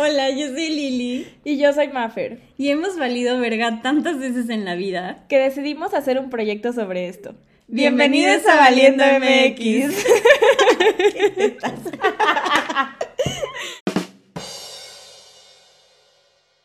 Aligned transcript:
Hola, 0.00 0.30
yo 0.30 0.46
soy 0.46 0.68
Lili. 0.68 1.26
Y 1.42 1.58
yo 1.58 1.72
soy 1.72 1.88
Maffer. 1.88 2.38
Y 2.56 2.70
hemos 2.70 2.96
valido 2.96 3.40
verga 3.40 3.82
tantas 3.82 4.16
veces 4.20 4.48
en 4.48 4.64
la 4.64 4.76
vida 4.76 5.26
que 5.28 5.40
decidimos 5.40 5.92
hacer 5.92 6.20
un 6.20 6.30
proyecto 6.30 6.72
sobre 6.72 7.08
esto. 7.08 7.34
Bienvenidos, 7.66 8.46
a 8.46 8.58
Valiendo 8.58 9.02
MX. 9.02 10.06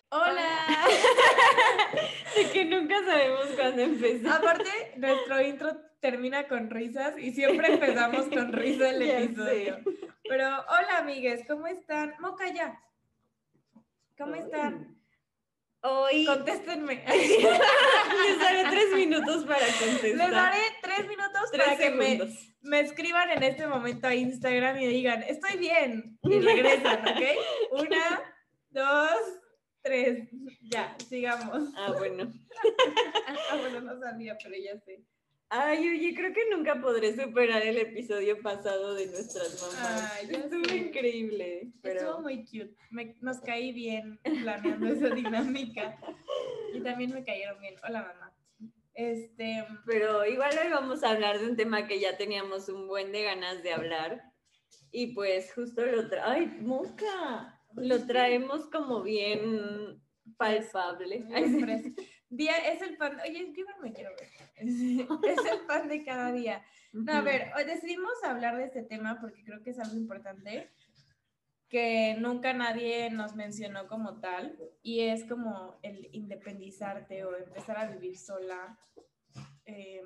Hola. 0.10 0.60
De 2.36 2.50
que 2.52 2.66
nunca 2.66 3.04
sabemos 3.04 3.48
cuándo 3.56 3.82
empezar. 3.82 4.42
Aparte, 4.42 4.70
nuestro 4.98 5.42
intro 5.42 5.76
termina 6.02 6.48
con 6.48 6.70
risas 6.70 7.18
y 7.18 7.32
siempre 7.32 7.74
empezamos 7.74 8.28
con 8.28 8.54
risa 8.54 8.92
el 8.92 9.02
episodio. 9.10 9.80
Pero 10.30 10.46
hola, 10.46 11.00
amigues, 11.00 11.42
¿cómo 11.48 11.66
están? 11.66 12.14
Moca 12.20 12.54
ya. 12.54 12.80
¿Cómo 14.24 14.36
están? 14.36 14.98
Hoy 15.82 16.26
Contéstenme. 16.26 17.04
les 17.08 18.40
daré 18.40 18.70
tres 18.70 18.96
minutos 18.96 19.44
para 19.44 19.66
contestar. 19.66 20.16
Les 20.16 20.32
daré 20.32 20.60
tres 20.82 21.08
minutos 21.10 21.52
tres 21.52 21.66
para 21.66 21.78
que 21.78 21.90
me, 21.90 22.06
segundos. 22.06 22.56
me 22.62 22.80
escriban 22.80 23.30
en 23.32 23.44
este 23.44 23.68
momento 23.68 24.08
a 24.08 24.16
Instagram 24.16 24.80
y 24.80 24.88
digan, 24.88 25.24
estoy 25.24 25.58
bien. 25.58 26.18
Y 26.24 26.40
regresan, 26.40 27.06
¿ok? 27.06 27.22
Una, 27.72 28.34
dos, 28.70 29.42
tres. 29.82 30.30
Ya, 30.62 30.96
sigamos. 31.10 31.74
Ah, 31.76 31.92
bueno. 31.98 32.32
Ah, 33.50 33.58
bueno, 33.58 33.82
no 33.82 34.00
sabía, 34.00 34.38
pero 34.42 34.56
ya 34.56 34.80
sé. 34.80 35.04
Ay, 35.56 35.88
oye, 35.88 36.16
creo 36.16 36.34
que 36.34 36.50
nunca 36.50 36.82
podré 36.82 37.16
superar 37.16 37.62
el 37.62 37.78
episodio 37.78 38.42
pasado 38.42 38.96
de 38.96 39.06
nuestras 39.06 39.62
mamás. 39.62 40.12
Ay, 40.16 40.28
Estuvo 40.32 40.66
sé. 40.66 40.78
increíble. 40.78 41.72
Pero... 41.84 42.00
Estuvo 42.00 42.22
muy 42.22 42.44
cute. 42.44 42.74
Me- 42.90 43.16
nos 43.22 43.40
caí 43.40 43.72
bien 43.72 44.20
planeando 44.24 44.88
esa 44.88 45.10
dinámica. 45.14 46.00
Y 46.74 46.82
también 46.82 47.14
me 47.14 47.24
cayeron 47.24 47.60
bien. 47.62 47.76
Hola, 47.88 48.02
mamá. 48.02 48.36
Este, 48.96 49.64
Pero 49.86 50.26
igual 50.26 50.58
hoy 50.60 50.72
vamos 50.72 51.04
a 51.04 51.12
hablar 51.12 51.38
de 51.40 51.46
un 51.48 51.56
tema 51.56 51.86
que 51.86 52.00
ya 52.00 52.18
teníamos 52.18 52.68
un 52.70 52.88
buen 52.88 53.12
de 53.12 53.22
ganas 53.22 53.62
de 53.62 53.74
hablar. 53.74 54.24
Y 54.92 55.14
pues 55.14 55.54
justo 55.54 55.86
lo 55.86 56.10
tra 56.10 56.32
¡Ay, 56.32 56.48
moca! 56.62 57.62
Lo 57.76 58.04
traemos 58.08 58.66
como 58.72 59.04
bien 59.04 60.02
palpable. 60.36 61.24
Ay, 61.32 61.44
es 61.46 62.82
el 62.82 62.98
pan. 62.98 63.20
Oye, 63.24 63.54
yo 63.56 63.66
no 63.66 63.84
me 63.84 63.94
quiero 63.94 64.10
ver. 64.16 64.30
Es 65.24 65.43
pan 65.74 65.88
de 65.88 66.04
cada 66.04 66.32
día. 66.32 66.64
No, 66.92 67.14
a 67.14 67.22
ver, 67.22 67.52
hoy 67.58 67.64
decidimos 67.64 68.24
hablar 68.24 68.58
de 68.58 68.66
este 68.66 68.84
tema 68.84 69.20
porque 69.20 69.44
creo 69.44 69.64
que 69.64 69.72
es 69.72 69.80
algo 69.80 69.98
importante 69.98 70.70
que 71.68 72.16
nunca 72.20 72.54
nadie 72.54 73.10
nos 73.10 73.36
mencionó 73.36 73.88
como 73.88 74.20
tal 74.20 74.56
y 74.84 75.02
es 75.02 75.24
como 75.24 75.80
el 75.82 76.08
independizarte 76.12 77.26
o 77.26 77.36
empezar 77.36 77.78
a 77.78 77.88
vivir 77.88 78.16
sola, 78.16 78.78
eh, 79.66 80.04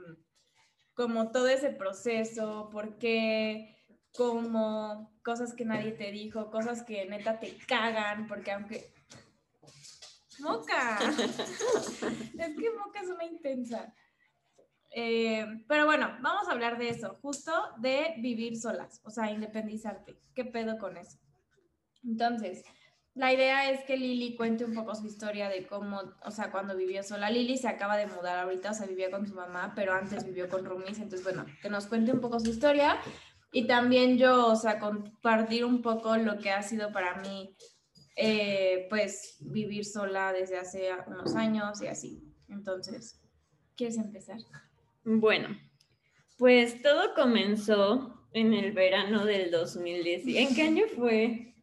como 0.93 1.31
todo 1.31 1.49
ese 1.49 1.71
proceso, 1.71 2.69
porque 2.71 3.75
como 4.15 5.13
cosas 5.23 5.53
que 5.53 5.65
nadie 5.65 5.91
te 5.91 6.11
dijo, 6.11 6.49
cosas 6.49 6.83
que 6.83 7.05
neta 7.05 7.39
te 7.39 7.57
cagan, 7.67 8.27
porque 8.27 8.51
aunque... 8.51 8.93
Moca. 10.39 10.99
es 11.01 12.55
que 12.55 12.71
Moca 12.77 13.01
es 13.01 13.09
una 13.09 13.25
intensa. 13.25 13.93
Eh, 14.91 15.45
pero 15.67 15.85
bueno, 15.85 16.17
vamos 16.21 16.47
a 16.47 16.51
hablar 16.51 16.77
de 16.77 16.89
eso, 16.89 17.17
justo 17.21 17.51
de 17.77 18.15
vivir 18.19 18.57
solas, 18.57 19.01
o 19.03 19.09
sea, 19.09 19.31
independizarte. 19.31 20.17
¿Qué 20.33 20.45
pedo 20.45 20.77
con 20.77 20.97
eso? 20.97 21.17
Entonces, 22.03 22.63
la 23.17 23.33
idea 23.33 23.71
es 23.71 23.83
que 23.83 23.97
Lili 23.97 24.35
cuente 24.35 24.63
un 24.63 24.75
poco 24.75 24.93
su 24.93 25.07
historia 25.07 25.49
de 25.49 25.65
cómo, 25.65 26.01
o 26.23 26.31
sea, 26.31 26.51
cuando 26.51 26.75
vivió 26.75 27.01
sola. 27.01 27.31
Lili 27.31 27.57
se 27.57 27.67
acaba 27.67 27.97
de 27.97 28.05
mudar 28.05 28.37
ahorita, 28.37 28.71
o 28.71 28.73
sea, 28.75 28.85
vivía 28.85 29.09
con 29.09 29.25
su 29.25 29.33
mamá, 29.33 29.73
pero 29.75 29.93
antes 29.93 30.23
vivió 30.23 30.47
con 30.47 30.63
roomies, 30.63 30.99
entonces, 30.99 31.23
bueno, 31.23 31.45
que 31.61 31.69
nos 31.69 31.87
cuente 31.87 32.11
un 32.11 32.21
poco 32.21 32.39
su 32.39 32.51
historia 32.51 32.99
y 33.51 33.65
también 33.65 34.17
yo, 34.17 34.47
o 34.47 34.55
sea, 34.55 34.79
compartir 34.79 35.65
un 35.65 35.81
poco 35.81 36.15
lo 36.17 36.37
que 36.37 36.51
ha 36.51 36.61
sido 36.61 36.91
para 36.91 37.15
mí, 37.21 37.55
eh, 38.15 38.85
pues, 38.89 39.37
vivir 39.39 39.85
sola 39.85 40.31
desde 40.31 40.59
hace 40.59 40.89
unos 41.07 41.35
años 41.35 41.81
y 41.81 41.87
así. 41.87 42.21
Entonces, 42.49 43.19
¿quieres 43.75 43.97
empezar? 43.97 44.37
Bueno, 45.09 45.57
pues 46.37 46.81
todo 46.81 47.13
comenzó 47.15 48.27
en 48.33 48.53
el 48.53 48.73
verano 48.73 49.23
del 49.23 49.51
2010. 49.51 50.23
¿En 50.35 50.53
qué 50.53 50.63
año 50.63 50.83
fue? 50.97 51.53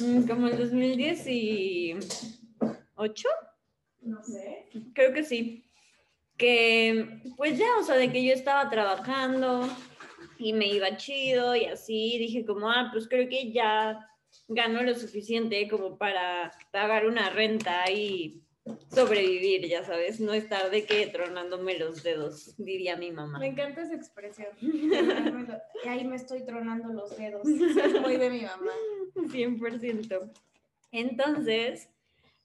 Mm, 0.00 0.26
Como 0.26 0.46
el 0.46 0.56
2018. 0.56 3.28
No 4.00 4.24
sé. 4.24 4.70
Creo 4.94 5.12
que 5.12 5.22
sí. 5.22 5.70
Que, 6.38 7.20
pues 7.36 7.58
ya, 7.58 7.66
o 7.78 7.82
sea, 7.82 7.96
de 7.96 8.10
que 8.10 8.24
yo 8.24 8.32
estaba 8.32 8.70
trabajando 8.70 9.68
y 10.38 10.54
me 10.54 10.68
iba 10.68 10.96
chido 10.96 11.54
y 11.54 11.66
así, 11.66 12.16
dije 12.16 12.46
como, 12.46 12.70
ah, 12.70 12.88
pues 12.90 13.06
creo 13.06 13.28
que 13.28 13.52
ya 13.52 13.98
gano 14.48 14.82
lo 14.82 14.94
suficiente 14.94 15.68
como 15.68 15.98
para 15.98 16.52
pagar 16.72 17.06
una 17.06 17.28
renta 17.28 17.90
y 17.90 18.40
sobrevivir, 18.90 19.66
ya 19.68 19.84
sabes, 19.84 20.20
no 20.20 20.32
estar 20.32 20.70
de 20.70 20.84
que 20.84 21.06
tronándome 21.06 21.78
los 21.78 22.02
dedos, 22.02 22.54
diría 22.56 22.96
mi 22.96 23.10
mamá. 23.10 23.38
Me 23.38 23.48
encanta 23.48 23.82
esa 23.82 23.94
expresión. 23.94 24.48
Y 25.84 25.88
ahí 25.88 26.04
me 26.04 26.16
estoy 26.16 26.44
tronando 26.44 26.92
los 26.92 27.16
dedos. 27.16 27.46
Es 27.46 28.00
muy 28.00 28.16
de 28.16 28.30
mi 28.30 28.42
mamá. 28.42 28.72
100%. 29.14 30.32
Entonces, 30.90 31.88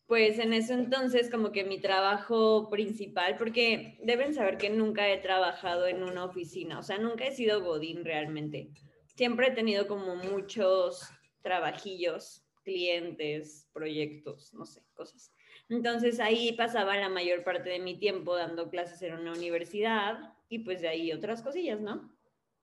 pues 0.07 0.38
en 0.39 0.53
ese 0.53 0.73
entonces 0.73 1.29
como 1.31 1.51
que 1.51 1.63
mi 1.63 1.79
trabajo 1.79 2.69
principal, 2.69 3.35
porque 3.38 3.97
deben 4.03 4.34
saber 4.34 4.57
que 4.57 4.69
nunca 4.69 5.09
he 5.09 5.17
trabajado 5.17 5.88
en 5.88 6.03
una 6.03 6.25
oficina, 6.25 6.79
o 6.79 6.84
sea, 6.84 6.97
nunca 6.97 7.25
he 7.25 7.31
sido 7.31 7.63
godín 7.63 8.05
realmente. 8.05 8.69
Siempre 9.16 9.47
he 9.47 9.51
tenido 9.51 9.88
como 9.88 10.16
muchos 10.16 11.09
trabajillos, 11.41 12.44
clientes, 12.63 13.67
proyectos, 13.73 14.53
no 14.53 14.66
sé, 14.66 14.81
cosas. 14.94 15.31
Entonces 15.73 16.19
ahí 16.19 16.51
pasaba 16.51 16.95
la 16.97 17.09
mayor 17.09 17.44
parte 17.44 17.72
de 17.72 17.79
mi 17.79 17.97
tiempo 17.97 18.35
dando 18.35 18.69
clases 18.69 19.01
en 19.01 19.16
una 19.16 19.31
universidad 19.31 20.35
y 20.47 20.59
pues 20.59 20.81
de 20.81 20.88
ahí 20.88 21.11
otras 21.11 21.41
cosillas, 21.41 21.81
¿no? 21.81 22.16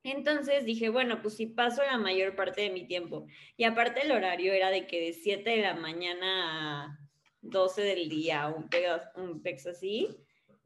Entonces 0.05 0.65
dije, 0.65 0.91
bueno, 0.91 1.21
pues 1.21 1.35
si 1.35 1.47
paso 1.47 1.83
la 1.83 1.99
mayor 1.99 2.37
parte 2.37 2.61
de 2.61 2.71
mi 2.71 2.87
tiempo 2.87 3.27
y 3.57 3.65
aparte 3.65 4.03
el 4.03 4.13
horario 4.13 4.53
era 4.53 4.71
de 4.71 4.87
que 4.87 5.01
de 5.01 5.13
7 5.13 5.51
de 5.51 5.63
la 5.63 5.75
mañana 5.75 6.85
a 6.85 6.99
12 7.41 7.83
del 7.83 8.09
día, 8.09 8.47
un 8.47 8.69
pedo, 8.69 9.01
un 9.17 9.43
pex 9.43 9.67
así, 9.67 10.07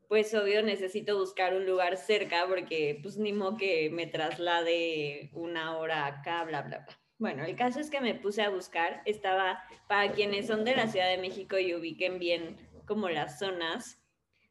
pues 0.06 0.34
obvio 0.34 0.62
necesito 0.62 1.18
buscar 1.18 1.54
un 1.54 1.64
lugar 1.64 1.96
cerca 1.96 2.46
porque 2.46 2.98
pues 3.02 3.16
ni 3.16 3.32
modo 3.32 3.56
que 3.56 3.88
me 3.88 4.06
traslade 4.06 5.30
una 5.32 5.78
hora 5.78 6.04
acá, 6.04 6.44
bla, 6.44 6.60
bla, 6.60 6.80
bla. 6.80 7.03
Bueno, 7.24 7.42
el 7.46 7.56
caso 7.56 7.80
es 7.80 7.88
que 7.88 8.02
me 8.02 8.14
puse 8.14 8.42
a 8.42 8.50
buscar, 8.50 9.00
estaba, 9.06 9.64
para 9.88 10.12
quienes 10.12 10.46
son 10.46 10.62
de 10.62 10.76
la 10.76 10.88
Ciudad 10.88 11.08
de 11.08 11.16
México 11.16 11.58
y 11.58 11.74
ubiquen 11.74 12.18
bien 12.18 12.58
como 12.84 13.08
las 13.08 13.38
zonas, 13.38 13.98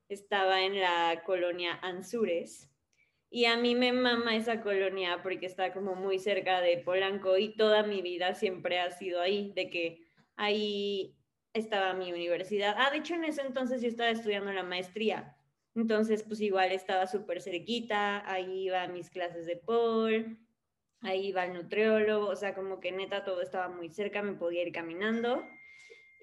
estaba 0.10 0.64
en 0.64 0.82
la 0.82 1.22
colonia 1.24 1.78
Anzures. 1.84 2.72
Y 3.30 3.46
a 3.46 3.58
mí 3.58 3.76
me 3.76 3.94
mama 3.94 4.36
esa 4.36 4.62
colonia 4.62 5.20
porque 5.22 5.46
está 5.46 5.72
como 5.72 5.94
muy 5.94 6.18
cerca 6.18 6.62
de 6.62 6.80
Polanco 6.80 7.38
y 7.38 7.56
toda 7.56 7.84
mi 7.84 8.02
vida 8.02 8.34
siempre 8.34 8.80
ha 8.80 8.90
sido 8.90 9.22
ahí, 9.22 9.54
de 9.56 9.70
que 9.70 10.08
ahí 10.36 11.16
estaba 11.54 11.94
mi 11.94 12.12
universidad. 12.12 12.74
Ah, 12.80 12.90
de 12.90 12.98
hecho 12.98 13.14
en 13.14 13.26
ese 13.26 13.44
entonces 13.44 13.84
yo 13.84 13.88
estaba 13.88 14.10
estudiando 14.10 14.52
la 14.52 14.64
maestría. 14.64 15.38
Entonces, 15.76 16.24
pues 16.24 16.42
igual 16.42 16.72
estaba 16.72 17.06
súper 17.06 17.40
cerquita, 17.40 18.28
ahí 18.28 18.64
iba 18.64 18.82
a 18.82 18.88
mis 18.88 19.12
clases 19.12 19.46
de 19.46 19.58
Paul, 19.58 20.40
ahí 21.04 21.28
iba 21.28 21.46
el 21.46 21.54
nutriólogo, 21.54 22.28
o 22.28 22.36
sea, 22.36 22.54
como 22.56 22.80
que 22.80 22.92
neta 22.92 23.24
todo 23.24 23.42
estaba 23.42 23.70
muy 23.70 23.90
cerca, 23.90 24.22
me 24.24 24.34
podía 24.34 24.64
ir 24.64 24.72
caminando 24.72 25.44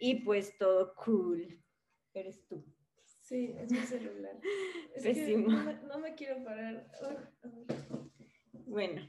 y 0.00 0.16
pues 0.24 0.56
todo 0.58 0.94
cool. 0.96 1.60
Eres 2.14 2.44
tú. 2.46 2.64
Sí, 3.22 3.54
es 3.58 3.70
mi 3.70 3.78
celular. 3.78 4.36
Es 4.96 5.04
Pésimo. 5.04 5.48
no, 5.48 5.64
me, 5.64 5.74
no 5.86 5.98
me 6.00 6.14
quiero 6.16 6.42
parar. 6.42 6.90
Bueno, 8.66 9.08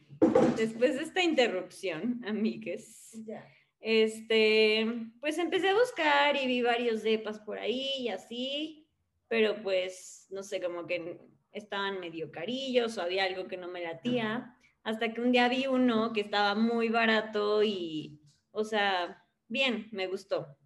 después 0.58 0.96
de 0.96 1.04
esta 1.04 1.24
interrupción, 1.24 2.22
amigues, 2.26 3.12
Ya. 3.26 3.48
este, 3.80 4.86
pues 5.20 5.38
empecé 5.38 5.70
a 5.70 5.74
buscar 5.78 6.36
y 6.36 6.46
vi 6.48 6.62
varios 6.62 7.02
depas 7.04 7.40
por 7.40 7.58
ahí 7.60 7.90
y 8.00 8.10
así, 8.10 8.88
pero 9.28 9.62
pues, 9.64 10.28
no 10.30 10.44
sé, 10.44 10.62
como 10.62 10.86
que 10.86 11.20
estaban 11.52 12.00
medio 12.00 12.32
carillos 12.32 12.98
o 12.98 13.02
había 13.02 13.24
algo 13.26 13.48
que 13.48 13.58
no 13.58 13.68
me 13.68 13.82
latía, 13.84 14.56
hasta 14.84 15.14
que 15.14 15.22
un 15.22 15.32
día 15.32 15.48
vi 15.48 15.68
uno 15.68 16.14
que 16.14 16.22
estaba 16.22 16.56
muy 16.56 16.90
barato 16.90 17.64
y, 17.64 18.22
o 18.52 18.64
sea, 18.64 19.24
bien, 19.48 19.88
me 19.92 20.08
gustó. 20.08 20.58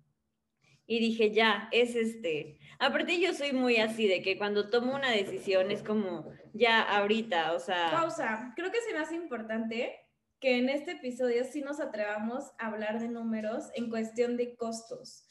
Y 0.88 1.00
dije, 1.00 1.32
ya, 1.32 1.68
es 1.72 1.96
este. 1.96 2.60
Aparte 2.78 3.20
yo 3.20 3.34
soy 3.34 3.54
muy 3.54 3.78
así, 3.78 4.08
de 4.08 4.22
que 4.22 4.38
cuando 4.38 4.70
tomo 4.70 4.96
una 4.96 5.10
decisión 5.10 5.72
es 5.72 5.82
como, 5.82 6.32
ya, 6.54 6.82
ahorita, 6.82 7.54
o 7.54 7.60
sea... 7.60 7.90
Pausa. 7.92 8.54
Creo 8.56 8.72
que 8.72 8.82
se 8.82 8.94
me 8.94 9.00
hace 9.00 9.16
importante 9.16 9.76
que 9.76 10.06
que 10.40 10.58
en 10.58 10.70
este 10.70 10.92
episodio 10.92 11.44
sí 11.44 11.62
nos 11.62 11.80
atrevamos 11.80 12.52
a 12.60 12.68
hablar 12.68 13.00
de 13.00 13.08
números 13.08 13.70
en 13.74 13.90
cuestión 13.90 14.38
de 14.38 14.56
costos, 14.56 15.28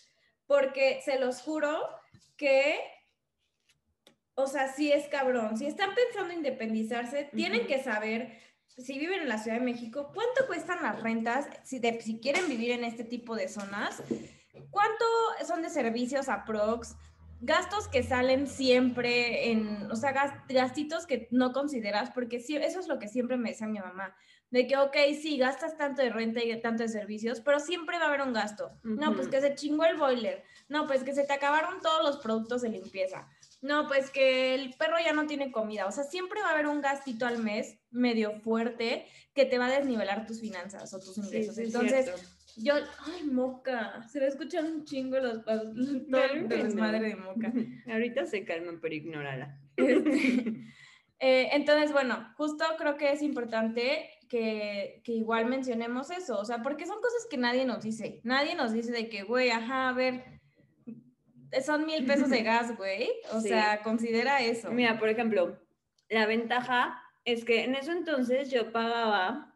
porque 0.46 1.00
se 1.04 1.19
los 1.19 1.40
juro 1.40 1.78
que, 2.36 2.81
o 4.34 4.46
sea, 4.46 4.72
sí 4.72 4.90
es 4.90 5.06
cabrón. 5.08 5.56
Si 5.56 5.66
están 5.66 5.94
pensando 5.94 6.34
independizarse, 6.34 7.31
tienen 7.32 7.66
que 7.66 7.82
saber, 7.82 8.36
si 8.76 8.99
viven 8.99 9.23
en 9.23 9.29
la 9.29 9.38
Ciudad 9.38 9.59
de 9.59 9.65
México, 9.65 10.11
cuánto 10.15 10.47
cuestan 10.47 10.82
las 10.82 11.03
rentas, 11.03 11.47
si, 11.62 11.81
si 12.00 12.19
quieren 12.19 12.49
vivir 12.49 12.73
en 12.73 12.85
este 12.85 13.05
tipo 13.05 13.37
de 13.37 13.49
zonas, 13.49 14.03
cuánto 14.71 15.05
son 15.47 15.62
de 15.62 15.71
servicios 15.71 16.29
a 16.29 16.44
prox, 16.44 16.97
gastos 17.41 17.88
que 17.88 18.03
salen 18.03 18.47
siempre 18.47 19.50
en, 19.50 19.91
o 19.91 19.97
sea, 19.97 20.12
gastitos 20.49 21.06
que 21.06 21.29
no 21.31 21.53
consideras, 21.53 22.11
porque 22.11 22.41
sí, 22.41 22.56
eso 22.56 22.81
es 22.81 22.88
lo 22.88 22.99
que 22.99 23.09
siempre 23.09 23.37
me 23.37 23.50
decía 23.50 23.67
mi 23.67 23.79
mamá, 23.79 24.17
de 24.50 24.67
que, 24.67 24.77
ok, 24.77 24.97
sí, 25.20 25.37
gastas 25.37 25.77
tanto 25.77 26.00
de 26.00 26.11
renta 26.11 26.43
y 26.43 26.61
tanto 26.61 26.85
de 26.85 26.88
servicios, 26.88 27.41
pero 27.41 27.59
siempre 27.59 27.99
va 27.99 28.05
a 28.05 28.09
haber 28.09 28.23
un 28.23 28.32
gasto. 28.32 28.70
No, 28.85 29.15
pues 29.15 29.29
que 29.29 29.41
se 29.41 29.55
chingó 29.56 29.85
el 29.85 29.97
boiler. 29.97 30.44
No, 30.69 30.87
pues 30.87 31.03
que 31.03 31.12
se 31.12 31.25
te 31.25 31.32
acabaron 31.32 31.81
todos 31.81 32.05
los 32.05 32.19
productos 32.19 32.62
de 32.62 32.69
limpieza. 32.69 33.29
No, 33.62 33.87
pues 33.89 34.11
que 34.11 34.55
el 34.55 34.75
perro 34.75 34.97
ya 35.03 35.12
no 35.12 35.27
tiene 35.27 35.51
comida. 35.51 35.87
O 35.87 35.93
sea, 35.93 36.05
siempre 36.05 36.41
va 36.41 36.51
a 36.51 36.53
haber 36.53 36.67
un 36.67 36.81
gastito 36.81 37.27
al 37.27 37.43
mes 37.43 37.79
medio 37.91 38.39
fuerte 38.41 39.06
que 39.35 39.47
te 39.47 39.59
va 39.59 39.67
a 39.67 39.79
desnivelar 39.79 40.27
tus 40.27 40.41
finanzas 40.41 40.93
o 40.93 41.01
tus 41.01 41.17
ingresos. 41.19 41.59
Entonces, 41.59 42.12
yo, 42.56 42.75
ay, 43.06 43.25
moca, 43.25 44.06
se 44.09 44.21
le 44.21 44.29
escuchan 44.29 44.67
un 44.67 44.85
chingo 44.85 45.19
los 45.19 45.39
pasos, 45.41 45.75
madre 46.09 47.01
de 47.01 47.17
moca. 47.17 47.53
Ahorita 47.91 48.27
se 48.27 48.45
calman, 48.45 48.81
pero 48.81 48.95
ignórala. 48.95 49.59
Este, 49.77 51.47
eh, 51.47 51.49
entonces, 51.53 51.93
bueno, 51.93 52.33
justo 52.37 52.65
creo 52.77 52.97
que 52.97 53.12
es 53.12 53.23
importante 53.23 54.11
que, 54.29 55.01
que, 55.05 55.12
igual 55.12 55.47
mencionemos 55.47 56.11
eso, 56.11 56.39
o 56.39 56.45
sea, 56.45 56.61
porque 56.61 56.87
son 56.87 57.01
cosas 57.01 57.27
que 57.31 57.39
nadie 57.39 57.65
nos 57.65 57.83
dice. 57.83 58.21
Nadie 58.25 58.56
nos 58.56 58.73
dice 58.73 58.93
de 58.93 59.09
que, 59.09 59.23
güey, 59.23 59.51
ajá, 59.51 59.89
a 59.89 59.93
ver, 59.93 60.25
son 61.62 61.87
mil 61.87 62.05
pesos 62.06 62.31
de 62.31 62.43
gas, 62.43 62.77
güey. 62.77 63.11
O 63.33 63.41
sea, 63.41 63.83
considera 63.83 64.43
eso. 64.43 64.71
Mira, 64.71 64.99
por 64.99 65.09
ejemplo, 65.09 65.59
la 66.09 66.27
ventaja 66.27 67.03
es 67.25 67.45
que 67.45 67.65
en 67.65 67.75
eso 67.75 67.93
entonces 67.93 68.51
yo 68.51 68.73
pagaba, 68.73 69.55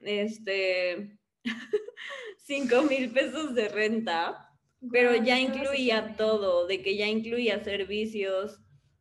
este, 0.00 1.18
5 2.38 2.82
mil 2.82 3.10
pesos 3.12 3.54
de 3.54 3.68
renta, 3.68 4.50
pero 4.90 5.14
ya 5.14 5.38
incluía 5.38 6.16
todo, 6.16 6.66
de 6.66 6.82
que 6.82 6.96
ya 6.96 7.06
incluía 7.06 7.62
servicios, 7.62 8.60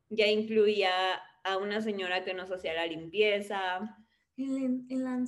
ya 0.09 0.27
incluía 0.27 0.91
a 1.43 1.57
una 1.57 1.81
señora 1.81 2.23
que 2.23 2.33
nos 2.33 2.51
hacía 2.51 2.73
la 2.73 2.85
limpieza. 2.85 3.97
El, 4.39 4.85
el 4.89 5.27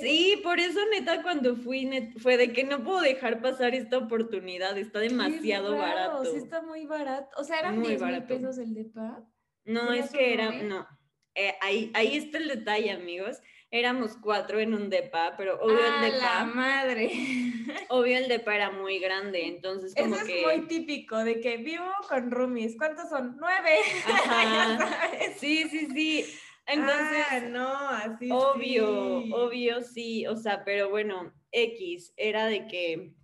Sí, 0.00 0.40
por 0.42 0.58
eso 0.58 0.80
neta 0.90 1.22
cuando 1.22 1.56
fui 1.56 1.88
fue 2.18 2.36
de 2.36 2.52
que 2.52 2.64
no 2.64 2.82
puedo 2.82 3.00
dejar 3.00 3.40
pasar 3.40 3.74
esta 3.74 3.98
oportunidad, 3.98 4.76
está 4.76 4.98
demasiado 4.98 5.76
barato. 5.76 6.24
Sí, 6.24 6.38
está 6.38 6.62
muy 6.62 6.84
barato. 6.84 7.28
O 7.36 7.44
sea, 7.44 7.60
eran 7.60 7.82
10 7.82 8.02
mil 8.02 8.22
pesos 8.24 8.58
el 8.58 8.74
depa. 8.74 9.24
No, 9.64 9.92
es 9.92 10.10
que 10.10 10.34
era, 10.34 10.50
no. 10.62 10.86
Eh, 11.34 11.54
ahí, 11.60 11.92
ahí 11.94 12.16
está 12.16 12.38
el 12.38 12.48
detalle, 12.48 12.90
amigos 12.90 13.40
éramos 13.70 14.16
cuatro 14.16 14.60
en 14.60 14.72
un 14.72 14.88
depa, 14.88 15.34
pero 15.36 15.60
obvio 15.60 15.78
el 15.78 16.12
depa. 16.12 16.16
la 16.16 16.44
madre! 16.44 17.10
Obvio 17.90 18.18
el 18.18 18.28
depa 18.28 18.54
era 18.54 18.70
muy 18.70 18.98
grande, 18.98 19.46
entonces 19.46 19.94
como 19.94 20.16
Eso 20.16 20.24
es 20.24 20.42
muy 20.42 20.68
típico 20.68 21.22
de 21.22 21.40
que 21.40 21.58
vivo 21.58 21.84
con 22.08 22.30
roomies. 22.30 22.76
¿Cuántos 22.76 23.08
son? 23.10 23.36
¡Nueve! 23.38 23.78
sí, 25.38 25.68
sí, 25.68 25.88
sí. 25.92 26.24
Entonces, 26.68 27.26
ah, 27.30 27.40
no, 27.48 27.88
así 27.88 28.28
obvio, 28.30 29.24
obvio 29.34 29.82
sí, 29.82 30.26
o 30.26 30.36
sea, 30.36 30.64
pero 30.64 30.90
bueno, 30.90 31.32
X 31.50 32.12
era 32.16 32.46
de 32.46 32.66
que 32.66 33.14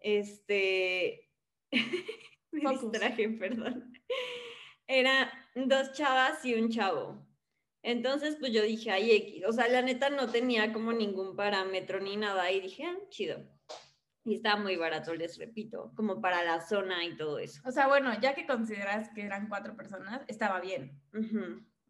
este 0.00 1.30
me 2.52 2.70
distraje, 2.70 3.28
perdón. 3.28 3.92
Era 4.86 5.32
dos 5.54 5.92
chavas 5.92 6.44
y 6.44 6.54
un 6.54 6.68
chavo. 6.68 7.26
Entonces, 7.82 8.36
pues 8.38 8.52
yo 8.52 8.62
dije, 8.62 8.90
ay, 8.90 9.12
X. 9.12 9.44
O 9.46 9.52
sea, 9.52 9.66
la 9.68 9.80
neta 9.80 10.10
no 10.10 10.30
tenía 10.30 10.72
como 10.72 10.92
ningún 10.92 11.36
parámetro 11.36 12.00
ni 12.00 12.16
nada. 12.16 12.50
Y 12.52 12.60
dije, 12.60 12.84
ah, 12.84 12.96
chido. 13.08 13.46
Y 14.24 14.34
estaba 14.34 14.60
muy 14.60 14.76
barato, 14.76 15.14
les 15.14 15.38
repito, 15.38 15.92
como 15.94 16.20
para 16.20 16.42
la 16.44 16.60
zona 16.60 17.04
y 17.04 17.16
todo 17.16 17.38
eso. 17.38 17.62
O 17.66 17.70
sea, 17.70 17.88
bueno, 17.88 18.18
ya 18.20 18.34
que 18.34 18.46
consideras 18.46 19.10
que 19.14 19.22
eran 19.22 19.48
cuatro 19.48 19.76
personas, 19.76 20.22
estaba 20.28 20.60
bien. 20.60 21.00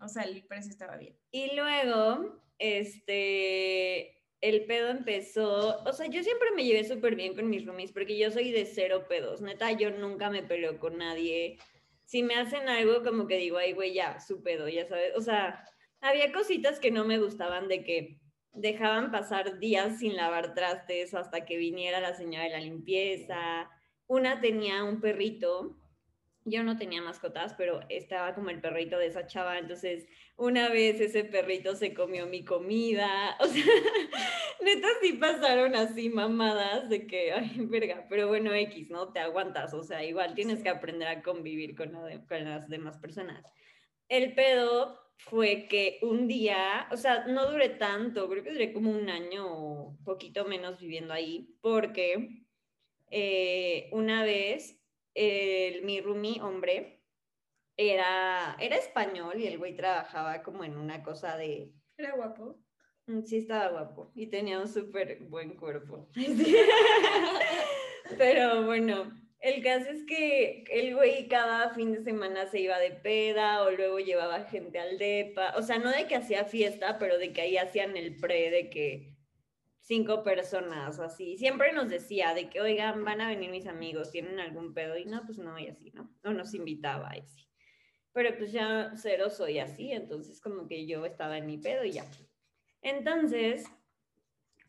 O 0.04 0.08
sea, 0.08 0.24
el 0.24 0.44
precio 0.44 0.70
estaba 0.70 0.96
bien. 0.96 1.16
Y 1.30 1.54
luego, 1.56 2.42
este, 2.58 4.22
el 4.40 4.66
pedo 4.66 4.88
empezó, 4.88 5.82
o 5.84 5.92
sea, 5.92 6.06
yo 6.06 6.22
siempre 6.22 6.50
me 6.54 6.64
llevé 6.64 6.84
súper 6.84 7.16
bien 7.16 7.34
con 7.34 7.48
mis 7.48 7.64
roomies 7.64 7.92
porque 7.92 8.18
yo 8.18 8.30
soy 8.30 8.50
de 8.52 8.66
cero 8.66 9.06
pedos. 9.08 9.40
Neta, 9.40 9.72
yo 9.72 9.90
nunca 9.90 10.28
me 10.28 10.42
peleo 10.42 10.78
con 10.78 10.98
nadie. 10.98 11.58
Si 12.04 12.22
me 12.22 12.34
hacen 12.34 12.68
algo, 12.68 13.02
como 13.02 13.26
que 13.26 13.38
digo, 13.38 13.56
ay, 13.56 13.72
güey, 13.72 13.94
ya, 13.94 14.20
su 14.20 14.42
pedo, 14.42 14.68
ya 14.68 14.86
sabes. 14.86 15.16
O 15.16 15.22
sea, 15.22 15.64
había 16.00 16.32
cositas 16.32 16.78
que 16.78 16.90
no 16.90 17.04
me 17.04 17.18
gustaban 17.18 17.68
de 17.68 17.82
que 17.82 18.20
dejaban 18.52 19.10
pasar 19.10 19.58
días 19.58 19.98
sin 19.98 20.14
lavar 20.16 20.54
trastes 20.54 21.14
hasta 21.14 21.44
que 21.44 21.56
viniera 21.56 22.00
la 22.00 22.14
señora 22.14 22.44
de 22.44 22.50
la 22.50 22.60
limpieza. 22.60 23.70
Una 24.06 24.40
tenía 24.42 24.84
un 24.84 25.00
perrito, 25.00 25.78
yo 26.44 26.62
no 26.62 26.76
tenía 26.76 27.00
mascotas, 27.00 27.54
pero 27.54 27.80
estaba 27.88 28.34
como 28.34 28.50
el 28.50 28.60
perrito 28.60 28.98
de 28.98 29.06
esa 29.06 29.26
chava, 29.26 29.58
entonces 29.58 30.06
una 30.36 30.68
vez 30.68 31.00
ese 31.00 31.24
perrito 31.24 31.74
se 31.74 31.94
comió 31.94 32.26
mi 32.26 32.44
comida, 32.44 33.36
o 33.40 33.46
sea, 33.46 33.64
neta 34.62 34.88
sí 35.00 35.14
pasaron 35.14 35.74
así 35.74 36.10
mamadas 36.10 36.88
de 36.88 37.06
que, 37.06 37.32
ay, 37.32 37.54
verga, 37.60 38.06
pero 38.08 38.28
bueno, 38.28 38.52
X, 38.52 38.90
¿no? 38.90 39.12
Te 39.12 39.20
aguantas, 39.20 39.72
o 39.74 39.82
sea, 39.82 40.04
igual 40.04 40.34
tienes 40.34 40.62
que 40.62 40.68
aprender 40.68 41.08
a 41.08 41.22
convivir 41.22 41.74
con, 41.74 41.92
con 42.28 42.44
las 42.44 42.68
demás 42.68 42.98
personas. 42.98 43.42
El 44.08 44.34
pedo 44.34 45.00
fue 45.16 45.66
que 45.68 45.98
un 46.02 46.28
día, 46.28 46.88
o 46.90 46.96
sea, 46.96 47.26
no 47.26 47.50
duré 47.50 47.70
tanto, 47.70 48.28
creo 48.28 48.44
que 48.44 48.52
duré 48.52 48.72
como 48.72 48.90
un 48.90 49.08
año 49.08 49.46
o 49.46 49.96
poquito 50.04 50.44
menos 50.44 50.78
viviendo 50.78 51.14
ahí, 51.14 51.56
porque 51.62 52.44
eh, 53.10 53.88
una 53.92 54.24
vez 54.24 54.83
mi 55.14 56.00
roomie, 56.00 56.40
hombre, 56.40 57.02
era, 57.76 58.56
era 58.60 58.76
español 58.76 59.40
y 59.40 59.46
el 59.46 59.58
güey 59.58 59.74
trabajaba 59.74 60.42
como 60.42 60.64
en 60.64 60.76
una 60.76 61.02
cosa 61.02 61.36
de... 61.36 61.72
¿Era 61.96 62.14
guapo? 62.14 62.58
Mm, 63.06 63.22
sí, 63.22 63.38
estaba 63.38 63.68
guapo 63.68 64.12
y 64.14 64.28
tenía 64.28 64.58
un 64.58 64.68
súper 64.68 65.18
buen 65.24 65.56
cuerpo. 65.56 66.08
Pero 68.18 68.64
bueno, 68.64 69.12
el 69.40 69.62
caso 69.62 69.90
es 69.90 70.04
que 70.04 70.64
el 70.70 70.94
güey 70.94 71.28
cada 71.28 71.74
fin 71.74 71.92
de 71.92 72.02
semana 72.02 72.46
se 72.46 72.60
iba 72.60 72.78
de 72.78 72.92
peda 72.92 73.62
o 73.62 73.70
luego 73.70 73.98
llevaba 73.98 74.44
gente 74.44 74.78
al 74.78 74.98
depa. 74.98 75.54
O 75.56 75.62
sea, 75.62 75.78
no 75.78 75.90
de 75.90 76.06
que 76.06 76.16
hacía 76.16 76.44
fiesta, 76.44 76.98
pero 76.98 77.18
de 77.18 77.32
que 77.32 77.42
ahí 77.42 77.56
hacían 77.56 77.96
el 77.96 78.16
pre 78.16 78.50
de 78.50 78.70
que 78.70 79.13
cinco 79.84 80.22
personas 80.22 80.98
así. 80.98 81.38
Siempre 81.38 81.72
nos 81.72 81.88
decía 81.88 82.34
de 82.34 82.50
que, 82.50 82.60
oigan, 82.60 83.04
van 83.04 83.20
a 83.20 83.28
venir 83.28 83.50
mis 83.50 83.66
amigos, 83.66 84.10
tienen 84.10 84.40
algún 84.40 84.74
pedo. 84.74 84.98
Y 84.98 85.04
no, 85.04 85.24
pues 85.24 85.38
no, 85.38 85.58
y 85.58 85.68
así, 85.68 85.90
¿no? 85.92 86.10
O 86.24 86.30
nos 86.30 86.54
invitaba 86.54 87.16
y 87.16 87.20
así. 87.20 87.48
Pero 88.12 88.36
pues 88.36 88.52
ya 88.52 88.92
cero 88.96 89.30
soy 89.30 89.58
así, 89.58 89.92
entonces 89.92 90.40
como 90.40 90.66
que 90.66 90.86
yo 90.86 91.04
estaba 91.04 91.38
en 91.38 91.46
mi 91.46 91.58
pedo 91.58 91.84
y 91.84 91.92
ya. 91.92 92.04
Entonces, 92.80 93.64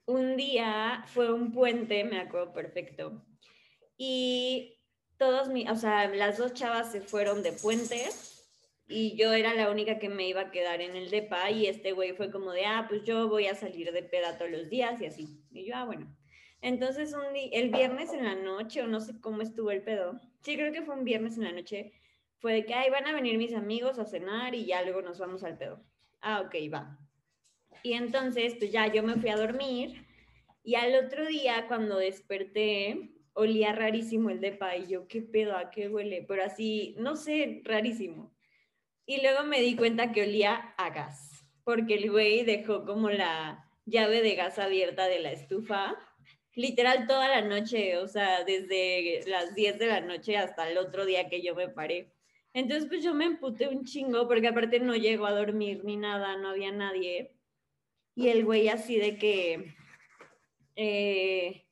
un 0.06 0.36
día 0.36 1.04
fue 1.08 1.32
un 1.32 1.52
puente, 1.52 2.04
me 2.04 2.20
acuerdo 2.20 2.54
perfecto 2.54 3.24
y 3.98 4.78
todos 5.18 5.50
mi, 5.50 5.68
o 5.70 5.76
sea, 5.76 6.08
las 6.10 6.38
dos 6.38 6.54
chavas 6.54 6.92
se 6.92 7.02
fueron 7.02 7.44
de 7.44 7.54
puente 7.54 8.10
y 8.88 9.16
yo 9.16 9.34
era 9.34 9.54
la 9.54 9.72
única 9.72 9.98
que 9.98 10.10
me 10.10 10.28
iba 10.28 10.42
a 10.42 10.52
quedar 10.52 10.82
en 10.82 10.96
el 10.96 11.10
depa 11.10 11.50
y 11.50 11.66
este 11.66 11.92
güey 11.92 12.14
fue 12.14 12.32
como 12.32 12.52
de, 12.52 12.66
ah, 12.66 12.86
pues 12.88 13.04
yo 13.04 13.28
voy 13.28 13.48
a 13.48 13.56
salir 13.56 13.92
de 13.92 14.04
peda 14.04 14.38
todos 14.38 14.52
los 14.52 14.70
días 14.70 15.02
y 15.02 15.06
así. 15.06 15.40
Y 15.52 15.66
yo, 15.66 15.76
ah, 15.76 15.86
bueno. 15.86 16.16
Entonces 16.62 17.14
un 17.14 17.36
el 17.36 17.70
viernes 17.70 18.14
en 18.14 18.24
la 18.24 18.36
noche, 18.36 18.82
o 18.82 18.88
no 18.88 19.00
sé 19.00 19.20
cómo 19.22 19.42
estuvo 19.42 19.72
el 19.72 19.84
pedo, 19.84 20.20
sí 20.42 20.56
creo 20.56 20.72
que 20.72 20.84
fue 20.84 20.96
un 20.96 21.04
viernes 21.04 21.38
en 21.38 21.44
la 21.44 21.52
noche, 21.52 21.94
fue 22.40 22.54
de 22.54 22.66
que, 22.66 22.74
ay, 22.74 22.90
van 22.92 23.08
a 23.08 23.14
venir 23.14 23.38
mis 23.38 23.54
amigos 23.54 23.98
a 24.00 24.06
cenar 24.06 24.54
y 24.54 24.66
ya 24.66 24.84
luego 24.84 25.02
nos 25.02 25.20
vamos 25.20 25.44
al 25.44 25.58
pedo. 25.58 25.84
Ah, 26.22 26.42
ok, 26.42 26.56
va. 26.74 27.00
Y 27.84 27.94
entonces, 27.94 28.56
pues 28.56 28.72
ya 28.72 28.92
yo 28.92 29.04
me 29.04 29.16
fui 29.16 29.30
a 29.30 29.36
dormir 29.36 30.06
y 30.64 30.76
al 30.76 30.96
otro 31.06 31.26
día 31.26 31.66
cuando 31.68 31.98
desperté, 31.98 33.12
olía 33.34 33.74
rarísimo 33.74 34.30
el 34.30 34.42
depa 34.42 34.76
y 34.76 34.88
yo, 34.88 35.08
¿qué 35.08 35.22
pedo? 35.22 35.56
¿A 35.58 35.70
qué 35.70 35.90
huele? 35.90 36.26
Pero 36.28 36.44
así, 36.44 36.96
no 36.98 37.16
sé, 37.16 37.62
rarísimo. 37.64 38.35
Y 39.06 39.22
luego 39.22 39.44
me 39.44 39.62
di 39.62 39.76
cuenta 39.76 40.12
que 40.12 40.24
olía 40.24 40.74
a 40.78 40.90
gas, 40.90 41.46
porque 41.64 41.96
el 41.96 42.12
güey 42.12 42.44
dejó 42.44 42.86
como 42.86 43.10
la 43.10 43.70
llave 43.86 44.22
de 44.22 44.36
gas 44.36 44.58
abierta 44.58 45.08
de 45.08 45.20
la 45.20 45.32
estufa, 45.32 45.96
literal 46.56 47.06
toda 47.06 47.28
la 47.28 47.42
noche, 47.42 47.98
o 47.98 48.08
sea, 48.08 48.44
desde 48.44 49.22
las 49.28 49.54
10 49.54 49.78
de 49.78 49.88
la 49.88 50.02
noche 50.02 50.38
hasta 50.38 50.70
el 50.70 50.78
otro 50.78 51.06
día 51.06 51.30
que 51.30 51.42
yo 51.44 51.54
me 51.54 51.70
paré. 51.70 52.12
Entonces, 52.54 52.88
pues 52.88 53.04
yo 53.04 53.14
me 53.14 53.26
emputé 53.26 53.68
un 53.68 53.84
chingo, 53.84 54.28
porque 54.28 54.48
aparte 54.48 54.80
no 54.80 54.96
llegó 54.96 55.26
a 55.26 55.34
dormir 55.34 55.84
ni 55.84 55.98
nada, 55.98 56.38
no 56.38 56.50
había 56.50 56.72
nadie. 56.72 57.32
y 58.18 58.30
el 58.30 58.46
güey 58.46 58.70
así 58.70 58.98
de 58.98 59.18
que, 59.18 59.76
eh, 60.78 61.65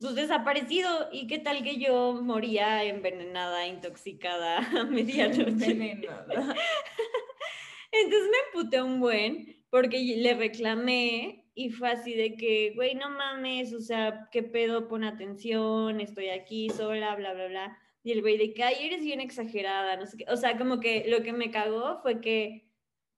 pues 0.00 0.14
desaparecido, 0.14 1.08
y 1.12 1.26
qué 1.26 1.38
tal 1.38 1.62
que 1.62 1.78
yo 1.78 2.20
moría 2.22 2.84
envenenada, 2.84 3.66
intoxicada 3.66 4.58
a 4.80 4.84
medianoche. 4.84 5.70
Envenenada. 5.70 6.54
Entonces 7.92 8.30
me 8.30 8.38
emputé 8.46 8.82
un 8.82 9.00
buen 9.00 9.56
porque 9.70 9.98
le 9.98 10.34
reclamé 10.34 11.50
y 11.54 11.70
fue 11.70 11.90
así 11.90 12.14
de 12.14 12.36
que, 12.36 12.72
güey, 12.76 12.94
no 12.94 13.10
mames, 13.10 13.72
o 13.72 13.80
sea, 13.80 14.28
¿qué 14.30 14.42
pedo? 14.42 14.86
Pon 14.86 15.04
atención, 15.04 16.00
estoy 16.00 16.28
aquí 16.28 16.68
sola, 16.70 17.16
bla, 17.16 17.34
bla, 17.34 17.48
bla. 17.48 17.78
Y 18.04 18.12
el 18.12 18.20
güey 18.20 18.38
de 18.38 18.54
que, 18.54 18.62
ay, 18.62 18.76
eres 18.86 19.02
bien 19.02 19.20
exagerada, 19.20 19.96
no 19.96 20.06
sé 20.06 20.18
qué. 20.18 20.24
O 20.28 20.36
sea, 20.36 20.56
como 20.56 20.78
que 20.78 21.06
lo 21.08 21.22
que 21.22 21.32
me 21.32 21.50
cagó 21.50 22.00
fue 22.00 22.20
que 22.20 22.70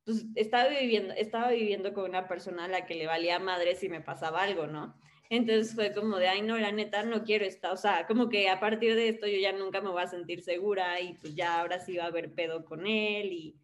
pues, 0.05 0.25
estaba, 0.37 0.69
viviendo, 0.69 1.13
estaba 1.15 1.51
viviendo 1.51 1.93
con 1.93 2.09
una 2.09 2.27
persona 2.29 2.65
a 2.65 2.69
la 2.69 2.87
que 2.87 2.95
le 2.95 3.07
valía 3.07 3.39
madre 3.39 3.75
si 3.75 3.89
me 3.91 4.01
pasaba 4.01 4.43
algo, 4.43 4.67
¿no? 4.67 4.99
Entonces 5.31 5.77
fue 5.77 5.95
como 5.95 6.19
de, 6.19 6.27
ay, 6.27 6.43
no, 6.43 6.59
la 6.59 6.73
neta, 6.73 7.05
no 7.05 7.23
quiero 7.23 7.45
estar, 7.45 7.73
o 7.73 7.77
sea, 7.77 8.05
como 8.09 8.29
que 8.29 8.51
a 8.51 8.59
partir 8.59 8.97
de 8.97 9.09
esto 9.09 9.29
yo 9.29 9.39
ya 9.39 9.53
nunca 9.53 9.81
me 9.81 9.89
voy 9.89 10.03
a 10.03 10.09
sentir 10.09 10.43
segura 10.43 11.01
y 11.01 11.15
pues 11.15 11.37
ya 11.37 11.61
ahora 11.61 11.79
sí 11.79 11.97
va 11.97 12.05
a 12.05 12.09
haber 12.09 12.35
pedo 12.35 12.65
con 12.65 12.85
él 12.85 13.33
y, 13.33 13.57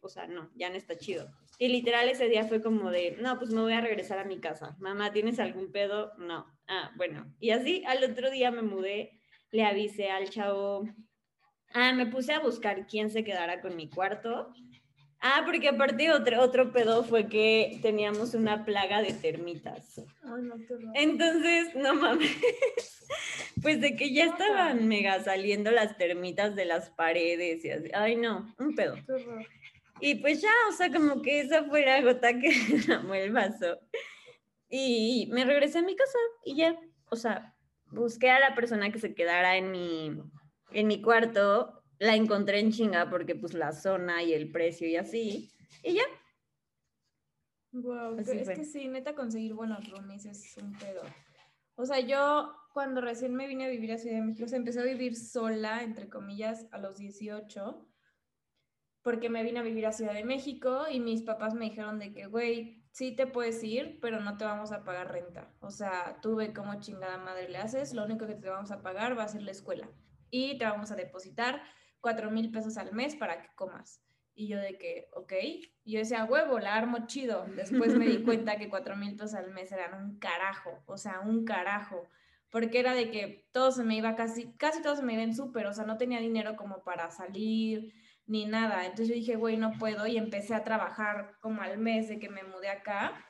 o 0.00 0.08
sea, 0.08 0.26
no, 0.26 0.50
ya 0.54 0.70
no 0.70 0.76
está 0.76 0.96
chido. 0.96 1.30
Y 1.58 1.68
literal 1.68 2.08
ese 2.08 2.30
día 2.30 2.44
fue 2.44 2.62
como 2.62 2.90
de, 2.90 3.18
no, 3.20 3.38
pues 3.38 3.50
me 3.50 3.60
voy 3.60 3.74
a 3.74 3.82
regresar 3.82 4.18
a 4.18 4.24
mi 4.24 4.40
casa. 4.40 4.78
Mamá, 4.80 5.12
¿tienes 5.12 5.38
algún 5.38 5.70
pedo? 5.70 6.12
No. 6.16 6.46
Ah, 6.66 6.90
bueno. 6.96 7.30
Y 7.38 7.50
así 7.50 7.84
al 7.86 8.02
otro 8.02 8.30
día 8.30 8.50
me 8.50 8.62
mudé, 8.62 9.20
le 9.50 9.66
avisé 9.66 10.10
al 10.10 10.30
chavo. 10.30 10.88
Ah, 11.74 11.92
me 11.92 12.06
puse 12.06 12.32
a 12.32 12.40
buscar 12.40 12.86
quién 12.86 13.10
se 13.10 13.24
quedara 13.24 13.60
con 13.60 13.76
mi 13.76 13.90
cuarto. 13.90 14.54
Ah, 15.22 15.42
porque 15.44 15.68
aparte 15.68 16.10
otro, 16.12 16.40
otro 16.40 16.72
pedo 16.72 17.04
fue 17.04 17.28
que 17.28 17.78
teníamos 17.82 18.32
una 18.32 18.64
plaga 18.64 19.02
de 19.02 19.12
termitas. 19.12 19.98
Ay, 20.22 20.42
no, 20.42 20.56
qué 20.56 20.74
Entonces, 20.94 21.74
no 21.74 21.94
mames. 21.94 22.30
Pues 23.60 23.80
de 23.80 23.96
que 23.96 24.14
ya 24.14 24.26
estaban 24.26 24.88
mega 24.88 25.22
saliendo 25.22 25.70
las 25.70 25.98
termitas 25.98 26.54
de 26.54 26.64
las 26.64 26.90
paredes 26.90 27.62
y 27.64 27.70
así. 27.70 27.90
Ay, 27.92 28.16
no, 28.16 28.54
un 28.58 28.74
pedo. 28.74 28.96
Y 30.00 30.14
pues 30.14 30.40
ya, 30.40 30.52
o 30.68 30.72
sea, 30.72 30.90
como 30.90 31.20
que 31.20 31.40
esa 31.40 31.64
fue 31.64 31.84
la 31.84 32.00
gota 32.00 32.38
que 32.38 32.50
derramó 32.70 33.14
el 33.14 33.32
vaso. 33.32 33.78
Y 34.70 35.28
me 35.32 35.44
regresé 35.44 35.78
a 35.78 35.82
mi 35.82 35.94
casa 35.96 36.18
y 36.44 36.56
ya, 36.56 36.78
o 37.10 37.16
sea, 37.16 37.54
busqué 37.90 38.30
a 38.30 38.40
la 38.40 38.54
persona 38.54 38.90
que 38.90 38.98
se 38.98 39.14
quedara 39.14 39.56
en 39.56 39.70
mi, 39.72 40.22
en 40.72 40.86
mi 40.86 41.02
cuarto, 41.02 41.79
la 42.00 42.16
encontré 42.16 42.58
en 42.58 42.72
chinga 42.72 43.08
porque 43.08 43.36
pues 43.36 43.54
la 43.54 43.72
zona 43.72 44.24
y 44.24 44.32
el 44.32 44.50
precio 44.50 44.88
y 44.88 44.96
así, 44.96 45.52
y 45.84 45.94
ya. 45.94 46.02
Wow, 47.72 48.18
es 48.18 48.48
que 48.48 48.64
sí, 48.64 48.88
neta 48.88 49.14
conseguir 49.14 49.54
buenos 49.54 49.88
roomies 49.88 50.24
es 50.24 50.56
un 50.56 50.72
pedo. 50.72 51.02
O 51.76 51.86
sea, 51.86 52.00
yo 52.00 52.52
cuando 52.74 53.00
recién 53.00 53.34
me 53.36 53.46
vine 53.46 53.66
a 53.66 53.68
vivir 53.68 53.92
a 53.92 53.98
Ciudad 53.98 54.16
de 54.16 54.22
México, 54.22 54.44
o 54.44 54.48
sea, 54.48 54.58
empecé 54.58 54.80
a 54.80 54.84
vivir 54.84 55.14
sola, 55.14 55.84
entre 55.84 56.08
comillas, 56.08 56.66
a 56.72 56.78
los 56.78 56.96
18 56.98 57.86
porque 59.02 59.30
me 59.30 59.42
vine 59.42 59.60
a 59.60 59.62
vivir 59.62 59.86
a 59.86 59.92
Ciudad 59.92 60.12
de 60.12 60.24
México 60.24 60.84
y 60.90 61.00
mis 61.00 61.22
papás 61.22 61.54
me 61.54 61.66
dijeron 61.66 61.98
de 61.98 62.12
que, 62.12 62.26
güey, 62.26 62.84
sí 62.90 63.14
te 63.14 63.26
puedes 63.26 63.62
ir, 63.64 63.98
pero 64.00 64.20
no 64.20 64.36
te 64.36 64.44
vamos 64.44 64.72
a 64.72 64.84
pagar 64.84 65.10
renta. 65.10 65.54
O 65.60 65.70
sea, 65.70 66.18
tú 66.20 66.36
ve 66.36 66.52
cómo 66.52 66.80
chingada 66.80 67.16
madre 67.16 67.48
le 67.48 67.58
haces, 67.58 67.94
lo 67.94 68.04
único 68.04 68.26
que 68.26 68.34
te 68.34 68.50
vamos 68.50 68.70
a 68.70 68.82
pagar 68.82 69.18
va 69.18 69.24
a 69.24 69.28
ser 69.28 69.42
la 69.42 69.52
escuela 69.52 69.88
y 70.30 70.58
te 70.58 70.64
vamos 70.64 70.90
a 70.90 70.96
depositar 70.96 71.62
cuatro 72.00 72.30
mil 72.30 72.50
pesos 72.50 72.76
al 72.76 72.92
mes 72.92 73.16
para 73.16 73.42
que 73.42 73.48
comas. 73.54 74.00
Y 74.34 74.48
yo 74.48 74.58
de 74.58 74.78
que, 74.78 75.08
ok, 75.14 75.32
y 75.84 75.92
yo 75.92 75.98
decía, 75.98 76.24
huevo, 76.24 76.58
la 76.58 76.74
armo 76.74 77.06
chido. 77.06 77.46
Después 77.56 77.94
me 77.96 78.06
di 78.06 78.22
cuenta 78.24 78.56
que 78.56 78.68
cuatro 78.68 78.96
mil 78.96 79.16
pesos 79.16 79.34
al 79.34 79.50
mes 79.50 79.70
eran 79.72 80.02
un 80.02 80.18
carajo, 80.18 80.82
o 80.86 80.96
sea, 80.96 81.20
un 81.20 81.44
carajo. 81.44 82.08
Porque 82.50 82.80
era 82.80 82.94
de 82.94 83.10
que 83.10 83.48
todo 83.52 83.70
se 83.70 83.84
me 83.84 83.96
iba 83.96 84.16
casi, 84.16 84.52
casi 84.56 84.82
todo 84.82 84.96
se 84.96 85.02
me 85.02 85.14
iba 85.14 85.22
en 85.22 85.34
súper, 85.34 85.66
o 85.66 85.72
sea, 85.72 85.84
no 85.84 85.98
tenía 85.98 86.20
dinero 86.20 86.56
como 86.56 86.82
para 86.82 87.10
salir, 87.10 87.92
ni 88.26 88.46
nada. 88.46 88.84
Entonces 88.84 89.08
yo 89.08 89.14
dije, 89.14 89.36
güey, 89.36 89.56
no 89.56 89.72
puedo 89.78 90.06
y 90.06 90.16
empecé 90.16 90.54
a 90.54 90.64
trabajar 90.64 91.36
como 91.40 91.62
al 91.62 91.78
mes 91.78 92.08
de 92.08 92.18
que 92.18 92.28
me 92.28 92.44
mudé 92.44 92.68
acá 92.68 93.24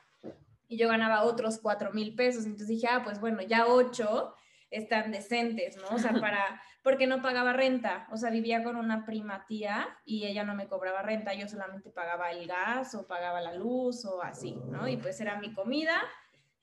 y 0.67 0.77
yo 0.77 0.87
ganaba 0.87 1.23
otros 1.23 1.59
cuatro 1.59 1.91
mil 1.91 2.15
pesos. 2.15 2.45
Entonces 2.45 2.69
dije, 2.69 2.87
ah, 2.87 3.01
pues 3.03 3.19
bueno, 3.19 3.41
ya 3.41 3.67
ocho 3.67 4.33
están 4.71 5.11
decentes, 5.11 5.77
¿no? 5.77 5.95
O 5.95 5.99
sea, 5.99 6.13
para, 6.21 6.61
porque 6.81 7.05
no 7.05 7.21
pagaba 7.21 7.53
renta, 7.53 8.07
o 8.11 8.17
sea, 8.17 8.31
vivía 8.31 8.63
con 8.63 8.75
una 8.75 9.05
prima 9.05 9.45
tía 9.45 9.87
y 10.05 10.25
ella 10.25 10.43
no 10.43 10.55
me 10.55 10.67
cobraba 10.67 11.01
renta, 11.01 11.33
yo 11.33 11.47
solamente 11.47 11.91
pagaba 11.91 12.31
el 12.31 12.47
gas 12.47 12.95
o 12.95 13.05
pagaba 13.05 13.41
la 13.41 13.53
luz 13.53 14.05
o 14.05 14.23
así, 14.23 14.55
¿no? 14.69 14.87
Y 14.87 14.97
pues 14.97 15.19
era 15.21 15.39
mi 15.39 15.53
comida 15.53 16.01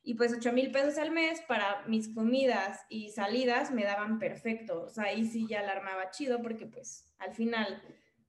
y 0.02 0.14
pues 0.14 0.32
ocho 0.32 0.52
mil 0.52 0.72
pesos 0.72 0.98
al 0.98 1.10
mes 1.10 1.42
para 1.42 1.82
mis 1.86 2.12
comidas 2.14 2.80
y 2.88 3.10
salidas 3.10 3.70
me 3.70 3.84
daban 3.84 4.18
perfecto, 4.18 4.82
o 4.82 4.88
sea, 4.88 5.04
ahí 5.04 5.26
sí 5.26 5.46
ya 5.46 5.62
la 5.62 5.72
armaba 5.72 6.10
chido 6.10 6.40
porque 6.42 6.66
pues 6.66 7.14
al 7.18 7.34
final 7.34 7.82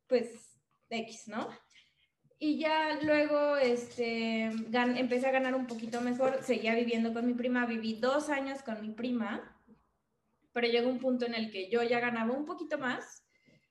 pues 0.07 0.59
X, 0.89 1.27
¿no? 1.27 1.47
Y 2.41 2.57
ya 2.57 2.99
luego 3.01 3.57
este, 3.57 4.43
empecé 4.43 5.27
a 5.27 5.31
ganar 5.31 5.55
un 5.55 5.67
poquito 5.67 5.99
mejor, 5.99 6.41
seguía 6.41 6.73
viviendo 6.73 7.13
con 7.13 7.27
mi 7.27 7.33
prima, 7.33 7.65
viví 7.65 7.95
dos 7.99 8.29
años 8.29 8.61
con 8.61 8.81
mi 8.81 8.91
prima, 8.91 9.58
pero 10.59 10.73
llegó 10.73 10.89
un 10.89 10.99
punto 10.99 11.25
en 11.25 11.35
el 11.35 11.51
que 11.51 11.69
yo 11.69 11.83
ya 11.83 12.01
ganaba 12.01 12.33
un 12.33 12.45
poquito 12.45 12.77
más. 12.77 13.25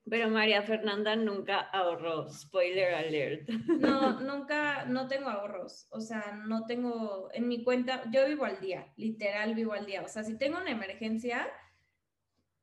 Pero 0.08 0.30
María 0.30 0.62
Fernanda 0.62 1.16
nunca 1.16 1.60
ahorró, 1.60 2.30
spoiler 2.30 2.94
alert. 2.94 3.46
No, 3.50 4.20
nunca, 4.20 4.86
no 4.86 5.06
tengo 5.06 5.28
ahorros, 5.28 5.86
o 5.90 6.00
sea, 6.00 6.40
no 6.46 6.64
tengo, 6.64 7.28
en 7.34 7.46
mi 7.46 7.62
cuenta, 7.62 8.04
yo 8.10 8.26
vivo 8.26 8.46
al 8.46 8.58
día, 8.60 8.90
literal 8.96 9.54
vivo 9.54 9.74
al 9.74 9.84
día, 9.84 10.00
o 10.00 10.08
sea, 10.08 10.24
si 10.24 10.38
tengo 10.38 10.56
una 10.56 10.70
emergencia, 10.70 11.46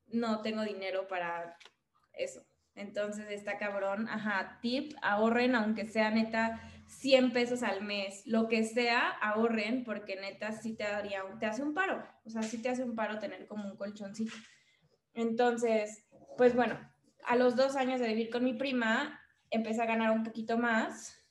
no 0.07 0.41
tengo 0.41 0.63
dinero 0.63 1.07
para 1.07 1.55
eso. 2.13 2.43
Entonces 2.73 3.29
está 3.29 3.59
cabrón, 3.59 4.07
ajá, 4.09 4.57
tip, 4.59 4.93
ahorren 5.03 5.53
aunque 5.53 5.85
sea 5.85 6.09
neta 6.09 6.59
100 6.87 7.31
pesos 7.33 7.63
al 7.63 7.83
mes, 7.83 8.25
lo 8.25 8.47
que 8.47 8.63
sea, 8.63 9.09
ahorren 9.09 9.83
porque 9.83 10.15
neta 10.15 10.51
sí 10.51 10.75
te 10.75 10.83
daría, 10.83 11.23
te 11.39 11.45
hace 11.45 11.63
un 11.63 11.73
paro, 11.73 12.03
o 12.23 12.29
sea, 12.29 12.43
sí 12.43 12.61
te 12.61 12.69
hace 12.69 12.83
un 12.83 12.95
paro 12.95 13.19
tener 13.19 13.47
como 13.47 13.67
un 13.67 13.77
colchoncito. 13.77 14.33
Entonces, 15.13 16.07
pues 16.37 16.55
bueno, 16.55 16.79
a 17.25 17.35
los 17.35 17.55
dos 17.55 17.75
años 17.75 17.99
de 17.99 18.07
vivir 18.09 18.29
con 18.29 18.43
mi 18.43 18.53
prima, 18.53 19.19
empecé 19.49 19.81
a 19.81 19.87
ganar 19.87 20.11
un 20.11 20.23
poquito 20.23 20.57
más 20.57 21.25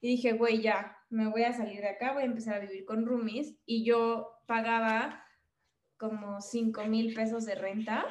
y 0.00 0.08
dije, 0.08 0.32
güey, 0.32 0.60
ya, 0.60 0.96
me 1.10 1.28
voy 1.28 1.44
a 1.44 1.52
salir 1.52 1.80
de 1.80 1.88
acá, 1.88 2.12
voy 2.12 2.22
a 2.22 2.26
empezar 2.26 2.54
a 2.54 2.66
vivir 2.66 2.84
con 2.84 3.06
roomies 3.06 3.56
y 3.64 3.84
yo 3.84 4.30
pagaba 4.46 5.24
como 5.96 6.40
5 6.40 6.84
mil 6.84 7.14
pesos 7.14 7.44
de 7.44 7.54
renta 7.54 8.04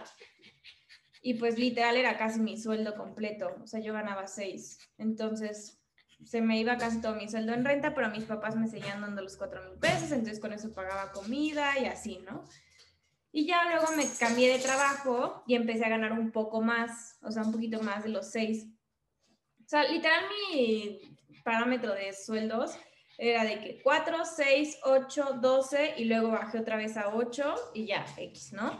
y 1.21 1.35
pues 1.35 1.57
literal 1.57 1.97
era 1.97 2.17
casi 2.17 2.39
mi 2.39 2.57
sueldo 2.57 2.95
completo, 2.95 3.55
o 3.61 3.67
sea, 3.67 3.79
yo 3.79 3.93
ganaba 3.93 4.27
seis. 4.27 4.79
Entonces 4.97 5.76
se 6.23 6.41
me 6.41 6.59
iba 6.59 6.77
casi 6.77 7.01
todo 7.01 7.15
mi 7.15 7.29
sueldo 7.29 7.53
en 7.53 7.63
renta, 7.65 7.93
pero 7.93 8.09
mis 8.09 8.23
papás 8.23 8.55
me 8.55 8.67
seguían 8.67 9.01
dando 9.01 9.21
los 9.21 9.37
cuatro 9.37 9.61
mil 9.63 9.77
pesos, 9.79 10.11
entonces 10.11 10.39
con 10.39 10.53
eso 10.53 10.73
pagaba 10.73 11.11
comida 11.11 11.77
y 11.79 11.85
así, 11.85 12.19
¿no? 12.29 12.43
Y 13.31 13.45
ya 13.45 13.65
luego 13.69 13.87
me 13.95 14.05
cambié 14.19 14.51
de 14.51 14.59
trabajo 14.59 15.43
y 15.45 15.55
empecé 15.55 15.85
a 15.85 15.89
ganar 15.89 16.13
un 16.13 16.31
poco 16.31 16.61
más, 16.61 17.17
o 17.21 17.31
sea, 17.31 17.43
un 17.43 17.51
poquito 17.51 17.81
más 17.81 18.03
de 18.03 18.09
los 18.09 18.31
seis. 18.31 18.67
O 19.65 19.69
sea, 19.69 19.83
literal 19.83 20.23
mi 20.51 21.01
parámetro 21.43 21.93
de 21.93 22.13
sueldos 22.13 22.77
era 23.17 23.43
de 23.43 23.59
que 23.59 23.81
4, 23.83 24.25
6, 24.25 24.79
8, 24.83 25.39
12 25.41 25.95
y 25.97 26.05
luego 26.05 26.29
bajé 26.29 26.59
otra 26.59 26.77
vez 26.77 26.97
a 26.97 27.09
8 27.09 27.71
y 27.73 27.85
ya, 27.87 28.05
X, 28.17 28.53
¿no? 28.53 28.79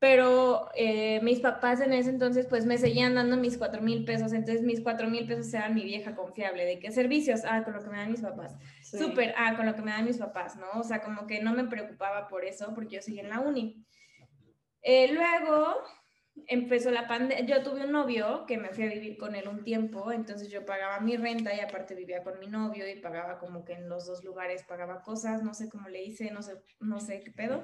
Pero 0.00 0.70
eh, 0.74 1.20
mis 1.22 1.40
papás 1.40 1.82
en 1.82 1.92
ese 1.92 2.08
entonces 2.08 2.46
pues 2.46 2.64
me 2.64 2.78
seguían 2.78 3.14
dando 3.14 3.36
mis 3.36 3.58
cuatro 3.58 3.82
mil 3.82 4.06
pesos, 4.06 4.32
entonces 4.32 4.62
mis 4.62 4.80
cuatro 4.80 5.10
mil 5.10 5.26
pesos 5.26 5.52
eran 5.52 5.74
mi 5.74 5.84
vieja 5.84 6.16
confiable, 6.16 6.64
¿de 6.64 6.78
qué 6.78 6.90
servicios? 6.90 7.42
Ah, 7.44 7.62
con 7.62 7.74
lo 7.74 7.82
que 7.82 7.90
me 7.90 7.98
dan 7.98 8.10
mis 8.10 8.22
papás. 8.22 8.56
Súper, 8.82 9.34
ah, 9.36 9.56
con 9.56 9.66
lo 9.66 9.76
que 9.76 9.82
me 9.82 9.90
dan 9.90 10.06
mis 10.06 10.16
papás, 10.16 10.56
¿no? 10.56 10.80
O 10.80 10.82
sea, 10.82 11.02
como 11.02 11.26
que 11.26 11.42
no 11.42 11.52
me 11.52 11.64
preocupaba 11.64 12.28
por 12.28 12.46
eso 12.46 12.72
porque 12.74 12.96
yo 12.96 13.02
seguía 13.02 13.22
en 13.22 13.28
la 13.28 13.40
uni. 13.40 13.84
Eh, 14.80 15.12
luego 15.12 15.76
empezó 16.46 16.90
la 16.90 17.06
pandemia, 17.06 17.44
yo 17.44 17.62
tuve 17.62 17.84
un 17.84 17.92
novio 17.92 18.46
que 18.46 18.56
me 18.56 18.70
fui 18.70 18.84
a 18.84 18.88
vivir 18.88 19.18
con 19.18 19.34
él 19.34 19.48
un 19.48 19.64
tiempo, 19.64 20.12
entonces 20.12 20.50
yo 20.50 20.64
pagaba 20.64 21.00
mi 21.00 21.18
renta 21.18 21.54
y 21.54 21.60
aparte 21.60 21.94
vivía 21.94 22.22
con 22.22 22.38
mi 22.38 22.46
novio 22.46 22.88
y 22.88 22.98
pagaba 23.00 23.38
como 23.38 23.66
que 23.66 23.74
en 23.74 23.86
los 23.90 24.06
dos 24.06 24.24
lugares 24.24 24.64
pagaba 24.64 25.02
cosas, 25.02 25.42
no 25.42 25.52
sé 25.52 25.68
cómo 25.68 25.90
le 25.90 26.02
hice, 26.02 26.30
no 26.30 26.40
sé, 26.40 26.54
no 26.80 27.00
sé 27.00 27.20
qué 27.22 27.32
pedo. 27.32 27.62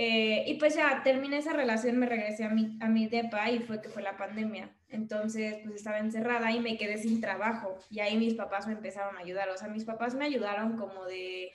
Eh, 0.00 0.44
y 0.46 0.54
pues 0.54 0.76
ya 0.76 1.02
terminé 1.02 1.38
esa 1.38 1.52
relación, 1.52 1.98
me 1.98 2.06
regresé 2.06 2.44
a 2.44 2.50
mi, 2.50 2.78
a 2.80 2.88
mi 2.88 3.08
depa 3.08 3.50
y 3.50 3.58
fue 3.58 3.82
que 3.82 3.88
fue 3.88 4.00
la 4.00 4.16
pandemia. 4.16 4.72
Entonces, 4.88 5.56
pues 5.64 5.74
estaba 5.74 5.98
encerrada 5.98 6.52
y 6.52 6.60
me 6.60 6.76
quedé 6.76 6.98
sin 6.98 7.20
trabajo. 7.20 7.76
Y 7.90 7.98
ahí 7.98 8.16
mis 8.16 8.34
papás 8.34 8.68
me 8.68 8.74
empezaron 8.74 9.16
a 9.16 9.20
ayudar. 9.20 9.48
O 9.48 9.56
sea, 9.56 9.66
mis 9.66 9.84
papás 9.84 10.14
me 10.14 10.24
ayudaron 10.24 10.76
como 10.76 11.04
de 11.04 11.50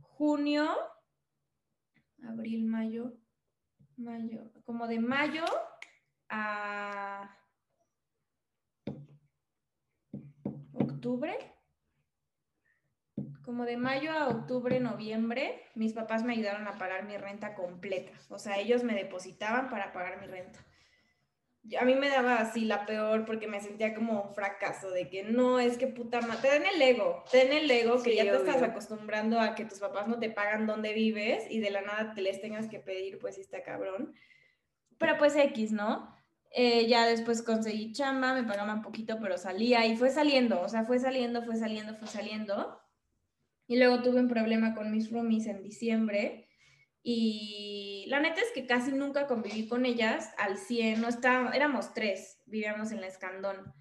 junio, 0.00 0.66
abril, 2.26 2.64
mayo, 2.64 3.12
mayo, 3.98 4.50
como 4.64 4.88
de 4.88 4.98
mayo 4.98 5.44
a 6.30 7.36
octubre. 10.72 11.36
Como 13.44 13.64
de 13.64 13.76
mayo 13.76 14.12
a 14.12 14.28
octubre, 14.28 14.80
noviembre, 14.80 15.62
mis 15.74 15.92
papás 15.92 16.22
me 16.22 16.32
ayudaron 16.32 16.66
a 16.66 16.78
pagar 16.78 17.04
mi 17.04 17.16
renta 17.16 17.54
completa. 17.54 18.12
O 18.28 18.38
sea, 18.38 18.58
ellos 18.58 18.84
me 18.84 18.94
depositaban 18.94 19.68
para 19.68 19.92
pagar 19.92 20.20
mi 20.20 20.26
renta. 20.26 20.60
A 21.80 21.84
mí 21.84 21.94
me 21.94 22.08
daba 22.08 22.36
así 22.36 22.64
la 22.64 22.86
peor 22.86 23.24
porque 23.24 23.46
me 23.46 23.60
sentía 23.60 23.94
como 23.94 24.20
un 24.20 24.34
fracaso 24.34 24.90
de 24.90 25.08
que 25.08 25.22
no, 25.22 25.60
es 25.60 25.78
que 25.78 25.86
puta 25.86 26.20
madre, 26.20 26.40
te 26.42 26.48
dan 26.48 26.66
el 26.66 26.82
ego, 26.82 27.22
te 27.30 27.44
dan 27.44 27.52
el 27.56 27.70
ego 27.70 28.02
que 28.02 28.16
ya 28.16 28.24
te 28.24 28.36
estás 28.36 28.62
acostumbrando 28.62 29.38
a 29.38 29.54
que 29.54 29.64
tus 29.64 29.78
papás 29.78 30.08
no 30.08 30.18
te 30.18 30.28
pagan 30.28 30.66
donde 30.66 30.92
vives 30.92 31.44
y 31.48 31.60
de 31.60 31.70
la 31.70 31.82
nada 31.82 32.14
te 32.14 32.20
les 32.20 32.40
tengas 32.40 32.66
que 32.66 32.80
pedir, 32.80 33.20
pues 33.20 33.38
está 33.38 33.62
cabrón. 33.62 34.12
Pero 34.98 35.16
pues 35.18 35.36
X, 35.36 35.70
¿no? 35.70 36.12
Eh, 36.50 36.86
ya 36.86 37.06
después 37.06 37.42
conseguí 37.42 37.92
chamba, 37.92 38.34
me 38.34 38.42
pagaban 38.42 38.82
poquito, 38.82 39.18
pero 39.20 39.38
salía 39.38 39.86
y 39.86 39.96
fue 39.96 40.10
saliendo, 40.10 40.60
o 40.60 40.68
sea, 40.68 40.84
fue 40.84 40.98
saliendo, 40.98 41.42
fue 41.44 41.56
saliendo, 41.56 41.94
fue 41.96 42.08
saliendo. 42.08 42.78
Y 43.72 43.78
luego 43.78 44.02
tuve 44.02 44.20
un 44.20 44.28
problema 44.28 44.74
con 44.74 44.90
mis 44.90 45.10
roomies 45.10 45.46
en 45.46 45.62
diciembre 45.62 46.46
y 47.02 48.04
la 48.08 48.20
neta 48.20 48.42
es 48.42 48.52
que 48.54 48.66
casi 48.66 48.92
nunca 48.92 49.26
conviví 49.26 49.66
con 49.66 49.86
ellas 49.86 50.28
al 50.36 50.58
100, 50.58 51.00
no 51.00 51.08
estaba, 51.08 51.52
éramos 51.52 51.94
tres, 51.94 52.42
vivíamos 52.44 52.92
en 52.92 53.00
la 53.00 53.06
Escandón 53.06 53.72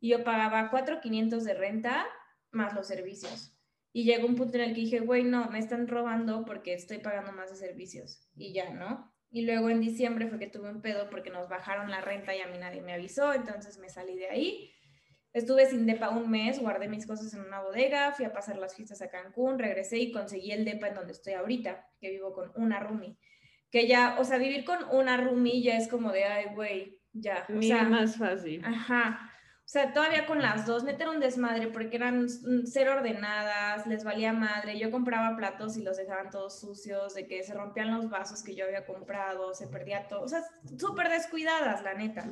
y 0.00 0.08
yo 0.08 0.24
pagaba 0.24 0.70
4,500 0.70 1.44
de 1.44 1.52
renta 1.52 2.06
más 2.52 2.72
los 2.72 2.86
servicios. 2.86 3.54
Y 3.92 4.04
llegó 4.04 4.26
un 4.26 4.34
punto 4.34 4.56
en 4.56 4.62
el 4.62 4.74
que 4.74 4.80
dije, 4.80 5.00
güey, 5.00 5.24
no, 5.24 5.50
me 5.50 5.58
están 5.58 5.88
robando 5.88 6.46
porque 6.46 6.72
estoy 6.72 7.00
pagando 7.00 7.32
más 7.32 7.50
de 7.50 7.56
servicios. 7.56 8.26
Y 8.34 8.54
ya, 8.54 8.70
¿no? 8.70 9.12
Y 9.30 9.42
luego 9.42 9.68
en 9.68 9.82
diciembre 9.82 10.26
fue 10.26 10.38
que 10.38 10.46
tuve 10.46 10.70
un 10.70 10.80
pedo 10.80 11.10
porque 11.10 11.28
nos 11.28 11.50
bajaron 11.50 11.90
la 11.90 12.00
renta 12.00 12.34
y 12.34 12.40
a 12.40 12.46
mí 12.46 12.56
nadie 12.56 12.80
me 12.80 12.94
avisó, 12.94 13.34
entonces 13.34 13.76
me 13.76 13.90
salí 13.90 14.16
de 14.16 14.30
ahí. 14.30 14.70
Estuve 15.34 15.66
sin 15.66 15.84
depa 15.84 16.10
un 16.10 16.30
mes, 16.30 16.60
guardé 16.60 16.88
mis 16.88 17.08
cosas 17.08 17.34
en 17.34 17.40
una 17.40 17.60
bodega, 17.60 18.12
fui 18.12 18.24
a 18.24 18.32
pasar 18.32 18.56
las 18.56 18.76
fiestas 18.76 19.02
a 19.02 19.10
Cancún, 19.10 19.58
regresé 19.58 19.98
y 19.98 20.12
conseguí 20.12 20.52
el 20.52 20.64
depa 20.64 20.88
en 20.88 20.94
donde 20.94 21.12
estoy 21.12 21.32
ahorita, 21.32 21.88
que 22.00 22.10
vivo 22.10 22.32
con 22.32 22.52
una 22.54 22.78
roomie. 22.78 23.18
Que 23.68 23.88
ya, 23.88 24.16
o 24.20 24.24
sea, 24.24 24.38
vivir 24.38 24.64
con 24.64 24.78
una 24.92 25.16
roomie 25.16 25.60
ya 25.60 25.76
es 25.76 25.88
como 25.88 26.12
de, 26.12 26.22
ay, 26.22 26.54
güey, 26.54 27.00
ya. 27.12 27.44
O 27.52 27.60
sea, 27.60 27.82
más 27.82 28.16
fácil. 28.16 28.64
Ajá. 28.64 29.32
O 29.64 29.66
sea, 29.66 29.92
todavía 29.92 30.26
con 30.26 30.40
las 30.40 30.66
dos, 30.66 30.84
neta 30.84 31.10
un 31.10 31.18
desmadre 31.18 31.66
porque 31.68 31.96
eran 31.96 32.28
ser 32.28 32.88
ordenadas, 32.88 33.86
les 33.88 34.04
valía 34.04 34.32
madre. 34.32 34.78
Yo 34.78 34.92
compraba 34.92 35.36
platos 35.36 35.76
y 35.76 35.82
los 35.82 35.96
dejaban 35.96 36.30
todos 36.30 36.60
sucios, 36.60 37.14
de 37.14 37.26
que 37.26 37.42
se 37.42 37.54
rompían 37.54 37.90
los 37.90 38.08
vasos 38.08 38.44
que 38.44 38.54
yo 38.54 38.66
había 38.66 38.86
comprado, 38.86 39.52
se 39.52 39.66
perdía 39.66 40.06
todo. 40.06 40.22
O 40.22 40.28
sea, 40.28 40.42
súper 40.78 41.08
descuidadas, 41.08 41.82
la 41.82 41.94
neta. 41.94 42.28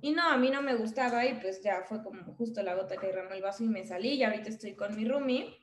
Y 0.00 0.12
no, 0.12 0.28
a 0.28 0.36
mí 0.36 0.50
no 0.50 0.62
me 0.62 0.74
gustaba 0.76 1.26
y 1.26 1.34
pues 1.40 1.62
ya 1.62 1.82
fue 1.82 2.02
como 2.02 2.22
justo 2.34 2.62
la 2.62 2.74
gota 2.74 2.96
que 2.96 3.08
derramó 3.08 3.32
el 3.32 3.42
vaso 3.42 3.64
y 3.64 3.68
me 3.68 3.84
salí. 3.84 4.14
Y 4.14 4.24
ahorita 4.24 4.48
estoy 4.48 4.74
con 4.74 4.96
mi 4.96 5.06
roomie, 5.06 5.56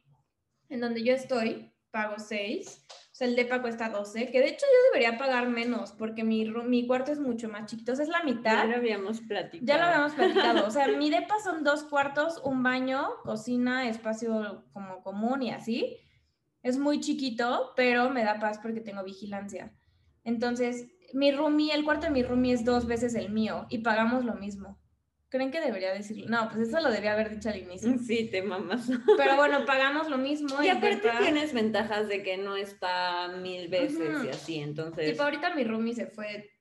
en 0.69 0.81
donde 0.81 1.03
yo 1.03 1.13
estoy, 1.13 1.71
pago 1.91 2.15
6 2.17 2.85
o 3.15 3.17
sea, 3.17 3.29
el 3.29 3.37
DEPA 3.37 3.61
cuesta 3.61 3.87
12, 3.87 4.29
que 4.29 4.41
de 4.41 4.49
hecho 4.49 4.65
yo 4.65 4.91
debería 4.91 5.17
pagar 5.17 5.47
menos 5.47 5.93
porque 5.93 6.25
mi, 6.25 6.43
mi 6.43 6.85
cuarto 6.85 7.13
es 7.13 7.19
mucho 7.21 7.47
más 7.47 7.65
chiquito, 7.65 7.93
o 7.93 7.95
sea, 7.95 8.03
es 8.03 8.09
la 8.09 8.23
mitad. 8.23 8.57
Ya 8.57 8.65
lo 8.65 8.75
habíamos 8.75 9.21
platicado. 9.21 9.65
Ya 9.65 9.77
lo 9.77 9.83
habíamos 9.85 10.13
platicado, 10.15 10.67
o 10.67 10.69
sea, 10.69 10.89
mi 10.89 11.09
DEPA 11.09 11.39
son 11.41 11.63
dos 11.63 11.85
cuartos, 11.85 12.41
un 12.43 12.61
baño, 12.61 13.07
cocina, 13.23 13.87
espacio 13.87 14.65
como 14.73 15.01
común 15.01 15.43
y 15.43 15.51
así. 15.51 15.97
Es 16.61 16.77
muy 16.77 16.99
chiquito, 16.99 17.71
pero 17.77 18.09
me 18.09 18.25
da 18.25 18.37
paz 18.37 18.59
porque 18.61 18.81
tengo 18.81 19.01
vigilancia. 19.05 19.73
Entonces, 20.25 20.85
mi 21.13 21.31
roomie, 21.31 21.73
el 21.73 21.83
cuarto 21.83 22.07
de 22.07 22.11
mi 22.11 22.23
roomie 22.23 22.53
es 22.53 22.65
dos 22.65 22.87
veces 22.87 23.15
el 23.15 23.29
mío 23.31 23.65
y 23.69 23.79
pagamos 23.79 24.25
lo 24.25 24.35
mismo. 24.35 24.79
¿Creen 25.29 25.51
que 25.51 25.59
debería 25.59 25.91
decirlo? 25.91 26.27
No, 26.29 26.49
pues 26.49 26.69
eso 26.69 26.79
lo 26.79 26.89
debía 26.89 27.13
haber 27.13 27.29
dicho 27.29 27.49
al 27.49 27.57
inicio. 27.57 27.93
Sí, 28.07 28.29
te 28.29 28.41
mamas. 28.41 28.89
Pero 29.17 29.35
bueno, 29.35 29.65
pagamos 29.65 30.09
lo 30.09 30.17
mismo. 30.17 30.61
Y, 30.63 30.69
aparte 30.69 31.09
tienes 31.19 31.53
ventajas 31.53 32.07
de 32.07 32.23
que 32.23 32.37
no 32.37 32.55
está 32.55 33.27
mil 33.29 33.67
veces 33.67 34.23
y 34.23 34.29
así, 34.29 34.59
entonces... 34.59 35.11
Tipo, 35.11 35.23
ahorita 35.23 35.53
mi 35.55 35.63
roomie 35.63 35.93
se 35.93 36.07
fue 36.07 36.51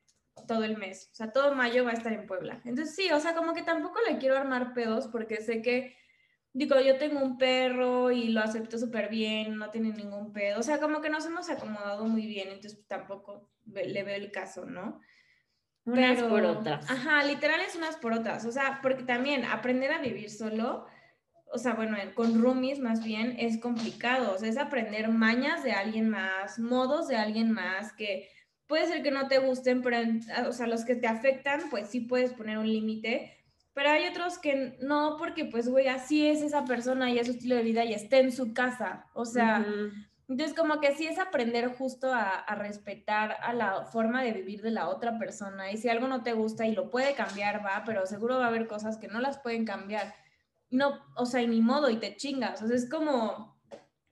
todo 0.47 0.63
el 0.63 0.77
mes. 0.77 1.09
O 1.11 1.15
sea, 1.15 1.31
todo 1.31 1.55
mayo 1.55 1.85
va 1.85 1.91
a 1.91 1.93
estar 1.93 2.11
en 2.11 2.27
Puebla. 2.27 2.61
Entonces 2.65 2.95
sí, 2.95 3.11
o 3.11 3.19
sea, 3.19 3.35
como 3.35 3.53
que 3.53 3.63
tampoco 3.63 3.99
le 4.09 4.17
quiero 4.17 4.37
armar 4.37 4.73
pedos 4.73 5.07
porque 5.07 5.37
sé 5.37 5.61
que, 5.61 5.95
digo, 6.55 6.79
yo 6.79 6.97
tengo 6.97 7.19
un 7.19 7.37
perro 7.37 8.11
y 8.11 8.29
lo 8.29 8.39
acepto 8.39 8.79
súper 8.79 9.09
bien, 9.09 9.57
no 9.57 9.69
tiene 9.71 9.91
ningún 9.91 10.31
pedo. 10.31 10.61
O 10.61 10.63
sea, 10.63 10.79
como 10.79 11.01
que 11.01 11.09
nos 11.09 11.25
hemos 11.25 11.49
acomodado 11.49 12.05
muy 12.05 12.25
bien, 12.25 12.47
entonces 12.47 12.87
tampoco 12.87 13.49
le 13.65 14.03
veo 14.03 14.15
el 14.15 14.31
caso, 14.31 14.65
¿no? 14.65 15.01
Unas 15.83 16.23
por 16.23 16.45
otras. 16.45 16.89
Ajá, 16.89 17.23
literal 17.25 17.59
es 17.59 17.75
unas 17.75 17.97
por 17.97 18.13
otras. 18.13 18.45
O 18.45 18.53
sea, 18.53 18.79
porque 18.81 19.03
también 19.03 19.43
aprender 19.43 19.91
a 19.91 19.99
vivir 19.99 20.31
solo, 20.31 20.85
o 21.51 21.57
sea, 21.57 21.73
bueno, 21.73 21.97
con 22.15 22.41
roomies 22.41 22.79
más 22.79 23.03
bien 23.03 23.35
es 23.37 23.59
complicado. 23.59 24.33
O 24.33 24.37
sea, 24.37 24.47
es 24.47 24.57
aprender 24.57 25.09
mañas 25.09 25.61
de 25.61 25.73
alguien 25.73 26.09
más, 26.09 26.57
modos 26.57 27.09
de 27.09 27.17
alguien 27.17 27.51
más 27.51 27.91
que 27.91 28.29
puede 28.65 28.87
ser 28.87 29.03
que 29.03 29.11
no 29.11 29.27
te 29.27 29.39
gusten, 29.39 29.81
pero, 29.81 29.97
o 30.47 30.53
sea, 30.53 30.67
los 30.67 30.85
que 30.85 30.95
te 30.95 31.07
afectan, 31.07 31.69
pues 31.69 31.89
sí 31.89 31.99
puedes 31.99 32.31
poner 32.31 32.57
un 32.57 32.71
límite. 32.71 33.44
Pero 33.75 33.89
hay 33.89 34.07
otros 34.07 34.39
que 34.39 34.77
no, 34.81 35.17
porque 35.17 35.43
pues, 35.43 35.67
güey, 35.67 35.89
así 35.89 36.25
es 36.25 36.41
esa 36.41 36.63
persona 36.63 37.11
y 37.11 37.19
es 37.19 37.27
su 37.27 37.33
estilo 37.33 37.57
de 37.57 37.61
vida 37.61 37.83
y 37.83 37.93
está 37.93 38.19
en 38.19 38.31
su 38.31 38.53
casa. 38.53 39.05
O 39.13 39.25
sea, 39.25 39.65
entonces, 40.29 40.57
como 40.57 40.79
que 40.79 40.95
sí 40.95 41.05
es 41.05 41.19
aprender 41.19 41.75
justo 41.75 42.11
a, 42.13 42.45
respetar 42.55 43.35
a 43.41 43.51
la 43.51 43.83
forma 43.83 44.23
de 44.23 44.31
vivir 44.31 44.61
de 44.61 44.71
la 44.71 44.87
otra 44.87 45.19
persona. 45.19 45.71
Y 45.73 45.77
si 45.77 45.89
algo 45.89 46.07
no 46.07 46.23
te 46.23 46.31
gusta 46.31 46.65
y 46.65 46.73
lo 46.73 46.89
puede 46.89 47.15
cambiar, 47.15 47.65
va, 47.65 47.83
pero 47.85 48.05
seguro 48.05 48.37
va 48.37 48.45
a 48.45 48.47
haber 48.47 48.65
cosas 48.65 48.97
que 48.97 49.09
no 49.09 49.19
las 49.19 49.39
pueden 49.39 49.65
cambiar. 49.65 50.15
No, 50.69 51.01
o 51.17 51.25
sea, 51.25 51.41
y 51.41 51.47
ni 51.47 51.59
modo, 51.59 51.89
y 51.89 51.97
te 51.97 52.15
chingas. 52.15 52.61
O 52.61 52.67
sea, 52.67 52.77
es 52.77 52.89
como 52.89 53.54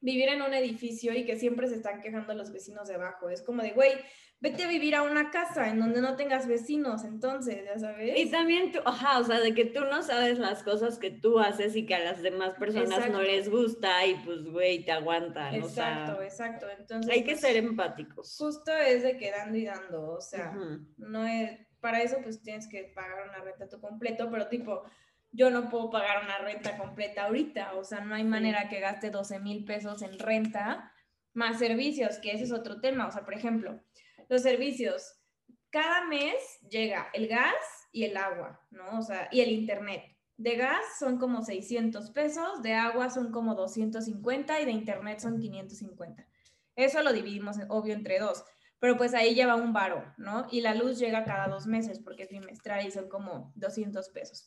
vivir 0.03 0.27
en 0.29 0.41
un 0.41 0.53
edificio 0.53 1.13
y 1.13 1.25
que 1.25 1.39
siempre 1.39 1.67
se 1.67 1.75
están 1.75 2.01
quejando 2.01 2.33
los 2.33 2.51
vecinos 2.51 2.87
de 2.89 2.95
abajo. 2.95 3.29
Es 3.29 3.41
como 3.41 3.63
de, 3.63 3.71
güey, 3.71 3.93
vete 4.41 4.63
a 4.63 4.67
vivir 4.67 4.95
a 4.95 5.03
una 5.03 5.31
casa 5.31 5.69
en 5.69 5.79
donde 5.79 6.01
no 6.01 6.17
tengas 6.17 6.45
vecinos, 6.45 7.05
entonces, 7.05 7.63
ya 7.63 7.79
sabes. 7.79 8.19
Y 8.19 8.29
también 8.29 8.73
tú, 8.73 8.79
ajá, 8.83 9.19
o 9.19 9.23
sea, 9.23 9.39
de 9.39 9.53
que 9.53 9.63
tú 9.63 9.79
no 9.85 10.03
sabes 10.03 10.39
las 10.39 10.61
cosas 10.61 10.99
que 10.99 11.09
tú 11.09 11.39
haces 11.39 11.77
y 11.77 11.85
que 11.85 11.95
a 11.95 12.03
las 12.03 12.21
demás 12.21 12.53
personas 12.59 13.09
no 13.09 13.21
les 13.21 13.49
gusta 13.49 14.05
y 14.05 14.15
pues, 14.25 14.43
güey, 14.43 14.83
te 14.83 14.91
aguantan. 14.91 15.55
Exacto, 15.55 16.21
exacto. 16.21 16.67
Entonces, 16.77 17.09
hay 17.09 17.23
que 17.23 17.31
pues, 17.31 17.39
ser 17.39 17.55
empáticos. 17.55 18.35
Justo 18.37 18.75
es 18.75 19.03
de 19.03 19.15
que 19.15 19.31
dando 19.31 19.57
y 19.57 19.65
dando, 19.65 20.09
o 20.09 20.21
sea, 20.21 20.53
no 20.97 21.25
es, 21.25 21.57
para 21.79 22.01
eso 22.01 22.17
pues 22.21 22.41
tienes 22.41 22.67
que 22.67 22.91
pagar 22.93 23.29
una 23.29 23.39
renta 23.39 23.69
tu 23.69 23.79
completo, 23.79 24.29
pero 24.29 24.49
tipo, 24.49 24.83
yo 25.33 25.49
no 25.49 25.69
puedo 25.69 25.89
pagar 25.89 26.23
una 26.23 26.37
renta 26.37 26.77
completa 26.77 27.25
ahorita, 27.25 27.73
o 27.73 27.83
sea, 27.83 28.01
no 28.01 28.15
hay 28.15 28.23
manera 28.23 28.69
que 28.69 28.79
gaste 28.79 29.09
12 29.09 29.39
mil 29.39 29.65
pesos 29.65 30.03
en 30.03 30.19
renta 30.19 30.93
más 31.33 31.57
servicios, 31.57 32.19
que 32.19 32.31
ese 32.31 32.43
es 32.43 32.51
otro 32.51 32.79
tema, 32.79 33.07
o 33.07 33.11
sea, 33.11 33.25
por 33.25 33.33
ejemplo, 33.33 33.81
los 34.29 34.41
servicios. 34.43 35.15
Cada 35.71 36.05
mes 36.05 36.35
llega 36.69 37.09
el 37.13 37.27
gas 37.27 37.55
y 37.91 38.03
el 38.03 38.15
agua, 38.15 38.61
¿no? 38.69 38.99
O 38.99 39.01
sea, 39.01 39.27
y 39.31 39.41
el 39.41 39.51
internet. 39.51 40.03
De 40.37 40.55
gas 40.55 40.83
son 40.99 41.17
como 41.17 41.41
600 41.41 42.11
pesos, 42.11 42.61
de 42.61 42.73
agua 42.73 43.09
son 43.09 43.31
como 43.31 43.55
250 43.55 44.61
y 44.61 44.65
de 44.65 44.71
internet 44.71 45.19
son 45.19 45.39
550. 45.39 46.27
Eso 46.75 47.01
lo 47.01 47.11
dividimos, 47.11 47.57
obvio, 47.69 47.95
entre 47.95 48.19
dos. 48.19 48.45
Pero 48.79 48.97
pues 48.97 49.13
ahí 49.13 49.33
lleva 49.33 49.55
un 49.55 49.73
varo, 49.73 50.03
¿no? 50.17 50.45
Y 50.51 50.61
la 50.61 50.75
luz 50.75 50.99
llega 50.99 51.23
cada 51.23 51.47
dos 51.47 51.65
meses 51.65 51.99
porque 51.99 52.23
es 52.23 52.29
bimestral 52.29 52.85
y 52.85 52.91
son 52.91 53.09
como 53.09 53.51
200 53.55 54.09
pesos, 54.09 54.45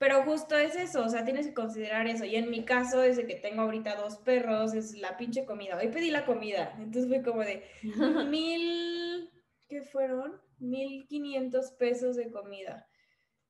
Pero 0.00 0.22
justo 0.22 0.56
es 0.56 0.76
eso, 0.76 1.04
o 1.04 1.10
sea, 1.10 1.26
tienes 1.26 1.46
que 1.46 1.52
considerar 1.52 2.06
eso. 2.06 2.24
Y 2.24 2.34
en 2.34 2.48
mi 2.48 2.64
caso, 2.64 3.00
desde 3.00 3.26
que 3.26 3.34
tengo 3.34 3.60
ahorita 3.60 3.96
dos 3.96 4.16
perros, 4.16 4.72
es 4.72 4.96
la 4.96 5.18
pinche 5.18 5.44
comida. 5.44 5.76
Hoy 5.76 5.88
pedí 5.88 6.10
la 6.10 6.24
comida, 6.24 6.74
entonces 6.78 7.06
fue 7.06 7.22
como 7.22 7.42
de 7.42 7.68
mil, 8.30 9.30
¿qué 9.68 9.82
fueron? 9.82 10.40
Mil 10.58 11.06
quinientos 11.06 11.72
pesos 11.72 12.16
de 12.16 12.30
comida. 12.30 12.88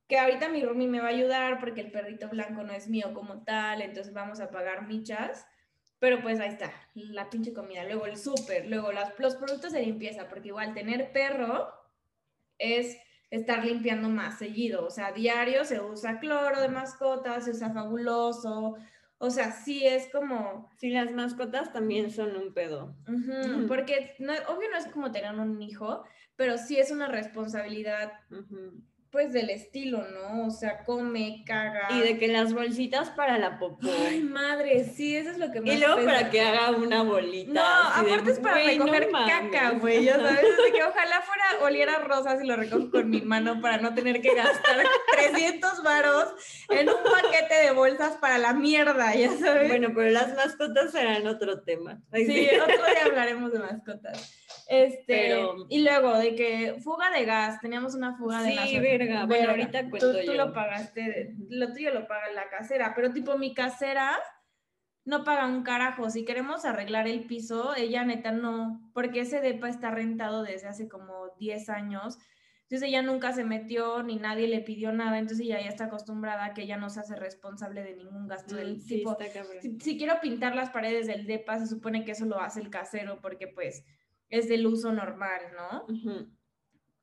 Que 0.08 0.18
ahorita 0.18 0.48
mi 0.48 0.64
roomie 0.64 0.88
me 0.88 0.98
va 0.98 1.06
a 1.06 1.10
ayudar 1.10 1.60
porque 1.60 1.82
el 1.82 1.92
perrito 1.92 2.28
blanco 2.28 2.64
no 2.64 2.72
es 2.72 2.88
mío 2.88 3.14
como 3.14 3.44
tal, 3.44 3.80
entonces 3.80 4.12
vamos 4.12 4.40
a 4.40 4.50
pagar 4.50 4.88
michas. 4.88 5.46
Pero 6.00 6.20
pues 6.20 6.40
ahí 6.40 6.48
está, 6.48 6.72
la 6.94 7.30
pinche 7.30 7.52
comida. 7.52 7.84
Luego 7.84 8.06
el 8.06 8.16
súper, 8.16 8.66
luego 8.66 8.90
los 8.90 9.36
productos 9.36 9.70
de 9.70 9.82
limpieza, 9.82 10.28
porque 10.28 10.48
igual 10.48 10.74
tener 10.74 11.12
perro 11.12 11.72
es 12.58 12.98
estar 13.30 13.64
limpiando 13.64 14.08
más 14.08 14.38
seguido. 14.38 14.84
O 14.84 14.90
sea, 14.90 15.12
diario 15.12 15.64
se 15.64 15.80
usa 15.80 16.18
cloro 16.18 16.60
de 16.60 16.68
mascota, 16.68 17.40
se 17.40 17.52
usa 17.52 17.72
fabuloso. 17.72 18.76
O 19.18 19.30
sea, 19.30 19.52
sí 19.52 19.86
es 19.86 20.08
como... 20.10 20.70
Sí, 20.78 20.90
las 20.90 21.12
mascotas 21.12 21.72
también 21.72 22.10
son 22.10 22.36
un 22.36 22.52
pedo. 22.52 22.96
Porque 23.68 24.14
no, 24.18 24.32
obvio 24.48 24.70
no 24.70 24.78
es 24.78 24.86
como 24.86 25.12
tener 25.12 25.34
un 25.34 25.60
hijo, 25.62 26.04
pero 26.36 26.58
sí 26.58 26.78
es 26.78 26.90
una 26.90 27.06
responsabilidad 27.06 28.12
pues 29.10 29.32
del 29.32 29.50
estilo, 29.50 30.04
¿no? 30.08 30.46
O 30.46 30.50
sea, 30.50 30.84
come, 30.84 31.42
caga. 31.44 31.88
Y 31.90 32.00
de 32.00 32.18
que 32.18 32.28
las 32.28 32.52
bolsitas 32.54 33.10
para 33.10 33.38
la 33.38 33.58
popó. 33.58 33.88
Ay, 34.08 34.20
madre, 34.20 34.84
sí, 34.84 35.16
eso 35.16 35.30
es 35.30 35.38
lo 35.38 35.50
que 35.50 35.60
más 35.60 35.74
Y 35.74 35.78
luego 35.78 35.96
pesa. 35.96 36.06
para 36.06 36.30
que 36.30 36.40
haga 36.40 36.70
una 36.70 37.02
bolita. 37.02 37.52
No, 37.52 38.04
de, 38.04 38.12
aparte 38.12 38.30
es 38.30 38.38
para 38.38 38.62
"Güey, 38.62 38.78
no 38.78 38.84
recoger 38.86 39.10
mames". 39.10 39.50
caca, 39.50 39.70
güey, 39.72 40.04
ya 40.04 40.14
sabes, 40.14 40.42
de 40.42 40.72
que 40.72 40.82
ojalá 40.84 41.22
fuera, 41.22 41.44
oliera 41.64 41.98
rosas 41.98 42.42
y 42.42 42.46
lo 42.46 42.54
recojo 42.56 42.90
con 42.90 43.10
mi 43.10 43.20
mano 43.22 43.60
para 43.60 43.78
no 43.78 43.94
tener 43.94 44.20
que 44.22 44.34
gastar 44.34 44.76
300 45.12 45.82
varos 45.82 46.28
en 46.68 46.88
un 46.88 46.94
paquete 47.02 47.54
de 47.64 47.70
bolsas 47.72 48.16
para 48.18 48.38
la 48.38 48.52
mierda, 48.52 49.14
ya 49.14 49.30
sabes. 49.36 49.68
Bueno, 49.68 49.88
pero 49.94 50.10
las 50.10 50.34
mascotas 50.36 50.92
serán 50.92 51.26
otro 51.26 51.62
tema. 51.62 52.00
Ay, 52.12 52.26
Sí, 52.26 52.48
otro 52.62 52.76
día 52.86 53.04
hablaremos 53.06 53.52
de 53.52 53.58
mascotas. 53.58 54.36
Este, 54.72 55.02
Pero- 55.06 55.66
y 55.68 55.82
luego 55.82 56.16
de 56.16 56.36
que 56.36 56.76
fuga 56.80 57.10
de 57.10 57.24
gas, 57.24 57.60
teníamos 57.60 57.96
una 57.96 58.16
fuga 58.16 58.40
de 58.42 58.50
Sí, 58.52 58.56
gas. 58.56 58.82
verga. 58.82 59.26
Bueno, 59.26 59.50
ahorita 59.50 59.90
cuento 59.90 60.12
tú 60.12 60.20
yo. 60.26 60.34
lo 60.34 60.52
pagaste, 60.52 61.34
lo 61.48 61.72
tuyo 61.72 61.92
lo 61.92 62.06
paga 62.06 62.30
la 62.32 62.48
casera, 62.48 62.92
pero 62.94 63.12
tipo 63.12 63.36
mi 63.36 63.52
casera 63.52 64.16
no 65.04 65.24
paga 65.24 65.46
un 65.46 65.64
carajo. 65.64 66.08
Si 66.08 66.24
queremos 66.24 66.64
arreglar 66.64 67.08
el 67.08 67.24
piso, 67.24 67.74
ella 67.74 68.04
neta 68.04 68.30
no, 68.30 68.92
porque 68.94 69.20
ese 69.22 69.40
depa 69.40 69.68
está 69.68 69.90
rentado 69.90 70.44
desde 70.44 70.68
hace 70.68 70.88
como 70.88 71.30
10 71.40 71.68
años. 71.68 72.18
Entonces 72.68 72.88
ella 72.88 73.02
nunca 73.02 73.32
se 73.32 73.42
metió 73.42 74.04
ni 74.04 74.14
nadie 74.18 74.46
le 74.46 74.60
pidió 74.60 74.92
nada, 74.92 75.18
entonces 75.18 75.44
ella 75.44 75.60
ya 75.60 75.68
está 75.70 75.86
acostumbrada 75.86 76.44
a 76.44 76.54
que 76.54 76.62
ella 76.62 76.76
no 76.76 76.88
se 76.90 77.00
hace 77.00 77.16
responsable 77.16 77.82
de 77.82 77.96
ningún 77.96 78.28
gasto 78.28 78.54
del 78.54 78.76
Mm, 78.76 78.80
sí, 78.80 78.98
tipo. 78.98 79.18
Si, 79.60 79.80
si 79.80 79.98
quiero 79.98 80.20
pintar 80.20 80.54
las 80.54 80.70
paredes 80.70 81.08
del 81.08 81.26
depa, 81.26 81.58
se 81.58 81.66
supone 81.66 82.04
que 82.04 82.12
eso 82.12 82.26
lo 82.26 82.38
hace 82.38 82.60
el 82.60 82.70
casero 82.70 83.18
porque 83.20 83.48
pues 83.48 83.84
es 84.30 84.48
del 84.48 84.66
uso 84.66 84.92
normal, 84.92 85.40
¿no? 85.54 85.86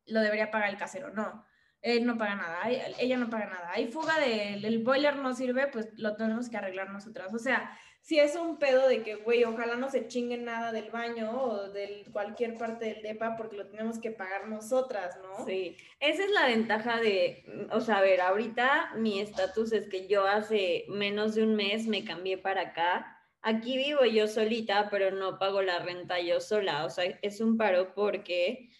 Lo 0.05 0.21
debería 0.21 0.49
pagar 0.49 0.69
el 0.69 0.77
casero, 0.77 1.13
no. 1.13 1.45
Él 1.81 2.05
no 2.05 2.17
paga 2.17 2.35
nada, 2.35 2.59
ella 2.99 3.17
no 3.17 3.29
paga 3.29 3.45
nada. 3.45 3.71
Hay 3.71 3.91
fuga 3.91 4.19
del 4.19 4.65
el 4.65 4.83
boiler 4.83 5.17
no 5.17 5.35
sirve, 5.35 5.67
pues 5.67 5.89
lo 5.95 6.15
tenemos 6.15 6.49
que 6.49 6.57
arreglar 6.57 6.89
nosotras. 6.89 7.33
O 7.33 7.39
sea, 7.39 7.77
si 8.01 8.19
es 8.19 8.35
un 8.37 8.57
pedo 8.57 8.87
de 8.87 9.03
que, 9.03 9.15
güey, 9.15 9.43
ojalá 9.43 9.75
no 9.75 9.89
se 9.89 10.07
chinguen 10.07 10.45
nada 10.45 10.71
del 10.71 10.89
baño 10.91 11.29
o 11.29 11.69
de 11.69 12.05
cualquier 12.13 12.57
parte 12.57 12.85
del 12.85 13.01
depa 13.01 13.35
porque 13.35 13.57
lo 13.57 13.67
tenemos 13.67 13.99
que 13.99 14.11
pagar 14.11 14.47
nosotras, 14.47 15.19
¿no? 15.21 15.45
Sí, 15.45 15.75
esa 15.99 16.23
es 16.23 16.31
la 16.31 16.47
ventaja 16.47 17.01
de, 17.01 17.67
o 17.69 17.81
sea, 17.81 17.97
a 17.97 18.01
ver, 18.01 18.21
ahorita 18.21 18.93
mi 18.95 19.19
estatus 19.19 19.73
es 19.73 19.89
que 19.89 20.07
yo 20.07 20.25
hace 20.25 20.85
menos 20.87 21.35
de 21.35 21.43
un 21.43 21.55
mes 21.55 21.85
me 21.85 22.05
cambié 22.05 22.37
para 22.37 22.61
acá. 22.61 23.16
Aquí 23.49 23.77
vivo 23.77 24.03
yo 24.03 24.27
solita, 24.27 24.89
pero 24.91 25.09
no 25.11 25.39
pago 25.39 25.61
la 25.61 25.79
renta 25.79 26.19
yo 26.19 26.41
sola. 26.41 26.83
O 26.83 26.89
sea, 26.89 27.05
es 27.21 27.39
un 27.39 27.55
paro 27.55 27.93
porque 27.95 28.71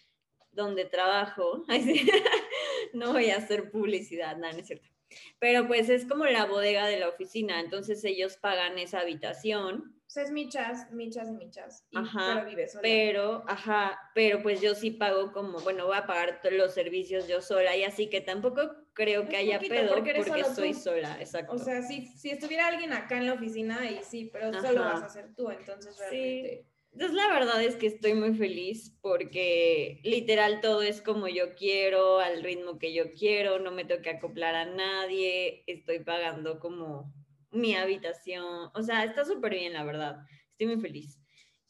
donde 0.52 0.84
trabajo, 0.84 1.64
no 2.92 3.14
voy 3.14 3.30
a 3.30 3.38
hacer 3.38 3.70
publicidad, 3.70 4.36
no, 4.36 4.52
no 4.52 4.58
es 4.58 4.66
cierto. 4.66 4.90
Pero 5.38 5.66
pues 5.66 5.88
es 5.88 6.04
como 6.04 6.26
la 6.26 6.44
bodega 6.44 6.86
de 6.86 7.00
la 7.00 7.08
oficina, 7.08 7.60
entonces 7.60 8.04
ellos 8.04 8.36
pagan 8.36 8.78
esa 8.78 9.00
habitación 9.00 9.97
es 10.20 10.30
michas, 10.30 10.90
michas 10.92 11.28
y 11.28 11.32
michas. 11.32 11.86
y- 11.90 11.98
Ajá, 11.98 12.34
pero 12.36 12.46
vive 12.50 12.68
sola. 12.68 12.82
pero, 12.82 13.44
ajá, 13.46 13.98
pero 14.14 14.42
pues 14.42 14.60
yo 14.60 14.74
sí 14.74 14.90
pago 14.90 15.32
como, 15.32 15.60
bueno, 15.60 15.86
voy 15.86 15.96
a 15.96 16.06
pagar 16.06 16.40
todos 16.40 16.54
los 16.54 16.74
servicios 16.74 17.26
yo 17.28 17.40
sola 17.40 17.76
y 17.76 17.84
así 17.84 18.08
que 18.08 18.20
tampoco 18.20 18.60
creo 18.94 19.28
que 19.28 19.36
haya 19.36 19.58
pedo 19.60 19.94
porque 19.94 20.14
porque, 20.16 20.44
soy 20.44 20.72
tú. 20.72 20.80
sola, 20.80 21.16
exacto. 21.20 21.54
O 21.54 21.58
sea, 21.58 21.82
si, 21.82 22.06
si 22.06 22.30
estuviera 22.30 22.66
alguien 22.66 22.92
acá 22.92 23.16
en 23.18 23.26
la 23.26 23.34
oficina, 23.34 23.80
ahí 23.80 24.00
sí, 24.02 24.28
pero 24.32 24.48
Ajá. 24.48 24.60
solo 24.60 24.80
vas 24.80 25.02
a 25.02 25.08
ser 25.08 25.34
tú, 25.34 25.50
entonces 25.50 25.94
Sí. 25.96 26.02
realmente. 26.10 26.64
Entonces 26.90 27.16
la 27.16 27.28
verdad 27.28 27.62
es 27.62 27.76
que 27.76 27.86
estoy 27.86 28.14
muy 28.14 28.34
feliz 28.34 28.96
porque 29.02 30.00
literal 30.04 30.60
todo 30.60 30.82
es 30.82 31.00
como 31.02 31.28
yo 31.28 31.54
quiero, 31.54 32.18
al 32.18 32.42
ritmo 32.42 32.78
que 32.78 32.92
yo 32.94 33.12
quiero, 33.12 33.58
no 33.58 33.70
me 33.70 33.84
tengo 33.84 34.02
que 34.02 34.10
acoplar 34.10 34.54
a 34.54 34.64
nadie, 34.64 35.62
estoy 35.66 36.00
pagando 36.00 36.58
como 36.58 37.12
mi 37.50 37.74
habitación, 37.74 38.70
o 38.74 38.82
sea, 38.82 39.04
está 39.04 39.24
súper 39.24 39.54
bien 39.54 39.72
la 39.72 39.84
verdad, 39.84 40.18
estoy 40.50 40.66
muy 40.66 40.80
feliz. 40.80 41.18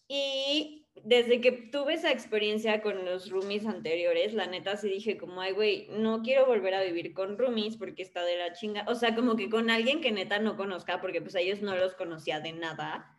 Y 0.09 0.87
desde 1.05 1.41
que 1.41 1.53
tuve 1.53 1.95
esa 1.95 2.11
experiencia 2.11 2.81
con 2.81 3.05
los 3.05 3.31
roomies 3.31 3.67
anteriores, 3.67 4.35
la 4.35 4.47
neta 4.47 4.77
sí 4.77 4.88
dije 4.88 5.19
como, 5.19 5.41
ay, 5.41 5.53
güey, 5.53 5.88
no 5.91 6.23
quiero 6.23 6.47
volver 6.47 6.75
a 6.75 6.83
vivir 6.83 7.12
con 7.12 7.37
roomies 7.38 7.77
porque 7.77 8.03
está 8.03 8.25
de 8.25 8.37
la 8.37 8.53
chinga. 8.53 8.85
O 8.88 8.95
sea, 8.95 9.14
como 9.14 9.37
que 9.37 9.51
con 9.51 9.71
alguien 9.71 10.01
que 10.01 10.12
neta 10.12 10.38
no 10.38 10.57
conozca, 10.57 11.01
porque 11.01 11.21
pues 11.21 11.37
a 11.37 11.41
ellos 11.41 11.61
no 11.61 11.77
los 11.77 11.95
conocía 11.95 12.41
de 12.41 12.53
nada. 12.53 13.14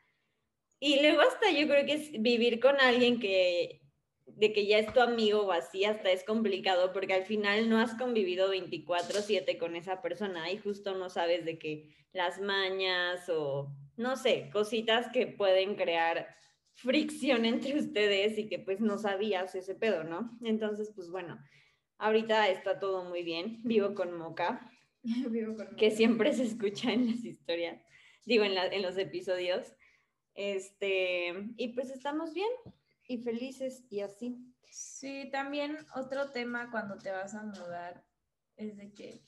Y 0.80 1.02
luego 1.02 1.22
hasta 1.22 1.52
yo 1.52 1.68
creo 1.68 1.86
que 1.86 1.94
es 1.94 2.12
vivir 2.22 2.60
con 2.60 2.80
alguien 2.80 3.20
que 3.20 3.82
de 4.40 4.54
que 4.54 4.66
ya 4.66 4.80
es 4.80 4.92
tu 4.94 5.02
amigo 5.02 5.42
o 5.46 5.52
así, 5.52 5.84
hasta 5.86 6.12
es 6.12 6.24
complicado 6.24 6.94
porque 6.94 7.14
al 7.14 7.26
final 7.26 7.70
no 7.70 7.78
has 7.80 7.96
convivido 7.96 8.50
24/7 8.50 9.58
con 9.58 9.76
esa 9.76 10.02
persona 10.02 10.50
y 10.52 10.58
justo 10.58 10.96
no 10.96 11.10
sabes 11.10 11.44
de 11.46 11.60
que 11.60 11.90
las 12.14 12.40
mañas 12.40 13.28
o 13.30 13.72
no 13.98 14.16
sé, 14.16 14.50
cositas 14.52 15.10
que 15.12 15.28
pueden 15.28 15.76
crear 15.76 16.28
fricción 16.74 17.44
entre 17.54 17.78
ustedes 17.78 18.38
y 18.38 18.48
que 18.48 18.60
pues 18.60 18.80
no 18.80 18.98
sabías 18.98 19.54
ese 19.56 19.76
pedo, 19.76 20.04
¿no? 20.06 20.38
Entonces, 20.44 20.92
pues 20.96 21.10
bueno, 21.10 21.38
ahorita 21.98 22.48
está 22.50 22.80
todo 22.80 23.04
muy 23.04 23.24
bien. 23.24 23.60
Vivo 23.64 23.94
con 23.94 24.18
Moca, 24.18 24.72
Vivo 25.04 25.56
con 25.56 25.76
que 25.76 25.92
siempre 25.92 26.32
se 26.34 26.44
escucha 26.44 26.94
en 26.94 27.08
las 27.08 27.26
historias, 27.26 27.82
digo, 28.26 28.46
en, 28.46 28.56
la- 28.56 28.68
en 28.68 28.82
los 28.84 28.98
episodios. 28.98 29.74
Este, 30.34 31.34
y 31.58 31.70
pues 31.74 31.90
estamos 31.92 32.34
bien 32.34 32.50
y 33.10 33.18
felices 33.18 33.84
y 33.90 34.02
así. 34.02 34.38
Sí, 34.72 35.30
también 35.32 35.78
otro 35.96 36.30
tema 36.30 36.70
cuando 36.72 36.98
te 36.98 37.12
vas 37.12 37.34
a 37.34 37.42
mudar 37.44 38.06
es 38.56 38.78
de 38.78 38.94
que 38.94 39.24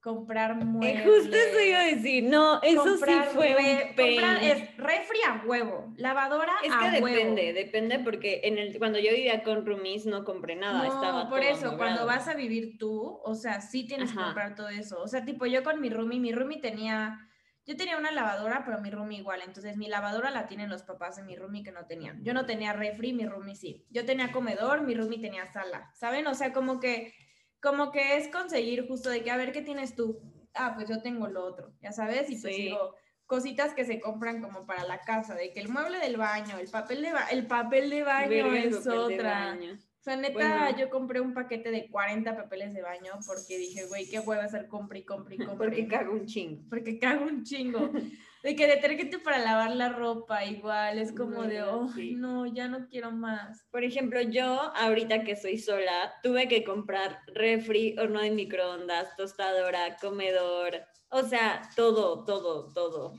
comprar 0.00 0.52
Eh, 0.52 0.64
muebles. 0.64 1.02
justo 1.04 1.34
eso 1.36 1.60
iba 1.60 1.80
a 1.80 1.84
decir, 1.86 2.24
no, 2.24 2.62
eso 2.62 2.84
comprar 2.84 3.24
sí 3.26 3.30
fue 3.34 3.56
un 3.56 3.96
comprar 3.96 4.44
es 4.44 4.76
refri 4.76 5.18
a 5.26 5.42
huevo, 5.46 5.92
lavadora 5.96 6.52
Es 6.62 6.70
a 6.72 6.78
que 6.78 7.02
huevo. 7.02 7.06
depende, 7.06 7.52
depende 7.54 7.98
porque 8.00 8.42
en 8.44 8.58
el, 8.58 8.78
cuando 8.78 8.98
yo 9.00 9.10
vivía 9.12 9.42
con 9.42 9.66
roomies 9.66 10.06
no 10.06 10.24
compré 10.24 10.54
nada, 10.56 10.78
No, 10.78 10.84
estaba 10.84 11.28
por 11.28 11.40
todo 11.40 11.50
eso, 11.50 11.76
cuando 11.76 12.06
vas 12.06 12.28
a 12.28 12.34
vivir 12.34 12.76
tú, 12.78 13.18
o 13.24 13.34
sea, 13.34 13.60
sí 13.62 13.86
tienes 13.86 14.10
que 14.12 14.16
comprar 14.18 14.54
todo 14.54 14.68
eso. 14.68 15.02
O 15.02 15.08
sea, 15.08 15.24
tipo 15.24 15.46
yo 15.46 15.64
con 15.64 15.80
mi 15.80 15.88
roomie, 15.90 16.20
mi 16.20 16.32
roomie 16.32 16.60
tenía, 16.60 17.18
yo 17.66 17.76
tenía 17.76 17.96
una 17.96 18.10
lavadora, 18.12 18.62
pero 18.64 18.80
mi 18.80 18.90
roomie 18.90 19.18
igual. 19.18 19.40
Entonces 19.42 19.76
mi 19.76 19.88
lavadora 19.88 20.30
la 20.30 20.46
tienen 20.46 20.68
los 20.68 20.82
papás 20.82 21.16
de 21.16 21.22
mi 21.22 21.34
roomie 21.36 21.62
que 21.62 21.72
no 21.72 21.86
tenían. 21.86 22.22
Yo 22.22 22.34
no 22.34 22.44
tenía 22.46 22.72
refri, 22.72 23.12
mi 23.12 23.26
roomie 23.26 23.56
sí. 23.56 23.86
Yo 23.90 24.04
tenía 24.04 24.32
comedor, 24.32 24.82
mi 24.82 24.94
roomie 24.94 25.20
tenía 25.20 25.46
sala, 25.52 25.90
¿saben? 25.94 26.26
O 26.26 26.34
sea, 26.34 26.52
como 26.52 26.78
que, 26.80 27.14
como 27.60 27.90
que 27.90 28.16
es 28.16 28.28
conseguir 28.28 28.86
justo 28.86 29.08
de 29.08 29.22
que, 29.22 29.30
a 29.30 29.36
ver, 29.36 29.52
¿qué 29.52 29.62
tienes 29.62 29.94
tú? 29.94 30.20
Ah, 30.54 30.72
pues 30.74 30.88
yo 30.88 31.00
tengo 31.02 31.26
lo 31.28 31.44
otro, 31.44 31.72
ya 31.80 31.90
sabes, 31.90 32.30
y 32.30 32.36
pues 32.40 32.54
Sí. 32.54 32.62
digo, 32.64 32.94
cositas 33.26 33.74
que 33.74 33.84
se 33.84 33.98
compran 34.00 34.40
como 34.42 34.66
para 34.66 34.84
la 34.84 34.98
casa, 35.00 35.34
de 35.34 35.52
que 35.52 35.60
el 35.60 35.68
mueble 35.68 35.98
del 35.98 36.16
baño, 36.16 36.58
el 36.58 36.68
papel 36.70 37.02
de, 37.02 37.12
ba- 37.12 37.26
el 37.30 37.46
papel 37.46 37.90
de 37.90 38.02
baño 38.04 38.28
Verga, 38.28 38.58
es 38.62 38.76
papel 38.76 38.92
de 38.92 38.98
otra. 38.98 39.30
baño. 39.46 39.78
O 40.04 40.06
sea, 40.06 40.16
neta, 40.18 40.34
Bueno. 40.34 40.78
yo 40.78 40.90
compré 40.90 41.18
un 41.22 41.32
paquete 41.32 41.70
de 41.70 41.88
40 41.88 42.36
papeles 42.36 42.74
de 42.74 42.82
baño 42.82 43.12
porque 43.26 43.56
dije, 43.56 43.86
güey, 43.86 44.06
qué 44.06 44.20
hueva 44.20 44.44
hacer 44.44 44.68
compre 44.68 44.98
y 44.98 45.04
compre 45.04 45.36
y 45.36 45.38
compre. 45.46 45.56
Porque 45.56 45.88
cago 45.88 46.12
un 46.12 46.26
chingo. 46.26 46.62
Porque 46.68 46.98
cago 46.98 47.24
un 47.24 47.42
chingo. 47.42 47.90
De 48.42 48.54
que 48.54 48.66
detergente 48.66 49.18
para 49.18 49.38
lavar 49.38 49.74
la 49.74 49.88
ropa 49.88 50.44
igual, 50.44 50.98
es 50.98 51.12
como 51.12 51.44
de, 51.44 51.62
oh, 51.62 51.88
sí. 51.88 52.14
no, 52.14 52.44
ya 52.44 52.68
no 52.68 52.86
quiero 52.90 53.10
más. 53.10 53.66
Por 53.70 53.82
ejemplo, 53.84 54.20
yo 54.20 54.44
ahorita 54.76 55.24
que 55.24 55.36
soy 55.36 55.56
sola, 55.56 56.12
tuve 56.22 56.46
que 56.48 56.62
comprar 56.62 57.20
refri, 57.28 57.96
horno 57.98 58.20
de 58.20 58.32
microondas, 58.32 59.16
tostadora, 59.16 59.96
comedor, 59.96 60.82
o 61.08 61.22
sea, 61.22 61.62
todo, 61.74 62.26
todo, 62.26 62.70
todo. 62.74 63.14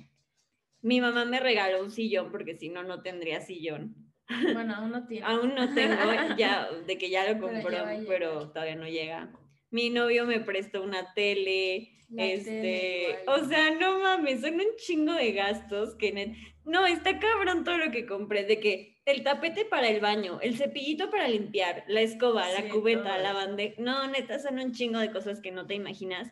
Mi 0.82 1.02
mamá 1.02 1.26
me 1.26 1.40
regaló 1.40 1.82
un 1.84 1.90
sillón 1.90 2.30
porque 2.30 2.56
si 2.60 2.70
no, 2.70 2.84
no 2.84 3.02
tendría 3.02 3.42
sillón. 3.42 4.05
Bueno, 4.54 4.76
aún 4.78 4.92
no 4.92 5.06
tiene. 5.08 5.26
Aún 5.26 5.56
no 5.56 5.74
tengo, 5.74 5.96
ya, 6.38 6.70
de 6.86 6.98
que 6.98 7.10
ya 7.10 7.32
lo 7.32 7.40
compró, 7.42 7.78
pero 8.08 8.50
todavía 8.50 8.76
no 8.76 8.88
llega. 8.88 9.32
Mi 9.72 9.90
novio 9.90 10.26
me 10.26 10.40
prestó 10.40 10.84
una 10.84 11.14
tele, 11.14 11.92
La 12.10 12.26
este, 12.26 12.50
tele 12.50 13.20
o 13.28 13.44
sea, 13.46 13.72
no 13.72 14.00
mames, 14.00 14.42
son 14.42 14.56
un 14.56 14.76
chingo 14.78 15.14
de 15.14 15.34
gastos 15.34 15.96
que 15.96 16.38
no, 16.64 16.86
está 16.86 17.20
cabrón 17.20 17.64
todo 17.64 17.78
lo 17.78 17.92
que 17.92 18.06
compré, 18.06 18.46
de 18.46 18.60
que 18.60 19.02
el 19.06 19.24
tapete 19.24 19.66
para 19.66 19.90
el 19.90 20.00
baño, 20.00 20.40
el 20.42 20.58
cepillito 20.58 21.10
para 21.12 21.28
limpiar, 21.28 21.84
la 21.88 22.02
escoba, 22.02 22.48
Sí, 22.50 22.62
la 22.64 22.70
cubeta, 22.70 23.18
la 23.18 23.34
bandeja, 23.34 23.76
no, 23.80 24.08
neta, 24.08 24.40
son 24.40 24.60
un 24.60 24.72
chingo 24.72 25.00
de 25.00 25.12
cosas 25.12 25.42
que 25.42 25.52
no 25.52 25.68
te 25.68 25.76
imaginas. 25.76 26.32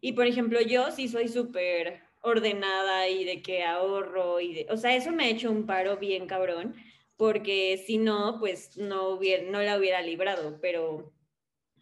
Y 0.00 0.12
por 0.12 0.26
ejemplo, 0.26 0.60
yo 0.60 0.92
sí 0.92 1.08
soy 1.08 1.28
súper 1.28 2.02
ordenada 2.20 3.08
y 3.08 3.24
de 3.24 3.40
que 3.40 3.64
ahorro 3.64 4.40
y 4.40 4.52
de, 4.52 4.66
o 4.70 4.76
sea, 4.76 4.94
eso 4.94 5.12
me 5.12 5.24
ha 5.24 5.28
hecho 5.28 5.50
un 5.50 5.64
paro 5.64 5.96
bien 5.96 6.26
cabrón, 6.26 6.74
porque 7.16 7.82
si 7.86 7.98
no, 7.98 8.38
pues 8.38 8.76
no 8.76 9.18
no 9.18 9.62
la 9.62 9.78
hubiera 9.78 10.02
librado, 10.02 10.58
pero 10.60 11.12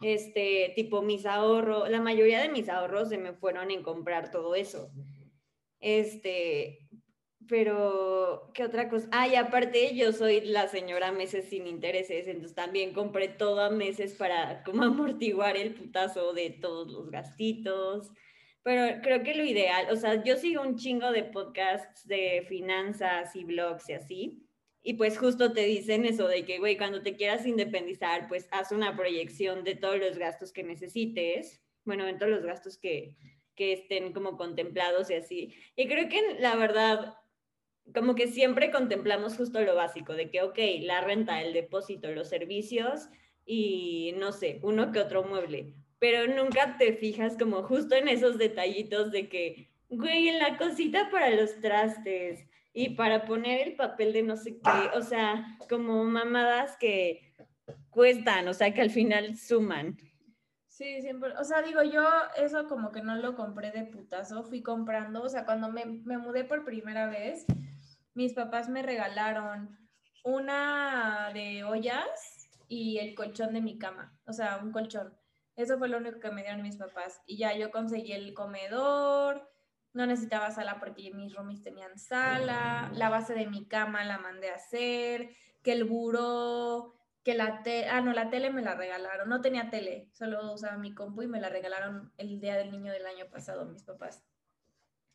este, 0.01 0.73
tipo 0.75 1.01
mis 1.01 1.25
ahorros, 1.25 1.89
la 1.89 2.01
mayoría 2.01 2.41
de 2.41 2.49
mis 2.49 2.69
ahorros 2.69 3.09
se 3.09 3.17
me 3.17 3.33
fueron 3.33 3.71
en 3.71 3.83
comprar 3.83 4.31
todo 4.31 4.55
eso. 4.55 4.91
Este, 5.79 6.85
pero, 7.47 8.51
¿qué 8.53 8.63
otra 8.63 8.89
cosa? 8.89 9.07
Ah, 9.11 9.27
y 9.27 9.35
aparte 9.35 9.95
yo 9.95 10.11
soy 10.13 10.41
la 10.41 10.67
señora 10.67 11.11
meses 11.11 11.49
sin 11.49 11.67
intereses, 11.67 12.27
entonces 12.27 12.55
también 12.55 12.93
compré 12.93 13.27
todo 13.27 13.61
a 13.61 13.69
meses 13.69 14.13
para 14.15 14.63
como 14.63 14.83
amortiguar 14.83 15.57
el 15.57 15.73
putazo 15.73 16.33
de 16.33 16.49
todos 16.49 16.91
los 16.91 17.09
gastitos. 17.11 18.11
Pero 18.63 18.99
creo 19.03 19.21
que 19.21 19.35
lo 19.35 19.43
ideal, 19.43 19.87
o 19.91 19.95
sea, 19.95 20.23
yo 20.23 20.37
sigo 20.37 20.63
un 20.63 20.75
chingo 20.75 21.11
de 21.11 21.23
podcasts 21.23 22.07
de 22.07 22.43
finanzas 22.49 23.35
y 23.35 23.43
blogs 23.43 23.89
y 23.89 23.93
así. 23.93 24.44
Y 24.87 24.93
pues 24.93 25.17
justo 25.17 25.51
te 25.51 25.65
dicen 25.65 26.05
eso 26.05 26.27
de 26.27 26.45
que, 26.45 26.59
güey, 26.59 26.77
cuando 26.77 27.01
te 27.01 27.15
quieras 27.15 27.47
independizar, 27.47 28.27
pues 28.27 28.47
haz 28.51 28.71
una 28.71 28.95
proyección 28.95 29.63
de 29.63 29.73
todos 29.73 29.97
los 29.97 30.19
gastos 30.19 30.53
que 30.53 30.61
necesites, 30.61 31.59
bueno, 31.85 32.07
en 32.07 32.19
todos 32.19 32.31
los 32.31 32.43
gastos 32.43 32.77
que, 32.77 33.15
que 33.55 33.73
estén 33.73 34.13
como 34.13 34.37
contemplados 34.37 35.09
y 35.09 35.15
así. 35.15 35.55
Y 35.75 35.87
creo 35.87 36.07
que 36.07 36.37
la 36.39 36.55
verdad, 36.55 37.15
como 37.95 38.13
que 38.13 38.27
siempre 38.27 38.69
contemplamos 38.69 39.35
justo 39.35 39.59
lo 39.61 39.73
básico, 39.73 40.13
de 40.13 40.29
que, 40.29 40.43
ok, 40.43 40.59
la 40.81 41.01
renta, 41.01 41.41
el 41.41 41.53
depósito, 41.53 42.11
los 42.11 42.29
servicios 42.29 43.09
y 43.43 44.13
no 44.17 44.31
sé, 44.33 44.59
uno 44.61 44.91
que 44.91 44.99
otro 44.99 45.23
mueble, 45.23 45.73
pero 45.97 46.27
nunca 46.27 46.77
te 46.77 46.93
fijas 46.93 47.37
como 47.39 47.63
justo 47.63 47.95
en 47.95 48.07
esos 48.07 48.37
detallitos 48.37 49.11
de 49.11 49.29
que, 49.29 49.67
güey, 49.89 50.27
en 50.27 50.37
la 50.37 50.59
cosita 50.59 51.09
para 51.09 51.31
los 51.31 51.59
trastes, 51.59 52.45
y 52.77 52.89
para 52.89 53.25
poner 53.25 53.65
el 53.65 53.75
papel 53.77 54.11
de 54.11 54.21
no 54.21 54.35
sé 54.35 54.59
qué, 54.59 54.97
o 54.97 55.01
sea, 55.01 55.57
como 55.69 56.03
mamadas 56.03 56.75
que 56.75 57.33
cuestan, 57.89 58.49
o 58.49 58.53
sea, 58.53 58.73
que 58.73 58.81
al 58.81 58.89
final 58.89 59.37
suman. 59.37 59.97
Sí, 60.67 61.01
siempre, 61.01 61.31
o 61.39 61.43
sea, 61.45 61.61
digo, 61.61 61.81
yo 61.83 62.03
eso 62.35 62.67
como 62.67 62.91
que 62.91 63.01
no 63.01 63.15
lo 63.15 63.33
compré 63.33 63.71
de 63.71 63.85
putazo, 63.85 64.43
fui 64.43 64.61
comprando, 64.61 65.23
o 65.23 65.29
sea, 65.29 65.45
cuando 65.45 65.71
me, 65.71 65.85
me 65.85 66.17
mudé 66.17 66.43
por 66.43 66.65
primera 66.65 67.07
vez, 67.07 67.45
mis 68.13 68.33
papás 68.33 68.67
me 68.67 68.83
regalaron 68.83 69.79
una 70.25 71.31
de 71.33 71.63
ollas 71.63 72.49
y 72.67 72.97
el 72.97 73.15
colchón 73.15 73.53
de 73.53 73.61
mi 73.61 73.77
cama, 73.77 74.19
o 74.25 74.33
sea, 74.33 74.59
un 74.61 74.73
colchón. 74.73 75.17
Eso 75.55 75.77
fue 75.77 75.87
lo 75.87 75.99
único 75.99 76.19
que 76.19 76.31
me 76.31 76.41
dieron 76.41 76.61
mis 76.61 76.75
papás. 76.75 77.21
Y 77.25 77.37
ya 77.37 77.55
yo 77.55 77.71
conseguí 77.71 78.11
el 78.11 78.33
comedor, 78.33 79.49
no 79.95 80.05
necesitaba 80.05 80.51
sala 80.51 80.77
porque 80.79 81.11
mis 81.13 81.33
roomies 81.33 81.63
tenían 81.63 81.97
sala, 81.97 82.91
la 82.93 83.09
base 83.09 83.33
de 83.33 83.47
mi 83.47 83.65
cama 83.65 84.03
la 84.03 84.17
mandé 84.17 84.49
a 84.51 84.55
hacer, 84.55 85.29
que 85.63 85.71
el 85.71 85.85
buró, 85.85 86.93
que 87.23 87.33
la 87.33 87.63
tele, 87.63 87.87
ah, 87.89 88.01
no, 88.01 88.11
la 88.13 88.29
tele 88.29 88.51
me 88.51 88.61
la 88.61 88.75
regalaron, 88.75 89.29
no 89.29 89.39
tenía 89.41 89.69
tele, 89.69 90.09
solo 90.11 90.53
usaba 90.53 90.77
mi 90.77 90.93
compu 90.93 91.23
y 91.23 91.27
me 91.27 91.39
la 91.39 91.49
regalaron 91.49 92.11
el 92.17 92.41
día 92.41 92.57
del 92.57 92.71
niño 92.71 92.91
del 92.91 93.05
año 93.05 93.25
pasado 93.31 93.65
mis 93.65 93.83
papás. 93.83 94.21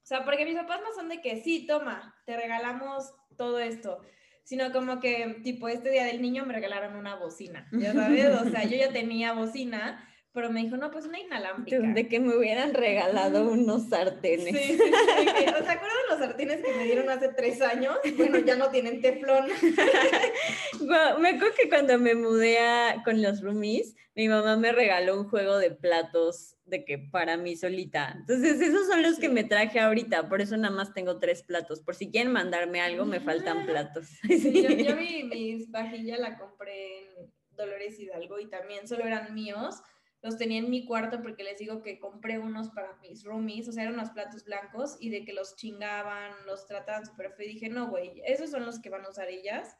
O 0.02 0.06
sea, 0.06 0.24
porque 0.24 0.46
mis 0.46 0.56
papás 0.56 0.80
no 0.82 0.92
son 0.94 1.10
de 1.10 1.20
que, 1.20 1.42
sí, 1.42 1.66
toma, 1.66 2.16
te 2.24 2.36
regalamos 2.36 3.14
todo 3.36 3.58
esto, 3.58 4.00
sino 4.44 4.72
como 4.72 4.98
que, 4.98 5.40
tipo, 5.44 5.68
este 5.68 5.90
día 5.90 6.04
del 6.04 6.22
niño 6.22 6.46
me 6.46 6.54
regalaron 6.54 6.96
una 6.96 7.16
bocina, 7.16 7.68
ya 7.70 7.92
sabes, 7.92 8.40
o 8.40 8.48
sea, 8.48 8.64
yo 8.64 8.78
ya 8.78 8.90
tenía 8.90 9.34
bocina 9.34 10.09
pero 10.32 10.50
me 10.50 10.62
dijo, 10.62 10.76
no, 10.76 10.90
pues 10.92 11.06
una 11.06 11.18
inalámbrica. 11.18 11.78
De 11.78 12.06
que 12.06 12.20
me 12.20 12.36
hubieran 12.36 12.72
regalado 12.72 13.50
unos 13.50 13.88
sartenes. 13.88 14.56
Sí, 14.56 14.74
sí, 14.74 14.76
sí. 14.76 14.84
¿Se 14.84 15.50
acuerdan 15.50 15.98
los 16.08 16.18
sartenes 16.20 16.62
que 16.62 16.72
me 16.72 16.84
dieron 16.84 17.10
hace 17.10 17.30
tres 17.30 17.60
años? 17.60 17.96
Bueno, 18.16 18.38
ya 18.38 18.54
no 18.54 18.70
tienen 18.70 19.00
teflón. 19.00 19.46
me 21.20 21.28
acuerdo 21.30 21.54
que 21.60 21.68
cuando 21.68 21.98
me 21.98 22.14
mudé 22.14 22.58
con 23.04 23.20
los 23.20 23.42
roomies, 23.42 23.96
mi 24.14 24.28
mamá 24.28 24.56
me 24.56 24.70
regaló 24.70 25.20
un 25.20 25.28
juego 25.28 25.58
de 25.58 25.72
platos 25.72 26.56
de 26.64 26.84
que 26.84 26.98
para 26.98 27.36
mí 27.36 27.56
solita. 27.56 28.14
Entonces, 28.16 28.60
esos 28.60 28.86
son 28.86 29.02
los 29.02 29.18
que 29.18 29.28
me 29.28 29.42
traje 29.42 29.80
ahorita, 29.80 30.28
por 30.28 30.40
eso 30.40 30.56
nada 30.56 30.74
más 30.74 30.94
tengo 30.94 31.18
tres 31.18 31.42
platos. 31.42 31.80
Por 31.80 31.96
si 31.96 32.08
quieren 32.08 32.32
mandarme 32.32 32.80
algo, 32.80 33.04
me 33.04 33.18
faltan 33.20 33.66
platos. 33.66 34.06
Sí, 34.28 34.62
yo, 34.62 34.70
yo 34.70 34.94
mi, 34.94 35.24
mis 35.24 35.70
vajillas 35.70 36.20
la 36.20 36.38
compré 36.38 36.98
en 36.98 37.32
Dolores 37.56 37.98
Hidalgo 37.98 38.38
y 38.38 38.48
también 38.48 38.86
solo 38.86 39.04
eran 39.04 39.34
míos 39.34 39.82
los 40.22 40.36
tenía 40.36 40.58
en 40.58 40.70
mi 40.70 40.84
cuarto 40.84 41.22
porque 41.22 41.44
les 41.44 41.58
digo 41.58 41.82
que 41.82 41.98
compré 41.98 42.38
unos 42.38 42.70
para 42.70 42.96
mis 42.96 43.24
roomies, 43.24 43.68
o 43.68 43.72
sea, 43.72 43.84
eran 43.84 43.94
unos 43.94 44.10
platos 44.10 44.44
blancos 44.44 44.96
y 45.00 45.10
de 45.10 45.24
que 45.24 45.32
los 45.32 45.56
chingaban, 45.56 46.32
los 46.46 46.66
trataban 46.66 47.06
súper 47.06 47.32
feo. 47.32 47.46
Y 47.46 47.54
dije, 47.54 47.68
no, 47.68 47.88
güey, 47.88 48.20
esos 48.24 48.50
son 48.50 48.66
los 48.66 48.80
que 48.80 48.90
van 48.90 49.04
a 49.04 49.10
usar 49.10 49.28
ellas, 49.28 49.76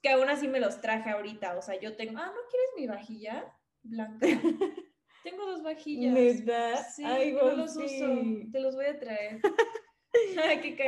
que 0.00 0.10
aún 0.10 0.28
así 0.28 0.48
me 0.48 0.60
los 0.60 0.80
traje 0.80 1.10
ahorita. 1.10 1.56
O 1.58 1.62
sea, 1.62 1.78
yo 1.80 1.96
tengo, 1.96 2.18
ah, 2.18 2.26
¿no 2.26 2.48
quieres 2.50 2.70
mi 2.76 2.86
vajilla 2.86 3.52
blanca? 3.82 4.26
tengo 5.24 5.46
dos 5.46 5.62
vajillas. 5.62 6.14
¿Verdad? 6.14 6.86
Sí, 6.94 7.04
no 7.32 7.50
los 7.56 7.76
uso, 7.76 8.06
te 8.52 8.60
los 8.60 8.76
voy 8.76 8.86
a 8.86 8.98
traer. 8.98 9.40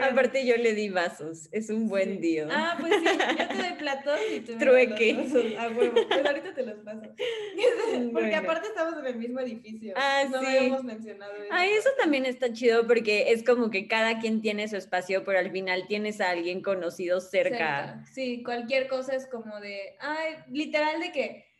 Aparte 0.02 0.44
yo 0.44 0.56
le 0.56 0.74
di 0.74 0.88
vasos, 0.88 1.48
es 1.52 1.70
un 1.70 1.88
buen 1.88 2.20
día. 2.20 2.48
Ah, 2.50 2.76
pues 2.80 2.94
sí, 2.94 3.04
yo 3.38 3.48
te 3.48 3.54
doy 3.54 3.72
platos 3.78 4.18
y 4.34 4.40
tú 4.40 4.58
Trueque. 4.58 5.14
Me 5.14 5.56
a 5.56 5.68
huevo, 5.68 5.94
pues 6.08 6.26
ahorita 6.26 6.54
te 6.54 6.66
los 6.66 6.78
paso. 6.80 7.02
Porque 8.12 8.34
aparte 8.34 8.68
estamos 8.68 8.98
en 8.98 9.06
el 9.06 9.16
mismo 9.16 9.40
edificio. 9.40 9.94
Ah, 9.96 10.24
no 10.30 10.40
sí. 10.40 10.46
habíamos 10.46 10.84
mencionado 10.84 11.34
eso. 11.34 11.46
Ah, 11.50 11.66
eso 11.66 11.90
también 11.98 12.26
está 12.26 12.52
chido 12.52 12.86
porque 12.86 13.32
es 13.32 13.44
como 13.44 13.70
que 13.70 13.86
cada 13.86 14.18
quien 14.18 14.40
tiene 14.40 14.68
su 14.68 14.76
espacio, 14.76 15.24
pero 15.24 15.38
al 15.38 15.50
final 15.50 15.86
tienes 15.86 16.20
a 16.20 16.30
alguien 16.30 16.62
conocido 16.62 17.20
cerca. 17.20 17.52
cerca. 17.52 18.04
Sí, 18.12 18.42
cualquier 18.42 18.88
cosa 18.88 19.14
es 19.14 19.26
como 19.26 19.60
de, 19.60 19.96
ay, 20.00 20.36
literal 20.50 21.00
de 21.00 21.12
que 21.12 21.51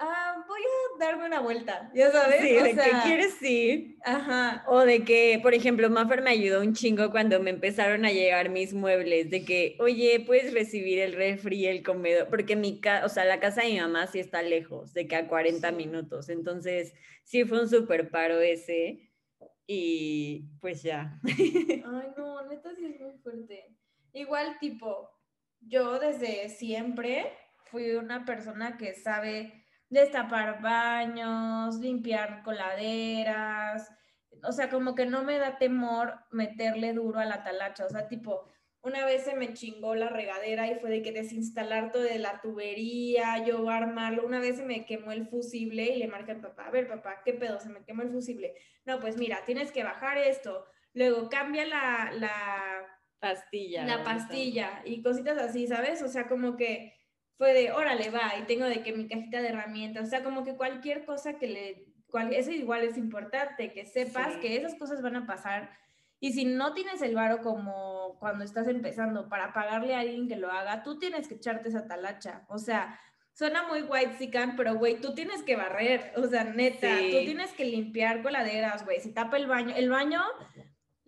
ah, 0.00 0.44
voy 0.48 0.60
a 0.60 1.04
darme 1.04 1.26
una 1.26 1.40
vuelta, 1.40 1.90
ya 1.94 2.10
sabes. 2.10 2.40
Sí, 2.40 2.54
de 2.54 2.74
que 2.74 2.90
quieres 3.04 3.34
sí. 3.34 3.98
Ajá. 4.04 4.64
O 4.66 4.80
de 4.80 5.04
que, 5.04 5.38
por 5.42 5.54
ejemplo, 5.54 5.88
Maffer 5.90 6.22
me 6.22 6.30
ayudó 6.30 6.60
un 6.60 6.74
chingo 6.74 7.10
cuando 7.10 7.38
me 7.40 7.50
empezaron 7.50 8.04
a 8.04 8.10
llegar 8.10 8.48
mis 8.48 8.72
muebles, 8.72 9.30
de 9.30 9.44
que, 9.44 9.76
oye, 9.78 10.24
puedes 10.26 10.52
recibir 10.52 10.98
el 10.98 11.12
refri, 11.12 11.66
el 11.66 11.82
comedor, 11.82 12.28
porque 12.28 12.56
mi 12.56 12.80
casa, 12.80 13.06
o 13.06 13.08
sea, 13.08 13.24
la 13.24 13.40
casa 13.40 13.62
de 13.62 13.68
mi 13.68 13.80
mamá 13.80 14.06
sí 14.06 14.18
está 14.18 14.42
lejos, 14.42 14.92
de 14.94 15.06
que 15.06 15.16
a 15.16 15.28
40 15.28 15.70
minutos. 15.72 16.28
Entonces, 16.28 16.94
sí 17.24 17.44
fue 17.44 17.60
un 17.60 17.68
súper 17.68 18.10
paro 18.10 18.40
ese. 18.40 19.10
Y 19.66 20.48
pues 20.60 20.82
ya. 20.82 21.20
Ay, 21.24 22.08
no, 22.16 22.48
neta 22.48 22.74
sí 22.74 22.86
es 22.86 23.00
muy 23.00 23.12
fuerte. 23.22 23.76
Igual, 24.12 24.58
tipo, 24.58 25.08
yo 25.60 26.00
desde 26.00 26.48
siempre 26.48 27.32
fui 27.66 27.92
una 27.92 28.24
persona 28.24 28.76
que 28.76 28.94
sabe 28.94 29.60
destapar 29.90 30.62
baños, 30.62 31.76
limpiar 31.76 32.42
coladeras, 32.42 33.90
o 34.44 34.52
sea, 34.52 34.70
como 34.70 34.94
que 34.94 35.04
no 35.04 35.22
me 35.22 35.38
da 35.38 35.58
temor 35.58 36.14
meterle 36.30 36.92
duro 36.92 37.18
a 37.18 37.24
la 37.24 37.42
talacha, 37.42 37.84
o 37.84 37.88
sea, 37.90 38.08
tipo, 38.08 38.48
una 38.82 39.04
vez 39.04 39.24
se 39.24 39.34
me 39.34 39.52
chingó 39.52 39.94
la 39.94 40.08
regadera 40.08 40.66
y 40.68 40.76
fue 40.76 40.90
de 40.90 41.02
que 41.02 41.12
desinstalar 41.12 41.92
todo 41.92 42.02
de 42.02 42.18
la 42.18 42.40
tubería, 42.40 43.44
yo 43.44 43.68
armarlo, 43.68 44.24
una 44.24 44.40
vez 44.40 44.56
se 44.56 44.64
me 44.64 44.86
quemó 44.86 45.12
el 45.12 45.26
fusible 45.26 45.84
y 45.84 45.98
le 45.98 46.08
marqué 46.08 46.32
al 46.32 46.40
papá, 46.40 46.66
a 46.66 46.70
ver 46.70 46.88
papá, 46.88 47.20
¿qué 47.24 47.34
pedo? 47.34 47.60
Se 47.60 47.68
me 47.68 47.84
quemó 47.84 48.02
el 48.02 48.10
fusible. 48.10 48.54
No, 48.86 49.00
pues 49.00 49.18
mira, 49.18 49.44
tienes 49.44 49.70
que 49.72 49.84
bajar 49.84 50.16
esto, 50.16 50.64
luego 50.94 51.28
cambia 51.28 51.66
la, 51.66 52.10
la 52.14 52.86
pastilla. 53.18 53.84
La 53.84 54.02
pastilla 54.02 54.82
y 54.84 55.02
cositas 55.02 55.36
así, 55.36 55.66
¿sabes? 55.66 56.00
O 56.02 56.08
sea, 56.08 56.26
como 56.26 56.56
que 56.56 56.94
fue 57.40 57.54
de, 57.54 57.72
órale, 57.72 58.10
va, 58.10 58.34
y 58.38 58.42
tengo 58.42 58.66
de 58.66 58.82
que 58.82 58.92
mi 58.92 59.08
cajita 59.08 59.40
de 59.40 59.48
herramientas, 59.48 60.06
o 60.06 60.10
sea, 60.10 60.22
como 60.22 60.44
que 60.44 60.56
cualquier 60.56 61.06
cosa 61.06 61.38
que 61.38 61.46
le, 61.46 61.86
cual, 62.10 62.34
eso 62.34 62.50
igual 62.50 62.82
es 62.82 62.98
importante, 62.98 63.72
que 63.72 63.86
sepas 63.86 64.36
que 64.36 64.58
esas 64.58 64.74
cosas 64.74 65.00
van 65.00 65.16
a 65.16 65.26
pasar. 65.26 65.70
Y 66.18 66.34
si 66.34 66.44
no 66.44 66.74
tienes 66.74 67.00
el 67.00 67.14
varo 67.14 67.40
como 67.40 68.18
cuando 68.20 68.44
estás 68.44 68.68
empezando 68.68 69.30
para 69.30 69.54
pagarle 69.54 69.94
a 69.94 70.00
alguien 70.00 70.28
que 70.28 70.36
lo 70.36 70.52
haga, 70.52 70.82
tú 70.82 70.98
tienes 70.98 71.28
que 71.28 71.36
echarte 71.36 71.70
esa 71.70 71.86
talacha. 71.88 72.44
O 72.48 72.58
sea, 72.58 73.00
suena 73.32 73.66
muy 73.66 73.84
white 73.84 74.18
sican, 74.18 74.54
pero 74.54 74.74
güey, 74.74 75.00
tú 75.00 75.14
tienes 75.14 75.42
que 75.42 75.56
barrer, 75.56 76.12
o 76.16 76.26
sea, 76.26 76.44
neta, 76.44 76.94
tú 76.94 77.24
tienes 77.24 77.52
que 77.52 77.64
limpiar 77.64 78.22
coladeras, 78.22 78.84
güey. 78.84 79.00
Si 79.00 79.14
tapa 79.14 79.38
el 79.38 79.46
baño, 79.46 79.74
el 79.74 79.88
baño 79.88 80.20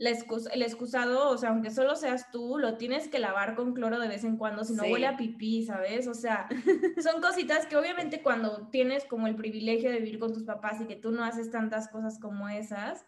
el 0.06 0.62
excusado, 0.62 1.30
o 1.30 1.38
sea, 1.38 1.50
aunque 1.50 1.70
solo 1.70 1.94
seas 1.94 2.30
tú, 2.30 2.58
lo 2.58 2.76
tienes 2.76 3.08
que 3.08 3.18
lavar 3.18 3.54
con 3.54 3.72
cloro 3.72 4.00
de 4.00 4.08
vez 4.08 4.24
en 4.24 4.36
cuando, 4.36 4.64
si 4.64 4.74
no 4.74 4.82
huele 4.84 5.06
a 5.06 5.16
pipí, 5.16 5.64
¿sabes? 5.64 6.08
O 6.08 6.14
sea, 6.14 6.48
son 7.02 7.20
cositas 7.20 7.66
que 7.66 7.76
obviamente 7.76 8.22
cuando 8.22 8.68
tienes 8.68 9.04
como 9.04 9.26
el 9.26 9.36
privilegio 9.36 9.90
de 9.90 9.98
vivir 10.00 10.18
con 10.18 10.32
tus 10.32 10.42
papás 10.42 10.80
y 10.80 10.86
que 10.86 10.96
tú 10.96 11.12
no 11.12 11.24
haces 11.24 11.50
tantas 11.50 11.88
cosas 11.88 12.18
como 12.18 12.48
esas, 12.48 13.06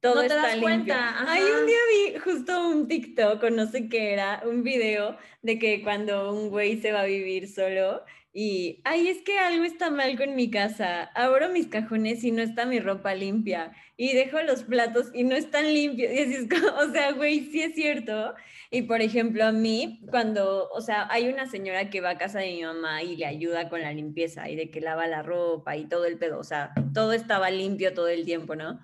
todo 0.00 0.22
no 0.22 0.28
te 0.28 0.34
das 0.34 0.56
cuenta. 0.56 1.14
Ay, 1.26 1.42
un 1.42 1.66
día 1.66 1.78
vi 1.90 2.18
justo 2.18 2.68
un 2.68 2.86
TikTok 2.86 3.42
o 3.42 3.50
no 3.50 3.66
sé 3.66 3.88
qué 3.88 4.12
era, 4.12 4.42
un 4.44 4.62
video 4.62 5.16
de 5.42 5.58
que 5.58 5.82
cuando 5.82 6.32
un 6.32 6.50
güey 6.50 6.80
se 6.80 6.92
va 6.92 7.02
a 7.02 7.06
vivir 7.06 7.48
solo 7.48 8.04
y, 8.38 8.82
ay, 8.84 9.08
es 9.08 9.22
que 9.22 9.38
algo 9.38 9.64
está 9.64 9.88
mal 9.90 10.14
con 10.18 10.36
mi 10.36 10.50
casa. 10.50 11.04
Abro 11.14 11.48
mis 11.48 11.68
cajones 11.68 12.22
y 12.22 12.32
no 12.32 12.42
está 12.42 12.66
mi 12.66 12.80
ropa 12.80 13.14
limpia. 13.14 13.72
Y 13.96 14.12
dejo 14.12 14.42
los 14.42 14.64
platos 14.64 15.06
y 15.14 15.24
no 15.24 15.34
están 15.34 15.72
limpios. 15.72 16.12
Y 16.12 16.18
es 16.18 16.46
como, 16.46 16.66
o 16.86 16.92
sea, 16.92 17.12
güey, 17.12 17.50
sí 17.50 17.62
es 17.62 17.74
cierto. 17.74 18.34
Y 18.70 18.82
por 18.82 19.00
ejemplo, 19.00 19.46
a 19.46 19.52
mí, 19.52 20.02
cuando, 20.10 20.68
o 20.68 20.82
sea, 20.82 21.08
hay 21.10 21.28
una 21.28 21.46
señora 21.46 21.88
que 21.88 22.02
va 22.02 22.10
a 22.10 22.18
casa 22.18 22.40
de 22.40 22.48
mi 22.52 22.62
mamá 22.62 23.02
y 23.02 23.16
le 23.16 23.24
ayuda 23.24 23.70
con 23.70 23.80
la 23.80 23.94
limpieza 23.94 24.50
y 24.50 24.56
de 24.56 24.70
que 24.70 24.82
lava 24.82 25.06
la 25.06 25.22
ropa 25.22 25.74
y 25.78 25.86
todo 25.88 26.04
el 26.04 26.18
pedo. 26.18 26.38
O 26.38 26.44
sea, 26.44 26.74
todo 26.92 27.14
estaba 27.14 27.48
limpio 27.50 27.94
todo 27.94 28.08
el 28.08 28.26
tiempo, 28.26 28.54
¿no? 28.54 28.80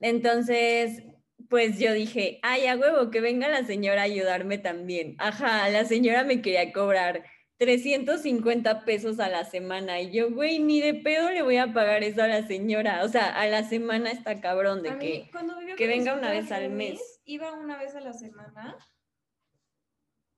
Entonces, 0.00 1.04
pues 1.48 1.78
yo 1.78 1.92
dije, 1.92 2.40
ay, 2.42 2.66
a 2.66 2.76
huevo, 2.76 3.12
que 3.12 3.20
venga 3.20 3.46
la 3.48 3.62
señora 3.62 4.00
a 4.00 4.06
ayudarme 4.06 4.58
también. 4.58 5.14
Ajá, 5.18 5.68
la 5.70 5.84
señora 5.84 6.24
me 6.24 6.42
quería 6.42 6.72
cobrar 6.72 7.22
350 7.60 8.86
pesos 8.86 9.20
a 9.20 9.28
la 9.28 9.44
semana. 9.44 10.00
Y 10.00 10.10
yo, 10.12 10.30
güey, 10.30 10.60
ni 10.60 10.80
de 10.80 10.94
pedo 10.94 11.30
le 11.30 11.42
voy 11.42 11.58
a 11.58 11.74
pagar 11.74 12.02
eso 12.02 12.22
a 12.22 12.26
la 12.26 12.46
señora. 12.46 13.04
O 13.04 13.08
sea, 13.08 13.38
a 13.38 13.46
la 13.48 13.64
semana 13.64 14.10
está 14.10 14.40
cabrón 14.40 14.82
de 14.82 14.96
que, 14.96 15.30
que 15.76 15.86
venga 15.86 16.14
una 16.14 16.30
vez 16.30 16.50
al 16.52 16.70
mes. 16.70 17.20
Iba 17.26 17.52
una 17.52 17.76
vez 17.76 17.94
a 17.94 18.00
la 18.00 18.14
semana 18.14 18.78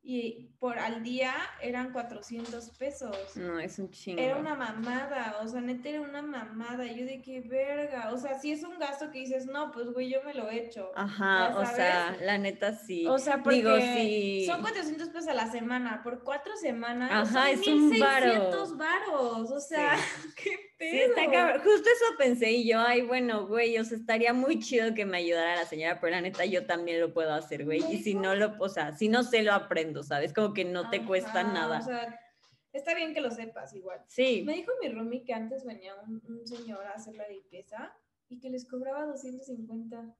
y 0.04 0.50
por 0.58 0.80
al 0.80 1.04
día 1.04 1.32
eran 1.60 1.92
400 1.92 2.70
pesos. 2.70 3.16
No, 3.36 3.60
es 3.60 3.78
un 3.78 3.90
chingo. 3.90 4.20
Era 4.20 4.36
una 4.36 4.56
mamada, 4.56 5.38
o 5.40 5.46
sea, 5.46 5.60
neta 5.60 5.88
era 5.88 6.00
una 6.00 6.22
mamada. 6.22 6.84
Yo 6.86 7.06
de 7.06 7.22
qué 7.22 7.40
verga, 7.40 8.10
o 8.12 8.18
sea, 8.18 8.38
si 8.40 8.50
es 8.50 8.64
un 8.64 8.78
gasto 8.80 9.12
que 9.12 9.20
dices, 9.20 9.46
no, 9.46 9.70
pues 9.70 9.92
güey, 9.92 10.10
yo 10.10 10.22
me 10.24 10.34
lo 10.34 10.50
he 10.50 10.66
hecho. 10.66 10.90
Ajá, 10.96 11.56
o 11.56 11.64
sea, 11.64 12.16
la 12.20 12.36
neta 12.36 12.74
sí. 12.74 13.06
O 13.06 13.18
sea, 13.18 13.42
porque 13.44 13.58
Digo, 13.58 13.76
sí. 13.78 14.44
son 14.46 14.60
400 14.60 15.08
pesos 15.10 15.28
a 15.28 15.34
la 15.34 15.50
semana, 15.50 16.02
por 16.02 16.24
cuatro 16.24 16.56
semanas. 16.56 17.10
Ajá, 17.12 17.50
es 17.52 17.64
un 17.68 17.96
varo. 17.98 18.76
varos, 18.76 19.52
o 19.52 19.60
sea, 19.60 19.96
qué 20.36 20.72
Justo 21.62 21.88
eso 21.88 22.16
pensé 22.18 22.50
y 22.50 22.68
yo, 22.68 22.80
ay, 22.80 23.02
bueno, 23.02 23.46
güey, 23.46 23.78
o 23.78 23.84
sea, 23.84 23.96
estaría 23.96 24.32
muy 24.32 24.58
chido 24.58 24.94
que 24.94 25.04
me 25.04 25.18
ayudara 25.18 25.56
la 25.56 25.64
señora, 25.64 26.00
pero 26.00 26.10
la 26.10 26.20
neta 26.20 26.44
yo 26.44 26.66
también 26.66 27.00
lo 27.00 27.12
puedo 27.14 27.32
hacer, 27.32 27.64
güey. 27.64 27.82
Y 27.90 28.02
si 28.02 28.14
no 28.14 28.34
lo, 28.34 28.54
o 28.58 28.68
sea, 28.68 28.92
si 28.92 29.08
no 29.08 29.22
sé, 29.22 29.42
lo 29.42 29.52
aprendo, 29.52 29.91
¿sabes? 30.02 30.32
Como 30.32 30.54
que 30.54 30.64
no 30.64 30.90
te 30.90 31.04
cuesta 31.04 31.42
nada. 31.42 31.80
O 31.80 31.82
sea, 31.82 32.18
está 32.72 32.94
bien 32.94 33.14
que 33.14 33.20
lo 33.20 33.30
sepas 33.30 33.74
igual. 33.74 34.00
Sí. 34.08 34.42
Me 34.46 34.54
dijo 34.54 34.72
mi 34.80 34.88
roomie 34.88 35.24
que 35.24 35.34
antes 35.34 35.64
venía 35.64 35.94
un, 35.96 36.46
señor 36.46 36.86
a 36.86 36.92
hacer 36.92 37.14
la 37.16 37.28
limpieza 37.28 37.94
y 38.28 38.40
que 38.40 38.50
les 38.50 38.66
cobraba 38.66 39.04
250. 39.06 40.16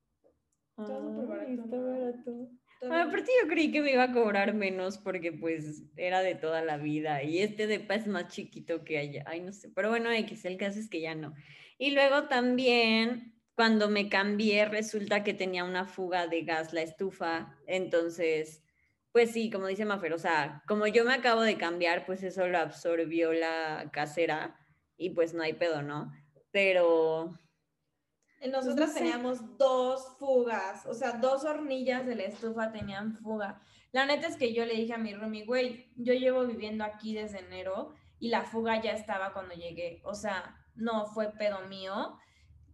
Todo 0.77 1.03
súper 1.03 1.27
barato. 1.27 1.65
Está 1.65 1.79
barato. 1.79 2.51
Ah, 2.91 3.03
aparte 3.03 3.31
yo 3.41 3.49
creí 3.49 3.71
que 3.71 3.81
me 3.81 3.93
iba 3.93 4.05
a 4.05 4.13
cobrar 4.13 4.55
menos 4.55 4.99
porque 4.99 5.33
pues 5.33 5.85
era 5.97 6.21
de 6.21 6.35
toda 6.35 6.63
la 6.63 6.79
vida 6.79 7.23
y 7.23 7.39
este 7.39 7.69
depa 7.69 7.95
es 7.95 8.07
más 8.09 8.29
chiquito 8.29 8.83
que 8.83 8.99
allá. 8.99 9.23
Ay, 9.27 9.41
no 9.41 9.53
sé, 9.53 9.71
pero 9.71 9.89
bueno, 9.89 10.11
X, 10.11 10.45
el 10.45 10.57
caso 10.57 10.81
es 10.81 10.89
que 10.89 11.01
ya 11.01 11.15
no. 11.15 11.33
Y 11.79 11.93
luego 11.93 12.25
también 12.25 13.33
cuando 13.55 13.89
me 13.89 14.09
cambié 14.09 14.65
resulta 14.65 15.23
que 15.23 15.35
tenía 15.35 15.65
una 15.65 15.85
fuga 15.85 16.27
de 16.27 16.43
gas 16.43 16.73
la 16.73 16.83
estufa, 16.83 17.57
entonces 17.67 18.65
pues 19.13 19.31
sí, 19.31 19.51
como 19.51 19.67
dice 19.67 19.85
Mafer, 19.85 20.13
o 20.15 20.19
sea, 20.19 20.63
como 20.67 20.87
yo 20.87 21.05
me 21.05 21.15
acabo 21.15 21.43
de 21.43 21.59
cambiar, 21.59 22.07
pues 22.07 22.23
eso 22.23 22.47
lo 22.49 22.59
absorbió 22.59 23.33
la 23.33 23.91
casera 23.93 24.59
y 24.97 25.11
pues 25.11 25.35
no 25.35 25.43
hay 25.43 25.53
pedo, 25.53 25.83
¿no? 25.83 26.13
Pero 26.51 27.39
pues 28.43 28.51
nosotras 28.51 28.93
teníamos 28.93 29.57
dos 29.57 30.17
fugas, 30.19 30.85
o 30.87 30.95
sea, 30.95 31.13
dos 31.13 31.45
hornillas 31.45 32.05
de 32.07 32.17
la 32.17 32.25
estufa 32.25 32.73
tenían 32.73 33.17
fuga. 33.19 33.63
La 33.93 34.05
neta 34.05 34.27
es 34.27 34.37
que 34.37 34.53
yo 34.53 34.65
le 34.65 34.75
dije 34.75 34.95
a 34.95 34.99
mi 34.99 35.15
roomie, 35.15 35.45
güey, 35.45 35.93
yo 35.95 36.13
llevo 36.13 36.45
viviendo 36.45 36.83
aquí 36.83 37.15
desde 37.15 37.39
enero 37.39 37.95
y 38.19 38.31
la 38.31 38.43
fuga 38.43 38.83
ya 38.83 38.93
estaba 38.93 39.33
cuando 39.33 39.55
llegué. 39.55 40.01
O 40.05 40.15
sea, 40.15 40.57
no 40.75 41.07
fue 41.07 41.31
pedo 41.31 41.61
mío. 41.69 42.19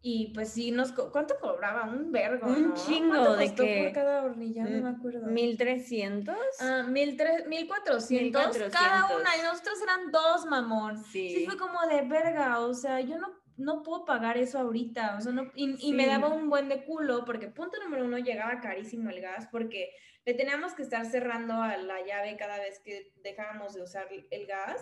Y 0.01 0.33
pues 0.33 0.51
sí, 0.51 0.71
nos 0.71 0.93
¿cuánto 0.93 1.37
cobraba? 1.41 1.85
Un 1.85 2.13
vergo. 2.13 2.47
Un 2.47 2.75
chingo 2.75 3.37
de 3.37 3.55
que. 3.55 3.85
por 3.85 3.93
cada 3.93 4.25
hornilla? 4.25 4.65
No 4.65 4.91
me 4.91 4.97
acuerdo. 4.97 5.27
¿1300? 5.27 6.37
Ah, 6.61 6.85
1400 6.89 8.59
cada 8.71 9.17
una. 9.17 9.37
Y 9.37 9.43
nosotros 9.43 9.83
eran 9.83 10.13
dos, 10.13 10.47
mamón. 10.47 11.03
Sí. 11.05 11.35
Sí, 11.35 11.47
fue 11.47 11.57
como 11.57 11.85
de 11.87 12.03
verga. 12.03 12.61
O 12.61 12.75
sea, 12.75 13.01
yo 13.01 13.19
no 13.19 13.39
no 13.59 13.83
puedo 13.83 14.05
pagar 14.05 14.39
eso 14.39 14.59
ahorita, 14.59 15.17
o 15.19 15.21
sea, 15.21 15.33
no, 15.33 15.51
y, 15.55 15.93
me 15.93 16.07
daba 16.07 16.29
un 16.29 16.49
buen 16.49 16.69
de 16.69 16.85
culo, 16.85 17.25
porque 17.25 17.49
punto 17.49 17.77
número 17.83 18.05
uno, 18.05 18.17
llegaba 18.19 18.61
carísimo 18.61 19.11
el 19.11 19.21
gas, 19.21 19.49
porque 19.51 19.91
le 20.25 20.35
teníamos 20.35 20.75
que 20.75 20.83
estar 20.83 21.05
cerrando 21.05 21.55
a 21.55 21.77
la 21.77 22.07
llave 22.07 22.37
cada 22.37 22.59
vez 22.59 22.79
que 22.79 23.13
dejábamos 23.17 23.75
de 23.75 23.83
usar 23.83 24.07
el 24.31 24.47
gas, 24.47 24.81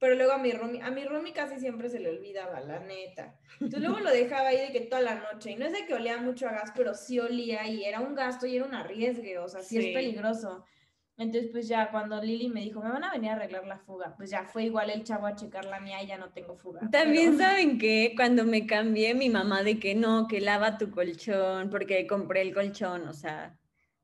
pero 0.00 0.14
luego 0.14 0.32
a 0.32 0.38
mi 0.38 0.50
roomie, 0.50 0.82
a 0.82 0.90
mi 0.90 1.04
roomie 1.04 1.34
casi 1.34 1.60
siempre 1.60 1.90
se 1.90 2.00
le 2.00 2.08
olvidaba, 2.08 2.60
la 2.60 2.80
neta. 2.80 3.38
Entonces 3.60 3.80
luego 3.80 4.00
lo 4.00 4.10
dejaba 4.10 4.48
ahí 4.48 4.58
de 4.58 4.72
que 4.72 4.80
toda 4.80 5.02
la 5.02 5.14
noche, 5.16 5.52
y 5.52 5.56
no 5.56 5.66
es 5.66 5.72
de 5.72 5.84
que 5.84 5.94
olía 5.94 6.16
mucho 6.16 6.48
a 6.48 6.52
gas, 6.52 6.72
pero 6.74 6.94
sí 6.94 7.20
olía, 7.20 7.68
y 7.68 7.84
era 7.84 8.00
un 8.00 8.14
gasto 8.14 8.46
y 8.46 8.56
era 8.56 8.64
un 8.64 8.74
arriesgue, 8.74 9.38
o 9.38 9.46
sea, 9.46 9.62
sí. 9.62 9.78
es 9.78 9.94
peligroso. 9.94 10.64
Entonces, 11.18 11.50
pues 11.52 11.68
ya 11.68 11.90
cuando 11.90 12.18
Lili 12.22 12.48
me 12.48 12.62
dijo, 12.62 12.80
me 12.80 12.88
van 12.88 13.04
a 13.04 13.12
venir 13.12 13.28
a 13.28 13.34
arreglar 13.34 13.66
la 13.66 13.76
fuga, 13.76 14.14
pues 14.16 14.30
ya 14.30 14.46
fue 14.46 14.64
igual 14.64 14.88
el 14.88 15.04
chavo 15.04 15.26
a 15.26 15.34
checar 15.34 15.66
la 15.66 15.78
mía 15.78 16.02
y 16.02 16.06
ya 16.06 16.16
no 16.16 16.30
tengo 16.30 16.56
fuga. 16.56 16.80
También 16.90 17.36
saben 17.36 17.76
que 17.76 18.14
cuando 18.16 18.46
me 18.46 18.66
cambié, 18.66 19.14
mi 19.14 19.28
mamá 19.28 19.62
de 19.62 19.78
que 19.78 19.94
no, 19.94 20.26
que 20.26 20.40
lava 20.40 20.78
tu 20.78 20.90
colchón, 20.90 21.68
porque 21.68 22.06
compré 22.06 22.40
el 22.40 22.54
colchón, 22.54 23.06
o 23.06 23.12
sea, 23.12 23.54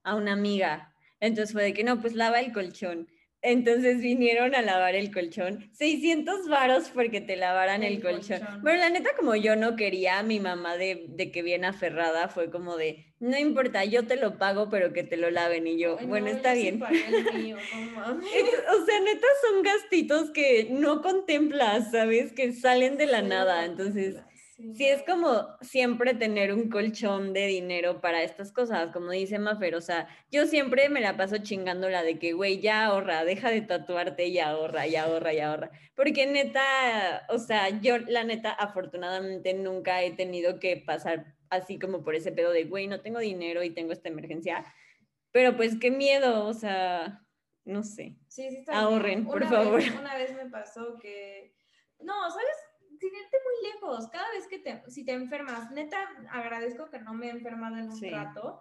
a 0.03 0.15
una 0.15 0.35
amiga. 0.35 0.93
Entonces 1.19 1.55
fue 1.55 1.63
de 1.63 1.73
que 1.73 1.85
no, 1.85 2.03
pues 2.03 2.15
lava 2.15 2.39
el 2.39 2.53
colchón. 2.53 3.09
Entonces 3.49 4.01
vinieron 4.01 4.57
a 4.57 4.63
lavar 4.63 4.97
el 4.97 5.13
colchón. 5.13 5.71
600 5.73 6.49
varos 6.49 6.91
porque 6.93 7.21
te 7.21 7.37
lavaran 7.37 7.85
el, 7.85 8.03
colchón. 8.03 8.41
Bueno, 8.61 8.81
la 8.81 8.91
neta, 8.91 9.11
como 9.17 9.37
yo 9.37 9.55
no 9.55 9.77
quería, 9.77 10.21
mi 10.25 10.41
mamá 10.41 10.77
de, 10.77 11.07
de, 11.11 11.31
que 11.31 11.43
bien 11.43 11.65
aferrada 11.65 12.27
fue 12.27 12.51
como 12.51 12.77
de, 12.77 13.07
no 13.21 13.39
importa, 13.39 13.85
yo 13.85 14.05
te 14.05 14.17
lo 14.17 14.37
pago, 14.37 14.69
pero 14.69 14.93
que 14.93 15.05
te 15.05 15.17
lo 15.17 15.31
laven. 15.31 15.69
Y 15.69 15.79
yo, 15.79 15.97
bueno, 16.09 16.27
está 16.27 16.55
bien. 16.55 16.83
o 16.83 16.89
sea, 16.89 16.99
neta, 19.01 19.27
son 19.43 19.63
gastitos 19.63 20.33
que 20.33 20.67
no 20.73 21.01
contemplas, 21.01 21.93
¿sabes? 21.93 22.33
Que 22.33 22.53
salen 22.53 22.97
de 22.97 23.07
la 23.07 23.23
nada. 23.23 23.65
Entonces, 23.65 24.17
Sí. 24.57 24.87
es 24.87 25.03
como 25.03 25.57
siempre 25.61 26.14
tener 26.14 26.53
un 26.53 26.71
colchón 26.71 27.35
de 27.35 27.47
dinero 27.47 28.01
para 28.01 28.23
estas 28.23 28.53
cosas, 28.53 28.90
como 28.90 29.11
dice 29.11 29.38
Mafer, 29.38 29.75
o 29.75 29.83
sea, 29.83 30.09
yo 30.31 30.47
siempre 30.47 30.88
me 30.88 31.03
la 31.03 31.16
paso 31.16 31.37
chingando 31.38 31.90
la 31.90 32.03
de 32.03 32.19
que, 32.19 32.33
güey, 32.33 32.61
ya 32.61 32.87
ahorra, 32.87 33.25
deja 33.27 33.51
de 33.51 33.61
tatuarte 33.61 34.27
y 34.29 34.38
ahorra, 34.38 34.87
ya 34.87 35.05
ahorra, 35.05 35.35
ya 35.35 35.51
ahorra. 35.51 35.71
Porque 35.95 36.27
neta, 36.27 37.27
o 37.29 37.38
sea, 37.38 37.69
yo 37.81 37.99
la 37.99 38.25
neta, 38.25 38.51
afortunadamente 38.51 39.53
nunca 39.53 40.03
he 40.03 40.12
tenido 40.12 40.59
que 40.59 40.79
pasar 40.79 41.37
así 41.51 41.79
como 41.79 42.03
por 42.03 42.14
ese 42.14 42.33
pedo 42.33 42.51
de, 42.51 42.64
güey, 42.64 42.87
no 42.87 43.01
tengo 43.01 43.19
dinero 43.19 43.62
y 43.62 43.71
tengo 43.71 43.92
esta 43.92 44.09
emergencia. 44.09 44.64
Pero 45.33 45.57
pues 45.57 45.77
qué 45.79 45.90
miedo, 45.90 46.47
o 46.47 46.55
sea, 46.55 47.27
no 47.64 47.83
sé. 47.83 48.16
Sí, 48.29 48.49
sí 48.51 48.64
Ahorren, 48.69 49.27
por 49.27 49.47
favor. 49.47 49.83
una 50.01 50.16
vez 50.16 50.35
me 50.35 50.49
pasó 50.49 50.97
que, 50.99 51.55
no, 52.01 52.31
¿sabes? 52.31 52.57
Sin 52.99 53.15
irte 53.15 53.37
muy 53.45 53.73
lejos, 53.73 54.09
cada 54.09 54.31
vez 54.31 54.47
que 54.49 54.59
te, 54.59 54.83
si 54.89 55.05
te 55.05 55.13
enfermas, 55.13 55.71
neta, 55.71 55.99
agradezco 56.31 56.91
que 56.91 57.01
no 57.01 57.15
me 57.15 57.27
he 57.27 57.31
enfermado 57.31 57.77
en 57.77 57.91
un 57.91 58.03
rato, 58.11 58.61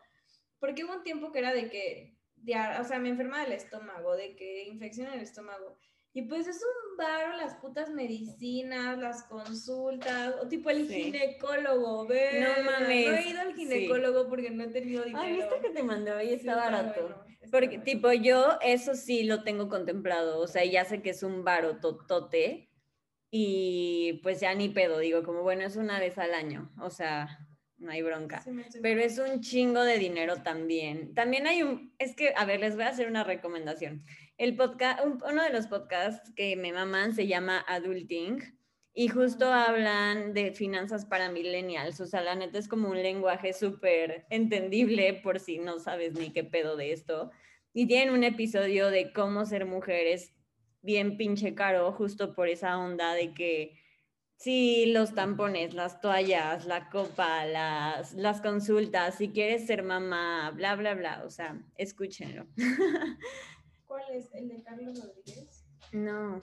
porque 0.60 0.84
hubo 0.84 0.94
un 0.94 1.04
tiempo 1.04 1.32
que 1.32 1.40
era 1.40 1.54
de 1.54 1.70
que, 1.70 2.18
o 2.80 2.84
sea, 2.84 3.00
me 3.00 3.10
enferma 3.10 3.42
del 3.42 3.54
estómago, 3.54 4.16
de 4.16 4.36
que 4.36 4.66
infección 4.66 5.08
en 5.08 5.14
el 5.14 5.22
estómago. 5.22 5.78
Y 6.18 6.22
pues 6.22 6.48
es 6.48 6.62
un 6.64 6.96
varo 6.96 7.36
las 7.36 7.56
putas 7.56 7.90
medicinas, 7.90 8.98
las 8.98 9.24
consultas, 9.24 10.36
o 10.42 10.48
tipo 10.48 10.70
el 10.70 10.88
ginecólogo, 10.88 12.08
ve. 12.08 12.40
No 12.40 12.72
mames. 12.72 13.08
No 13.10 13.18
he 13.18 13.30
ido 13.30 13.42
al 13.42 13.54
ginecólogo 13.54 14.30
porque 14.30 14.50
no 14.50 14.64
he 14.64 14.68
tenido 14.70 15.04
dinero. 15.04 15.26
Ay, 15.26 15.36
viste 15.36 15.60
que 15.62 15.72
te 15.72 15.84
mandé 15.84 16.14
hoy, 16.14 16.30
está 16.30 16.56
barato. 16.56 17.22
porque, 17.52 17.80
tipo, 17.80 18.14
yo 18.14 18.58
eso 18.62 18.96
sí 18.96 19.24
lo 19.24 19.44
tengo 19.44 19.68
contemplado, 19.68 20.40
o 20.40 20.48
sea, 20.48 20.64
ya 20.64 20.86
sé 20.86 21.02
que 21.02 21.10
es 21.10 21.22
un 21.22 21.44
varo 21.44 21.82
totote, 21.82 22.70
y 23.38 24.22
pues 24.24 24.40
ya 24.40 24.56
ni 24.56 24.70
pedo, 24.70 24.98
digo, 25.00 25.22
como 25.22 25.42
bueno, 25.42 25.66
es 25.66 25.76
una 25.76 26.00
vez 26.00 26.18
al 26.18 26.34
año, 26.34 26.72
o 26.80 26.90
sea, 26.90 27.46
no 27.78 27.92
hay 27.92 28.02
bronca. 28.02 28.42
Pero 28.82 29.02
es 29.02 29.20
un 29.20 29.42
chingo 29.42 29.84
de 29.84 30.00
dinero 30.00 30.38
también. 30.42 31.14
También 31.14 31.46
hay 31.46 31.62
un, 31.62 31.94
es 32.00 32.16
que, 32.16 32.32
a 32.34 32.46
ver, 32.46 32.62
les 32.62 32.76
voy 32.76 32.86
a 32.86 32.90
hacer 32.92 33.10
una 33.10 33.26
recomendación. 33.26 34.06
El 34.38 34.56
podcast, 34.56 35.02
uno 35.06 35.44
de 35.44 35.50
los 35.50 35.68
podcasts 35.68 36.32
que 36.38 36.56
me 36.56 36.72
maman 36.72 37.14
se 37.14 37.28
llama 37.28 37.66
Adulting 37.68 38.58
y 38.94 39.10
justo 39.10 39.52
hablan 39.52 40.34
de 40.34 40.54
finanzas 40.54 41.06
para 41.06 41.30
millennials. 41.30 42.00
O 42.00 42.06
sea, 42.08 42.22
la 42.22 42.36
neta 42.36 42.58
es 42.58 42.70
como 42.70 42.90
un 42.90 43.04
lenguaje 43.04 43.52
súper 43.52 44.26
entendible 44.30 45.14
por 45.16 45.42
si 45.42 45.58
no 45.58 45.80
sabes 45.80 46.14
ni 46.14 46.32
qué 46.32 46.46
pedo 46.46 46.78
de 46.78 46.94
esto. 46.94 47.32
Y 47.74 47.86
tienen 47.86 48.14
un 48.14 48.24
episodio 48.24 48.90
de 48.92 49.12
cómo 49.12 49.46
ser 49.46 49.66
mujeres 49.66 50.32
bien 50.86 51.18
pinche 51.18 51.56
caro 51.56 51.92
justo 51.92 52.34
por 52.36 52.48
esa 52.48 52.78
onda 52.78 53.14
de 53.14 53.34
que 53.34 53.78
sí, 54.38 54.86
los 54.88 55.16
tampones, 55.16 55.74
las 55.74 56.00
toallas, 56.00 56.66
la 56.66 56.90
copa, 56.90 57.46
las, 57.46 58.14
las 58.14 58.42
consultas, 58.42 59.16
si 59.16 59.30
quieres 59.30 59.66
ser 59.66 59.84
mamá, 59.84 60.52
bla, 60.52 60.76
bla, 60.76 60.94
bla, 60.94 61.24
o 61.26 61.30
sea, 61.30 61.60
escúchenlo. 61.78 62.46
¿Cuál 63.86 64.04
es? 64.14 64.34
¿El 64.34 64.50
de 64.50 64.64
Carlos 64.64 65.04
Rodríguez? 65.04 65.66
No, 65.92 66.42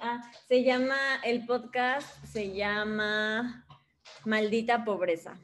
Ah, 0.00 0.32
se 0.48 0.64
llama, 0.64 0.96
el 1.24 1.46
podcast 1.46 2.24
se 2.24 2.54
llama 2.54 3.66
Maldita 4.24 4.84
Pobreza. 4.84 5.38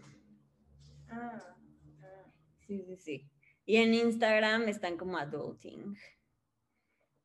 Ah, 1.08 1.38
ah. 2.02 2.32
Sí, 2.66 2.82
sí, 2.82 2.96
sí. 2.96 3.30
Y 3.64 3.76
en 3.76 3.94
Instagram 3.94 4.68
están 4.68 4.96
como 4.96 5.16
adulting. 5.16 5.96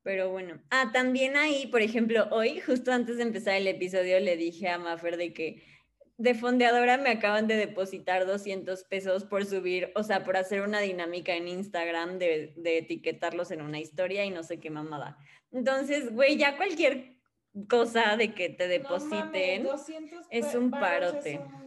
Pero 0.05 0.29
bueno, 0.29 0.61
ah, 0.69 0.91
también 0.93 1.35
ahí, 1.35 1.65
por 1.65 1.81
ejemplo, 1.81 2.27
hoy, 2.29 2.59
justo 2.59 2.91
antes 2.93 3.17
de 3.17 3.23
empezar 3.23 3.55
el 3.55 3.65
episodio, 3.67 4.19
le 4.19 4.37
dije 4.37 4.69
a 4.69 4.77
Maffer 4.77 5.17
de 5.17 5.33
que 5.33 5.63
de 6.17 6.35
fondeadora 6.35 6.99
me 6.99 7.09
acaban 7.09 7.47
de 7.47 7.55
depositar 7.55 8.27
200 8.27 8.83
pesos 8.83 9.25
por 9.25 9.45
subir, 9.47 9.91
o 9.95 10.03
sea, 10.03 10.23
por 10.23 10.37
hacer 10.37 10.61
una 10.61 10.79
dinámica 10.79 11.35
en 11.35 11.47
Instagram 11.47 12.19
de, 12.19 12.53
de 12.55 12.77
etiquetarlos 12.77 13.49
en 13.49 13.61
una 13.63 13.79
historia 13.79 14.23
y 14.25 14.29
no 14.29 14.43
sé 14.43 14.59
qué 14.59 14.69
mamada. 14.69 15.17
Entonces, 15.51 16.13
güey, 16.13 16.37
ya 16.37 16.55
cualquier 16.55 17.15
cosa 17.67 18.15
de 18.15 18.35
que 18.35 18.49
te 18.49 18.67
depositen 18.67 19.63
No 19.63 19.69
mames, 19.69 19.87
200 19.87 20.25
es 20.29 20.53
un 20.53 20.69
parote. 20.69 21.31
Es 21.33 21.39
un 21.39 21.51
ba- 21.51 21.64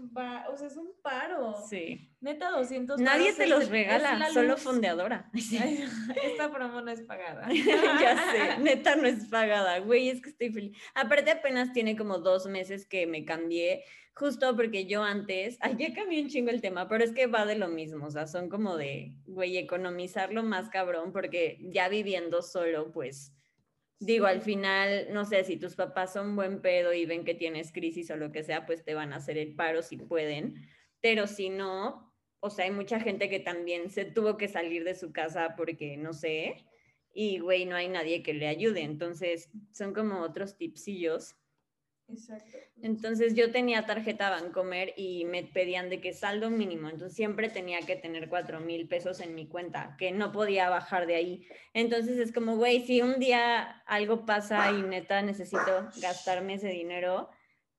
o 0.50 0.56
sea, 0.56 0.66
es 0.66 0.76
un 0.76 0.92
paro. 1.02 1.54
Sí. 1.68 2.10
Neta, 2.20 2.50
200 2.50 3.00
Nadie 3.00 3.32
te 3.32 3.46
los 3.46 3.68
regala, 3.68 4.18
la 4.18 4.30
solo 4.30 4.56
fondeadora. 4.56 5.30
Ay, 5.60 5.84
Esta 6.24 6.50
promo 6.52 6.80
no 6.80 6.90
es 6.90 7.02
pagada. 7.02 7.48
ya 8.00 8.16
sé, 8.32 8.58
neta 8.60 8.96
no 8.96 9.06
es 9.06 9.26
pagada, 9.26 9.78
güey, 9.78 10.08
es 10.08 10.20
que 10.20 10.30
estoy 10.30 10.50
feliz. 10.50 10.76
Aparte 10.94 11.30
apenas 11.30 11.72
tiene 11.72 11.96
como 11.96 12.18
dos 12.18 12.46
meses 12.46 12.86
que 12.86 13.06
me 13.06 13.24
cambié, 13.24 13.84
justo 14.14 14.56
porque 14.56 14.86
yo 14.86 15.02
antes, 15.02 15.58
ay, 15.60 15.76
ya 15.78 15.94
cambié 15.94 16.22
un 16.22 16.28
chingo 16.28 16.50
el 16.50 16.60
tema, 16.60 16.88
pero 16.88 17.04
es 17.04 17.12
que 17.12 17.26
va 17.26 17.46
de 17.46 17.56
lo 17.56 17.68
mismo, 17.68 18.06
o 18.06 18.10
sea, 18.10 18.26
son 18.26 18.48
como 18.48 18.76
de, 18.76 19.14
güey, 19.26 19.56
economizar 19.56 20.32
lo 20.32 20.42
más 20.42 20.68
cabrón, 20.70 21.12
porque 21.12 21.58
ya 21.60 21.88
viviendo 21.88 22.42
solo, 22.42 22.90
pues, 22.90 23.32
digo, 24.00 24.26
al 24.26 24.40
final, 24.42 25.08
no 25.12 25.24
sé, 25.24 25.44
si 25.44 25.56
tus 25.56 25.74
papás 25.74 26.12
son 26.12 26.36
buen 26.36 26.60
pedo 26.60 26.92
y 26.92 27.06
ven 27.06 27.24
que 27.24 27.34
tienes 27.34 27.72
crisis 27.72 28.10
o 28.10 28.16
lo 28.16 28.32
que 28.32 28.42
sea, 28.42 28.66
pues 28.66 28.84
te 28.84 28.94
van 28.94 29.12
a 29.12 29.16
hacer 29.16 29.38
el 29.38 29.54
paro 29.54 29.82
si 29.82 29.96
pueden, 29.96 30.66
pero 31.00 31.26
si 31.26 31.50
no, 31.50 32.14
o 32.40 32.50
sea, 32.50 32.66
hay 32.66 32.70
mucha 32.70 33.00
gente 33.00 33.28
que 33.28 33.40
también 33.40 33.90
se 33.90 34.04
tuvo 34.04 34.36
que 34.36 34.48
salir 34.48 34.84
de 34.84 34.94
su 34.94 35.12
casa 35.12 35.54
porque, 35.56 35.96
no 35.96 36.12
sé, 36.12 36.64
y 37.12 37.38
güey, 37.40 37.66
no 37.66 37.74
hay 37.74 37.88
nadie 37.88 38.22
que 38.22 38.34
le 38.34 38.46
ayude. 38.46 38.82
Entonces, 38.82 39.50
son 39.72 39.92
como 39.92 40.20
otros 40.20 40.56
tipsillos. 40.56 41.34
Exacto. 42.08 42.56
Entonces, 42.80 43.34
yo 43.34 43.50
tenía 43.52 43.84
tarjeta 43.84 44.30
Bancomer 44.30 44.94
y 44.96 45.24
me 45.26 45.44
pedían 45.44 45.90
de 45.90 46.00
que 46.00 46.14
saldo 46.14 46.48
mínimo. 46.48 46.88
Entonces, 46.88 47.14
siempre 47.14 47.50
tenía 47.50 47.80
que 47.80 47.96
tener 47.96 48.28
cuatro 48.28 48.60
mil 48.60 48.88
pesos 48.88 49.20
en 49.20 49.34
mi 49.34 49.46
cuenta, 49.46 49.94
que 49.98 50.10
no 50.10 50.32
podía 50.32 50.70
bajar 50.70 51.06
de 51.06 51.16
ahí. 51.16 51.46
Entonces, 51.74 52.18
es 52.18 52.32
como, 52.32 52.56
güey, 52.56 52.86
si 52.86 53.02
un 53.02 53.18
día 53.18 53.82
algo 53.86 54.24
pasa 54.24 54.72
y 54.72 54.82
neta 54.82 55.20
necesito 55.22 55.88
gastarme 56.00 56.54
ese 56.54 56.68
dinero, 56.68 57.28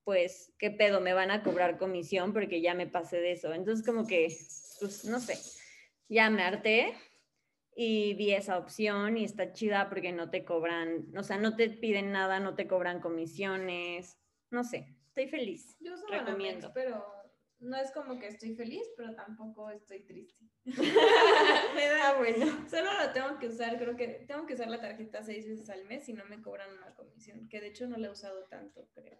pues, 0.03 0.53
¿qué 0.59 0.69
pedo? 0.69 1.01
Me 1.01 1.13
van 1.13 1.31
a 1.31 1.41
cobrar 1.41 1.77
comisión 1.77 2.31
porque 2.33 2.61
ya 2.61 2.75
me 2.75 2.87
pasé 2.87 3.17
de 3.17 3.31
eso. 3.31 3.53
Entonces, 3.53 3.85
como 3.85 4.05
que, 4.05 4.27
pues, 4.79 5.05
no 5.05 5.19
sé, 5.19 5.37
ya 6.07 6.29
me 6.29 6.43
harté 6.43 6.93
y 7.75 8.13
vi 8.15 8.33
esa 8.33 8.57
opción 8.57 9.17
y 9.17 9.23
está 9.23 9.53
chida 9.53 9.87
porque 9.89 10.11
no 10.11 10.29
te 10.29 10.43
cobran, 10.43 11.07
o 11.17 11.23
sea, 11.23 11.37
no 11.37 11.55
te 11.55 11.69
piden 11.69 12.11
nada, 12.11 12.39
no 12.39 12.55
te 12.55 12.67
cobran 12.67 12.99
comisiones, 12.99 14.18
no 14.51 14.63
sé, 14.63 14.95
estoy 15.07 15.27
feliz. 15.27 15.77
Yo 15.79 15.93
uso 15.93 16.05
Recomiendo. 16.07 16.69
Banamex, 16.69 16.73
pero 16.73 17.05
no 17.59 17.75
es 17.77 17.91
como 17.91 18.17
que 18.19 18.27
estoy 18.27 18.55
feliz, 18.55 18.83
pero 18.95 19.13
tampoco 19.15 19.69
estoy 19.69 20.01
triste. 20.05 20.45
Me 21.75 21.87
da- 21.87 22.09
Ah, 22.11 22.15
bueno. 22.17 22.45
Solo 22.69 22.89
lo 22.93 23.11
tengo 23.13 23.37
que 23.39 23.47
usar, 23.47 23.77
creo 23.77 23.95
que 23.95 24.25
tengo 24.27 24.45
que 24.45 24.53
usar 24.53 24.67
la 24.69 24.79
tarjeta 24.81 25.21
seis 25.23 25.47
veces 25.47 25.69
al 25.69 25.85
mes 25.85 26.07
y 26.09 26.13
no 26.13 26.25
me 26.25 26.41
cobran 26.41 26.71
una 26.77 26.93
comisión, 26.95 27.47
que 27.49 27.59
de 27.61 27.67
hecho 27.67 27.87
no 27.87 27.97
la 27.97 28.07
he 28.07 28.11
usado 28.11 28.45
tanto, 28.45 28.87
creo. 28.93 29.19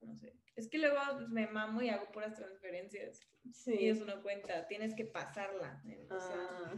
No 0.00 0.14
sé. 0.16 0.34
Es 0.56 0.68
que 0.68 0.78
luego 0.78 0.98
me 1.28 1.46
mamo 1.46 1.80
y 1.82 1.88
hago 1.90 2.10
puras 2.12 2.34
transferencias. 2.34 3.20
Y 3.44 3.52
Sí. 3.52 3.88
eso 3.88 4.04
no 4.04 4.22
cuenta, 4.22 4.66
tienes 4.66 4.94
que 4.94 5.04
pasarla. 5.04 5.82
eh, 5.88 6.06
o 6.10 6.18
sea, 6.20 6.36
Ah. 6.36 6.74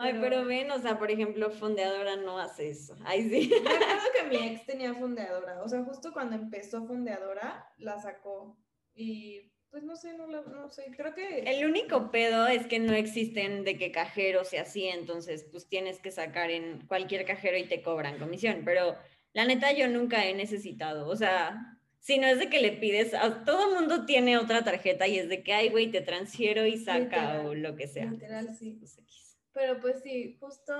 Ay, 0.00 0.12
pero- 0.12 0.22
pero 0.22 0.44
ven, 0.46 0.70
o 0.70 0.78
sea, 0.78 0.98
por 0.98 1.10
ejemplo, 1.10 1.50
fondeadora 1.50 2.16
no 2.16 2.38
hace 2.38 2.70
eso. 2.70 2.96
Ay, 3.04 3.28
sí. 3.28 3.50
Me 3.50 3.56
acuerdo 3.70 4.08
que 4.14 4.26
mi 4.28 4.36
ex 4.48 4.66
tenía 4.66 4.94
fondeadora, 4.94 5.62
o 5.62 5.68
sea, 5.68 5.82
justo 5.84 6.12
cuando 6.12 6.36
empezó 6.36 6.86
fondeadora, 6.86 7.66
la 7.78 7.98
sacó. 8.00 8.56
Y 8.94 9.40
pues 9.70 9.84
no 9.84 9.94
sé, 9.94 10.14
no, 10.14 10.26
la- 10.26 10.42
no 10.42 10.68
sé, 10.68 10.86
creo 10.96 11.14
que... 11.14 11.40
El 11.40 11.64
único 11.64 12.10
pedo 12.10 12.48
es 12.48 12.66
que 12.66 12.80
no 12.80 12.92
existen 12.92 13.62
de 13.62 13.78
que 13.78 13.92
cajeros 13.92 14.52
y 14.52 14.56
así, 14.56 14.88
entonces 14.88 15.46
pues 15.52 15.68
tienes 15.68 16.00
que 16.00 16.10
sacar 16.10 16.50
en 16.50 16.86
cualquier 16.88 17.24
cajero 17.24 17.56
y 17.56 17.68
te 17.68 17.80
cobran 17.80 18.18
comisión, 18.18 18.62
pero 18.64 18.96
la 19.32 19.44
neta 19.44 19.70
yo 19.72 19.86
nunca 19.86 20.26
he 20.26 20.34
necesitado, 20.34 21.06
o 21.06 21.14
sea, 21.14 21.78
si 22.00 22.18
no 22.18 22.26
es 22.26 22.40
de 22.40 22.48
que 22.50 22.60
le 22.60 22.72
pides, 22.72 23.14
a, 23.14 23.44
todo 23.44 23.72
mundo 23.78 24.06
tiene 24.06 24.38
otra 24.38 24.64
tarjeta 24.64 25.06
y 25.06 25.18
es 25.20 25.28
de 25.28 25.44
que, 25.44 25.52
ay, 25.52 25.68
güey, 25.68 25.88
te 25.90 26.00
transfiero 26.00 26.66
y 26.66 26.76
saca 26.76 26.98
Literal, 27.34 27.46
o 27.46 27.54
lo 27.54 27.76
que 27.76 27.86
sea. 27.86 28.06
literal, 28.06 28.52
sí. 28.58 28.72
pues, 28.72 28.98
X. 28.98 29.29
Pero 29.52 29.80
pues 29.80 30.02
sí, 30.02 30.36
justo 30.38 30.72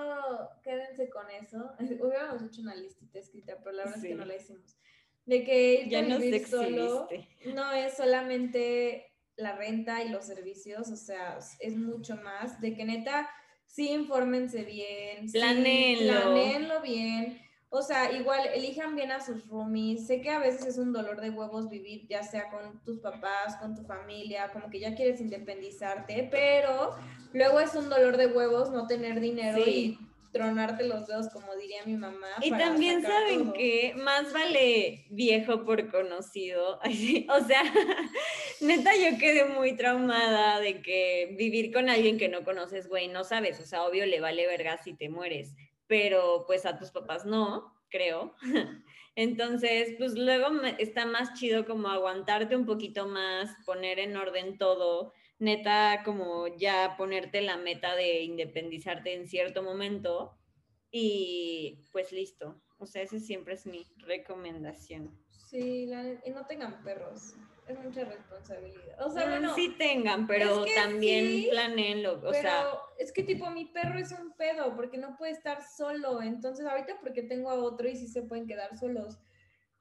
quédense 0.63 1.11
con 1.11 1.29
eso. 1.31 1.73
Hubiéramos 2.01 2.43
hecho 2.43 2.61
una 2.63 2.75
listita 2.75 3.19
escrita, 3.19 3.57
pero 3.59 3.73
la 3.77 3.85
verdad 3.85 3.97
es 3.97 4.03
Sí. 4.03 4.09
que 4.09 4.15
no 4.15 4.25
la 4.25 4.37
hicimos. 4.37 4.77
De 5.27 5.45
que 5.45 5.87
Ya 5.89 6.01
vivir 6.03 6.47
solo 6.47 7.09
no 7.55 7.73
es 7.73 7.95
solamente 7.97 9.13
la 9.37 9.55
renta 9.57 10.03
y 10.03 10.09
los 10.09 10.25
servicios, 10.27 10.89
o 10.91 10.97
sea, 10.97 11.39
es 11.61 11.77
mucho 11.77 12.17
más. 12.17 12.61
De 12.61 12.75
que 12.75 12.85
neta, 12.85 13.29
sí, 13.67 13.91
infórmense 13.91 14.65
bien. 14.65 15.29
sí, 15.29 15.39
Planéenlo. 15.39 16.13
planéenlo 16.13 16.81
bien. 16.83 17.41
O 17.73 17.83
sea, 17.83 18.11
igual 18.13 18.41
elijan 18.53 18.97
bien 18.97 19.13
a 19.13 19.25
sus 19.25 19.47
roomies. 19.47 20.07
Sé 20.07 20.21
que 20.21 20.31
a 20.31 20.41
veces 20.41 20.67
es 20.67 20.77
un 20.79 20.93
dolor 20.93 21.21
de 21.21 21.31
huevos 21.31 21.71
vivir, 21.71 22.05
ya 22.09 22.23
sea 22.25 22.51
con 22.51 22.83
tus 22.85 22.99
papás, 22.99 23.57
con 23.61 23.77
tu 23.77 23.85
familia, 23.85 24.51
como 24.53 24.69
que 24.69 24.81
ya 24.81 24.97
quieres 24.97 25.21
independizarte, 25.21 26.29
pero 26.33 26.97
luego 27.33 27.61
es 27.61 27.73
un 27.77 27.89
dolor 27.89 28.17
de 28.17 28.27
huevos 28.27 28.71
no 28.71 28.89
tener 28.89 29.21
dinero 29.21 29.63
Sí. 29.65 29.99
y 30.01 30.11
tronarte 30.33 30.87
los 30.87 31.07
dedos, 31.07 31.29
como 31.29 31.55
diría 31.57 31.85
mi 31.85 31.97
mamá. 31.97 32.27
Y 32.41 32.51
también 32.51 33.03
saben 33.03 33.53
que 33.53 33.95
más 33.97 34.33
vale 34.33 35.07
viejo 35.11 35.65
por 35.65 35.91
conocido. 35.91 36.81
O 37.31 37.45
sea, 37.47 37.63
neta, 38.61 38.91
yo 38.97 39.17
quedé 39.19 39.45
muy 39.45 39.77
traumada 39.77 40.61
de 40.61 40.83
que 40.83 41.35
vivir 41.39 41.73
con 41.73 41.89
alguien 41.89 42.19
que 42.19 42.29
no 42.29 42.45
conoces, 42.45 42.89
güey, 42.89 43.09
no 43.09 43.23
sabes. 43.25 43.61
O 43.61 43.65
sea, 43.65 43.85
obvio 43.85 44.07
le 44.07 44.21
vale 44.21 44.47
verga 44.47 44.77
si 44.83 44.95
te 44.95 45.09
mueres, 45.09 45.55
pero 45.91 46.45
pues 46.47 46.67
a 46.67 46.79
tus 46.79 46.93
papás 46.93 47.27
no, 47.27 47.75
creo. 47.89 48.37
Entonces, 49.17 49.97
pues 49.99 50.15
luego 50.15 50.47
está 50.79 51.05
más 51.05 51.35
chido 51.35 51.67
como 51.67 51.89
aguantarte 51.89 52.55
un 52.55 52.65
poquito 52.65 53.09
más, 53.09 53.51
poner 53.67 53.99
en 53.99 54.17
orden 54.17 54.57
todo, 54.57 55.13
neta, 55.41 56.03
como 56.05 56.47
ya 56.47 56.95
ponerte 56.97 57.41
la 57.41 57.57
meta 57.57 57.97
de 57.97 58.23
independizarte 58.23 59.15
en 59.15 59.27
cierto 59.27 59.65
momento 59.65 60.39
y 60.93 61.89
pues 61.91 62.13
listo. 62.13 62.63
O 62.79 62.87
sea, 62.87 63.03
esa 63.03 63.19
siempre 63.19 63.55
es 63.55 63.67
mi 63.67 63.85
recomendación. 63.97 65.19
Sí, 65.29 65.87
la 65.87 66.21
y 66.25 66.31
no 66.31 66.47
tengan 66.47 66.85
perros. 66.85 67.35
Es 67.71 67.79
mucha 67.79 68.05
responsabilidad. 68.05 69.07
O 69.07 69.11
sea, 69.11 69.29
bueno, 69.29 69.55
sí 69.55 69.77
tengan, 69.79 70.27
pero 70.27 70.65
es 70.65 70.73
que 70.73 70.75
también 70.75 71.27
sí, 71.27 71.49
planeenlo. 71.51 72.15
O 72.15 72.21
pero 72.21 72.33
sea, 72.33 72.67
es 72.99 73.13
que 73.13 73.23
tipo 73.23 73.49
mi 73.51 73.67
perro 73.67 73.99
es 73.99 74.11
un 74.11 74.33
pedo 74.33 74.75
porque 74.75 74.99
no 74.99 75.17
puede 75.17 75.33
estar 75.33 75.63
solo. 75.63 76.21
Entonces 76.21 76.67
ahorita 76.67 76.99
porque 77.01 77.23
tengo 77.23 77.49
a 77.49 77.55
otro 77.55 77.89
y 77.89 77.95
sí 77.95 78.09
se 78.09 78.23
pueden 78.23 78.49
quedar 78.49 78.77
solos. 78.77 79.19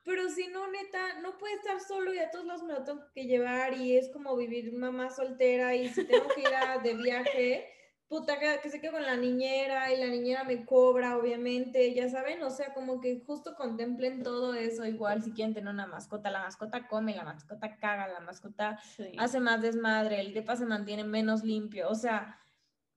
Pero 0.03 0.29
si 0.29 0.47
no, 0.47 0.69
neta, 0.69 1.19
no 1.21 1.37
puede 1.39 1.55
estar 1.55 1.79
solo 1.79 2.13
y 2.13 2.19
a 2.19 2.29
todos 2.29 2.45
lados 2.45 2.63
me 2.63 2.73
lo 2.73 2.83
tengo 2.83 3.01
que 3.13 3.25
llevar 3.25 3.73
y 3.73 3.97
es 3.97 4.09
como 4.09 4.35
vivir 4.35 4.71
mamá 4.73 5.09
soltera 5.09 5.75
y 5.75 5.89
si 5.89 6.03
tengo 6.05 6.27
que 6.27 6.41
ir 6.41 6.55
a, 6.55 6.77
de 6.77 6.93
viaje, 6.93 7.67
puta, 8.09 8.39
que, 8.39 8.59
que 8.61 8.69
se 8.69 8.81
quede 8.81 8.91
con 8.91 9.03
la 9.03 9.15
niñera 9.15 9.93
y 9.93 9.97
la 9.97 10.07
niñera 10.07 10.43
me 10.43 10.65
cobra, 10.65 11.15
obviamente, 11.17 11.93
ya 11.93 12.09
saben, 12.09 12.41
o 12.43 12.49
sea, 12.49 12.73
como 12.73 12.99
que 12.99 13.21
justo 13.25 13.53
contemplen 13.55 14.23
todo 14.23 14.55
eso 14.55 14.83
igual 14.85 15.21
si 15.23 15.31
quieren 15.31 15.53
tener 15.53 15.71
una 15.71 15.85
mascota, 15.87 16.31
la 16.31 16.39
mascota 16.39 16.87
come, 16.87 17.15
la 17.15 17.23
mascota 17.23 17.77
caga, 17.77 18.07
la 18.07 18.19
mascota 18.19 18.79
sí. 18.97 19.11
hace 19.17 19.39
más 19.39 19.61
desmadre, 19.61 20.19
el 20.19 20.33
depa 20.33 20.55
se 20.55 20.65
mantiene 20.65 21.03
menos 21.03 21.43
limpio, 21.43 21.87
o 21.87 21.95
sea, 21.95 22.39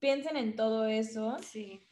piensen 0.00 0.36
en 0.36 0.56
todo 0.56 0.86
eso. 0.86 1.36
Sí. 1.42 1.86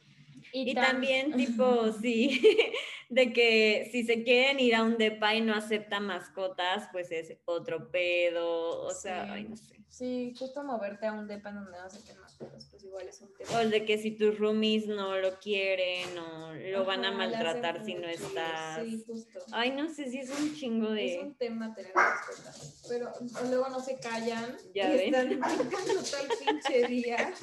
Y, 0.52 0.70
Y 0.70 0.74
tam- 0.74 0.86
también, 0.86 1.32
tipo, 1.36 1.92
sí, 2.00 2.40
de 3.10 3.32
que 3.34 3.88
si 3.92 4.02
se 4.04 4.24
quieren 4.24 4.58
ir 4.60 4.74
a 4.74 4.82
un 4.82 4.96
depa 4.96 5.34
y 5.34 5.42
no 5.42 5.54
acepta 5.54 6.00
mascotas, 6.00 6.88
pues 6.90 7.12
es 7.12 7.36
otro 7.44 7.90
pedo. 7.90 8.80
O 8.80 8.90
sea, 8.92 9.24
Sí. 9.26 9.30
ay, 9.34 9.44
no 9.44 9.56
sé. 9.56 9.79
Sí, 9.90 10.32
justo 10.38 10.62
moverte 10.62 11.06
a 11.06 11.12
un 11.12 11.26
depa 11.26 11.50
en 11.50 11.56
donde 11.56 11.72
no 11.78 11.90
se 11.90 12.02
queman 12.04 12.22
mascotas, 12.22 12.66
pues 12.70 12.84
igual 12.84 13.08
es 13.08 13.20
un 13.20 13.34
tema. 13.34 13.50
O 13.56 13.58
el 13.60 13.70
de 13.70 13.84
que 13.84 13.98
si 13.98 14.12
tus 14.12 14.38
roomies 14.38 14.86
no 14.86 15.16
lo 15.18 15.38
quieren 15.40 16.16
o 16.16 16.52
lo 16.54 16.84
van 16.84 17.04
a 17.04 17.10
maltratar 17.10 17.84
si 17.84 17.94
no 17.94 18.06
mucho, 18.06 18.26
estás. 18.26 18.82
Sí, 18.84 19.04
justo. 19.06 19.40
Ay, 19.52 19.72
no 19.72 19.92
sé 19.92 20.08
si 20.10 20.18
es 20.20 20.30
un 20.30 20.54
chingo 20.54 20.94
Es 20.94 21.18
de. 21.18 21.20
un 21.24 21.34
tema 21.34 21.74
tener 21.74 21.92
mascotas, 21.94 22.84
pero 22.88 23.12
luego 23.48 23.68
no 23.68 23.80
se 23.80 23.98
callan 23.98 24.56
Ya 24.74 24.94
y 24.94 25.10
ven. 25.10 25.14
están 25.14 25.40
todo 25.58 26.20
el 26.22 26.38
pinche 26.46 26.86
día 26.86 27.34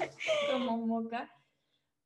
como 0.52 0.78
moca. 0.78 1.30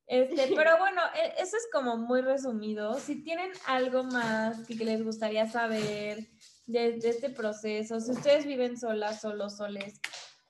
Este, 0.08 0.52
pero 0.56 0.76
bueno, 0.78 1.00
e- 1.14 1.40
eso 1.40 1.56
es 1.56 1.68
como 1.72 1.96
muy 1.96 2.20
resumido. 2.20 2.98
Si 2.98 3.22
tienen 3.22 3.52
algo 3.66 4.02
más 4.02 4.66
que, 4.66 4.76
que 4.76 4.84
les 4.84 5.02
gustaría 5.04 5.48
saber 5.48 6.28
de, 6.66 6.92
de 6.98 7.08
este 7.08 7.30
proceso, 7.30 8.00
si 8.00 8.10
ustedes 8.10 8.44
viven 8.44 8.76
solas, 8.76 9.20
solos, 9.20 9.56
soles, 9.56 10.00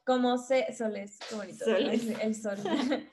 como 0.04 0.38
se, 0.38 0.72
soles, 0.72 1.18
qué 1.28 1.34
bonito, 1.34 1.64
Soles. 1.64 2.06
el 2.20 2.34
sol. 2.34 2.56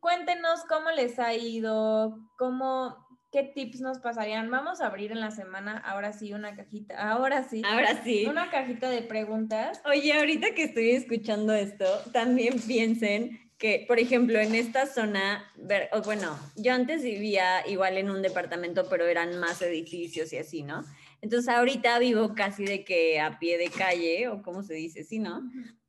Cuéntenos 0.00 0.60
cómo 0.68 0.90
les 0.90 1.18
ha 1.18 1.34
ido, 1.34 2.18
cómo, 2.38 2.96
¿qué 3.30 3.42
tips 3.42 3.80
nos 3.80 3.98
pasarían? 3.98 4.50
Vamos 4.50 4.80
a 4.80 4.86
abrir 4.86 5.12
en 5.12 5.20
la 5.20 5.30
semana, 5.30 5.78
ahora 5.78 6.12
sí, 6.12 6.32
una 6.32 6.56
cajita, 6.56 7.10
ahora 7.10 7.44
sí. 7.44 7.62
Ahora 7.64 8.02
sí. 8.02 8.26
Una 8.26 8.50
cajita 8.50 8.88
de 8.88 9.02
preguntas. 9.02 9.80
Oye, 9.84 10.12
ahorita 10.14 10.54
que 10.54 10.64
estoy 10.64 10.90
escuchando 10.90 11.52
esto, 11.52 11.84
también 12.12 12.58
piensen 12.66 13.50
que, 13.60 13.84
por 13.86 13.98
ejemplo, 13.98 14.38
en 14.38 14.54
esta 14.54 14.86
zona, 14.86 15.44
ver, 15.56 15.90
bueno, 16.06 16.38
yo 16.56 16.72
antes 16.72 17.02
vivía 17.02 17.66
igual 17.68 17.98
en 17.98 18.08
un 18.10 18.22
departamento, 18.22 18.88
pero 18.88 19.06
eran 19.06 19.38
más 19.38 19.60
edificios 19.60 20.32
y 20.32 20.38
así, 20.38 20.62
¿no? 20.62 20.82
Entonces 21.20 21.50
ahorita 21.50 21.98
vivo 21.98 22.34
casi 22.34 22.64
de 22.64 22.84
que 22.84 23.20
a 23.20 23.38
pie 23.38 23.58
de 23.58 23.68
calle, 23.68 24.28
o 24.28 24.42
como 24.42 24.62
se 24.62 24.72
dice, 24.72 25.04
¿sí, 25.04 25.18
no? 25.18 25.42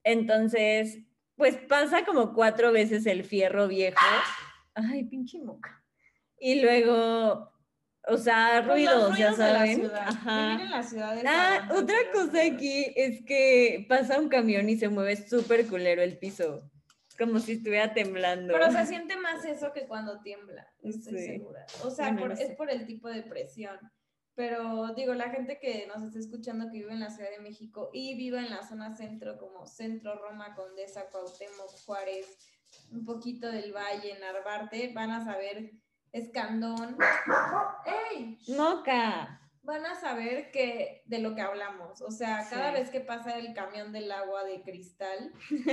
Entonces, 0.04 1.00
pues 1.36 1.56
pasa 1.58 2.06
como 2.06 2.34
cuatro 2.34 2.72
veces 2.72 3.06
el 3.06 3.24
fierro 3.24 3.68
viejo. 3.68 3.98
Ay, 4.74 5.04
pinche 5.06 5.40
moca. 5.40 5.84
Y 6.40 6.62
luego, 6.62 7.52
o 8.08 8.18
sea, 8.18 8.64
Pues 8.66 8.84
los 8.84 8.94
ruidos, 8.94 9.18
ya 9.18 9.30
ruidos 9.32 9.38
de 9.38 9.44
la 9.46 9.54
saben. 9.60 9.76
ciudad. 9.76 10.08
Ajá. 10.08 10.62
En 10.64 10.72
la 10.72 10.84
ciudad 10.84 11.24
Ah, 11.26 11.70
otra 11.74 11.98
cosa 12.14 12.32
ruidos. 12.42 12.54
aquí 12.56 12.94
es 12.96 13.24
que 13.26 13.86
pasa 13.88 14.20
un 14.20 14.30
camión 14.30 14.68
y 14.70 14.78
se 14.78 14.90
mueve 14.90 15.16
súper 15.16 15.68
culero 15.68 16.02
el 16.02 16.18
piso, 16.18 16.70
como 17.18 17.40
si 17.40 17.54
estuviera 17.54 17.94
temblando. 17.94 18.54
Pero 18.54 18.72
se 18.72 18.86
siente 18.88 19.16
más 19.18 19.46
eso 19.46 19.72
que 19.74 19.86
cuando 19.88 20.20
tiembla, 20.22 20.68
estoy 20.82 21.18
Sí. 21.20 21.26
segura. 21.28 21.66
O 21.84 21.92
sea, 21.92 22.06
Bueno, 22.08 22.22
por- 22.22 22.30
no 22.30 22.36
es 22.36 22.56
por 22.56 22.72
el 22.72 22.86
tipo 22.88 23.08
de 23.10 23.22
presión. 23.24 23.78
Pero 24.36 24.94
digo, 24.96 25.14
la 25.14 25.30
gente 25.30 25.60
que 25.60 25.86
nos 25.88 26.02
está 26.04 26.18
escuchando 26.20 26.66
que 26.72 26.80
vive 26.80 26.94
en 26.94 27.00
la 27.02 27.10
Ciudad 27.10 27.30
de 27.30 27.40
México 27.40 27.90
y 27.94 28.16
vive 28.16 28.40
en 28.40 28.50
la 28.50 28.64
zona 28.64 28.96
centro, 28.96 29.38
como 29.38 29.68
Centro, 29.68 30.16
Roma, 30.16 30.56
Condesa, 30.56 31.10
Cuauhtémoc, 31.12 31.70
Juárez, 31.86 32.38
un 32.92 33.04
poquito 33.06 33.52
del 33.52 33.74
Valle, 33.74 34.18
Narvarte, 34.20 34.94
van 34.94 35.12
a 35.12 35.26
saber 35.26 35.72
Escandón. 36.14 36.98
¡Ey! 38.12 38.38
Moca. 38.58 39.38
van 39.64 39.86
a 39.86 39.94
saber 39.94 40.50
que 40.52 41.04
de 41.06 41.20
lo 41.20 41.36
que 41.36 41.42
hablamos. 41.42 42.02
O 42.02 42.10
sea, 42.10 42.48
cada 42.50 42.70
Sí. 42.74 42.80
vez 42.82 42.90
que 42.90 43.00
pasa 43.02 43.38
el 43.38 43.54
camión 43.54 43.92
del 43.92 44.12
agua 44.12 44.44
de 44.44 44.64
cristal, 44.64 45.32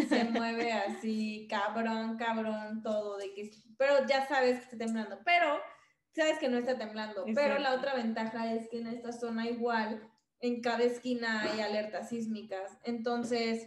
se 0.09 0.25
mueve 0.31 0.73
así, 0.73 1.47
cabrón, 1.49 2.19
cabrón, 2.19 2.83
todo, 2.83 3.17
de 3.17 3.33
que, 3.33 3.51
pero 3.79 4.07
ya 4.07 4.27
sabes 4.29 4.59
que 4.59 4.65
está 4.65 4.77
temblando, 4.79 5.19
pero 5.25 5.59
sabes 6.19 6.39
que 6.39 6.49
no 6.49 6.59
está 6.59 6.77
temblando. 6.77 7.25
Pero 7.35 7.59
la 7.59 7.75
otra 7.75 7.95
ventaja 7.95 8.53
es 8.53 8.69
que 8.69 8.81
en 8.81 8.89
esta 8.89 9.13
zona 9.13 9.49
igual, 9.49 10.03
en 10.41 10.61
cada 10.61 10.85
esquina 10.85 11.43
hay 11.43 11.61
alertas 11.61 12.11
sísmicas. 12.11 12.79
Entonces, 12.85 13.67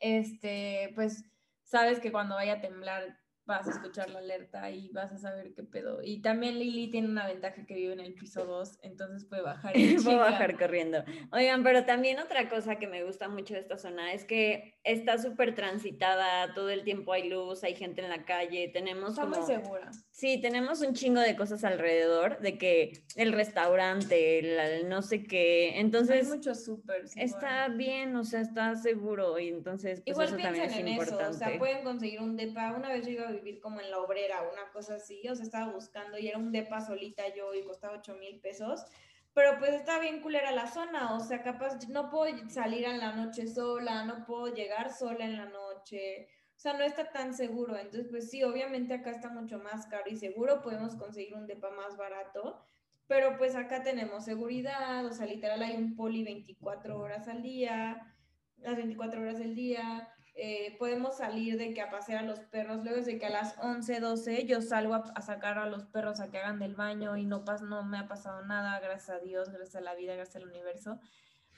este, 0.00 0.92
pues, 0.94 1.24
sabes 1.62 2.00
que 2.00 2.12
cuando 2.12 2.34
vaya 2.34 2.54
a 2.54 2.60
temblar 2.60 3.18
vas 3.46 3.68
a 3.68 3.72
escuchar 3.72 4.08
la 4.10 4.20
alerta 4.20 4.70
y 4.70 4.88
vas 4.90 5.12
a 5.12 5.18
saber 5.18 5.52
qué 5.54 5.62
pedo. 5.62 6.02
Y 6.02 6.22
también 6.22 6.58
Lili 6.58 6.90
tiene 6.90 7.08
una 7.08 7.26
ventaja 7.26 7.66
que 7.66 7.74
vive 7.74 7.92
en 7.92 8.00
el 8.00 8.14
piso 8.14 8.46
2, 8.46 8.78
entonces 8.82 9.26
puede 9.28 9.42
bajar. 9.42 9.74
chinga. 9.74 10.16
bajar 10.16 10.58
corriendo. 10.58 11.04
Oigan, 11.30 11.62
pero 11.62 11.84
también 11.84 12.18
otra 12.18 12.48
cosa 12.48 12.76
que 12.76 12.86
me 12.86 13.04
gusta 13.04 13.28
mucho 13.28 13.54
de 13.54 13.60
esta 13.60 13.76
zona 13.76 14.12
es 14.12 14.24
que 14.24 14.78
está 14.82 15.18
súper 15.18 15.54
transitada, 15.54 16.54
todo 16.54 16.70
el 16.70 16.84
tiempo 16.84 17.12
hay 17.12 17.28
luz, 17.28 17.64
hay 17.64 17.74
gente 17.74 18.02
en 18.02 18.08
la 18.08 18.24
calle, 18.24 18.68
tenemos 18.68 19.10
Está 19.10 19.26
muy 19.26 19.42
segura. 19.42 19.90
Sí, 20.14 20.40
tenemos 20.40 20.80
un 20.80 20.94
chingo 20.94 21.20
de 21.20 21.34
cosas 21.34 21.64
alrededor, 21.64 22.38
de 22.38 22.56
que 22.56 23.02
el 23.16 23.32
restaurante, 23.32 24.38
el, 24.38 24.60
el 24.60 24.88
no 24.88 25.02
sé 25.02 25.24
qué, 25.24 25.80
entonces 25.80 26.30
hay 26.30 26.36
muchos 26.36 26.64
súper. 26.64 27.02
está 27.16 27.66
bien, 27.66 28.14
o 28.14 28.22
sea, 28.22 28.40
está 28.40 28.76
seguro 28.76 29.40
y 29.40 29.48
entonces 29.48 30.02
pues 30.02 30.14
Igual 30.14 30.28
eso 30.28 30.36
también 30.36 30.64
es 30.66 30.76
en 30.76 30.86
eso, 30.86 31.00
importante. 31.02 31.30
o 31.30 31.32
sea, 31.32 31.58
pueden 31.58 31.82
conseguir 31.82 32.20
un 32.20 32.36
depa. 32.36 32.74
Una 32.74 32.90
vez 32.90 33.04
yo 33.04 33.10
iba 33.10 33.26
a 33.26 33.32
vivir 33.32 33.58
como 33.58 33.80
en 33.80 33.90
la 33.90 33.98
obrera, 33.98 34.48
una 34.52 34.70
cosa 34.72 34.94
así, 34.94 35.28
o 35.28 35.34
sea, 35.34 35.44
estaba 35.44 35.72
buscando 35.72 36.16
y 36.16 36.28
era 36.28 36.38
un 36.38 36.52
depa 36.52 36.80
solita 36.80 37.24
yo 37.34 37.52
y 37.52 37.64
costaba 37.64 37.98
8 37.98 38.14
mil 38.14 38.38
pesos. 38.38 38.84
Pero 39.32 39.58
pues 39.58 39.72
está 39.72 39.98
bien 39.98 40.20
culera 40.20 40.52
la 40.52 40.68
zona, 40.68 41.16
o 41.16 41.18
sea, 41.18 41.42
capaz 41.42 41.88
no 41.88 42.08
puedo 42.08 42.32
salir 42.50 42.86
a 42.86 42.96
la 42.96 43.16
noche 43.16 43.48
sola, 43.48 44.04
no 44.04 44.24
puedo 44.24 44.54
llegar 44.54 44.92
sola 44.92 45.24
en 45.24 45.36
la 45.36 45.46
noche, 45.46 46.28
sea, 46.64 46.72
no 46.74 46.82
está 46.84 47.12
tan 47.12 47.34
seguro. 47.34 47.76
Entonces, 47.76 48.08
pues 48.10 48.30
sí, 48.30 48.42
obviamente 48.42 48.94
acá 48.94 49.10
está 49.10 49.28
mucho 49.30 49.58
más 49.58 49.86
caro 49.86 50.04
y 50.10 50.16
seguro 50.16 50.62
podemos 50.62 50.96
conseguir 50.96 51.34
un 51.34 51.46
depa 51.46 51.70
más 51.70 51.96
barato, 51.98 52.58
pero 53.06 53.36
pues 53.36 53.54
acá 53.54 53.82
tenemos 53.82 54.24
seguridad, 54.24 55.04
o 55.06 55.12
sea, 55.12 55.26
literal 55.26 55.62
hay 55.62 55.76
un 55.76 55.94
poli 55.94 56.24
24 56.24 56.98
horas 56.98 57.28
al 57.28 57.42
día, 57.42 58.16
las 58.58 58.76
24 58.76 59.20
horas 59.20 59.38
del 59.38 59.54
día. 59.54 60.08
eh, 60.36 60.76
podemos 60.78 61.18
salir 61.18 61.58
de 61.58 61.74
que 61.74 61.80
a 61.82 61.90
pasear 61.90 62.18
a 62.24 62.26
los 62.26 62.40
perros, 62.40 62.82
luego 62.82 62.98
es 62.98 63.06
de 63.06 63.18
que 63.18 63.26
a 63.26 63.30
las 63.30 63.56
11, 63.58 64.00
12 64.00 64.46
yo 64.46 64.60
salgo 64.62 64.94
a, 64.94 65.04
a 65.14 65.22
sacar 65.22 65.58
a 65.58 65.66
los 65.66 65.84
perros 65.86 66.18
a 66.20 66.30
que 66.30 66.38
hagan 66.38 66.58
del 66.58 66.74
baño 66.74 67.16
y 67.16 67.24
no, 67.26 67.44
pas, 67.44 67.62
no 67.62 67.84
me 67.84 67.98
ha 67.98 68.08
pasado 68.08 68.44
nada, 68.44 68.80
gracias 68.80 69.10
a 69.10 69.20
Dios, 69.20 69.50
gracias 69.50 69.76
a 69.76 69.80
la 69.82 69.94
vida, 69.94 70.14
gracias 70.16 70.36
al 70.42 70.48
universo. 70.48 70.98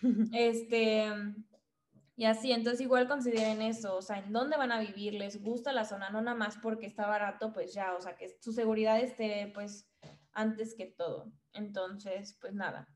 Este, 0.34 1.06
y 2.16 2.24
así, 2.24 2.50
entonces 2.52 2.80
igual 2.80 3.06
consideren 3.08 3.60
eso, 3.60 3.94
o 3.94 4.02
sea, 4.02 4.18
en 4.18 4.32
dónde 4.32 4.56
van 4.56 4.72
a 4.72 4.80
vivir, 4.80 5.12
les 5.12 5.42
gusta 5.42 5.72
la 5.72 5.84
zona, 5.84 6.08
no 6.08 6.22
nada 6.22 6.36
más 6.36 6.56
porque 6.56 6.86
está 6.86 7.06
barato, 7.06 7.52
pues 7.52 7.74
ya, 7.74 7.94
o 7.94 8.00
sea, 8.00 8.16
que 8.16 8.30
su 8.40 8.52
seguridad 8.52 8.98
esté 8.98 9.50
pues 9.54 9.86
antes 10.32 10.74
que 10.74 10.86
todo. 10.86 11.30
Entonces, 11.52 12.38
pues 12.40 12.54
nada. 12.54 12.88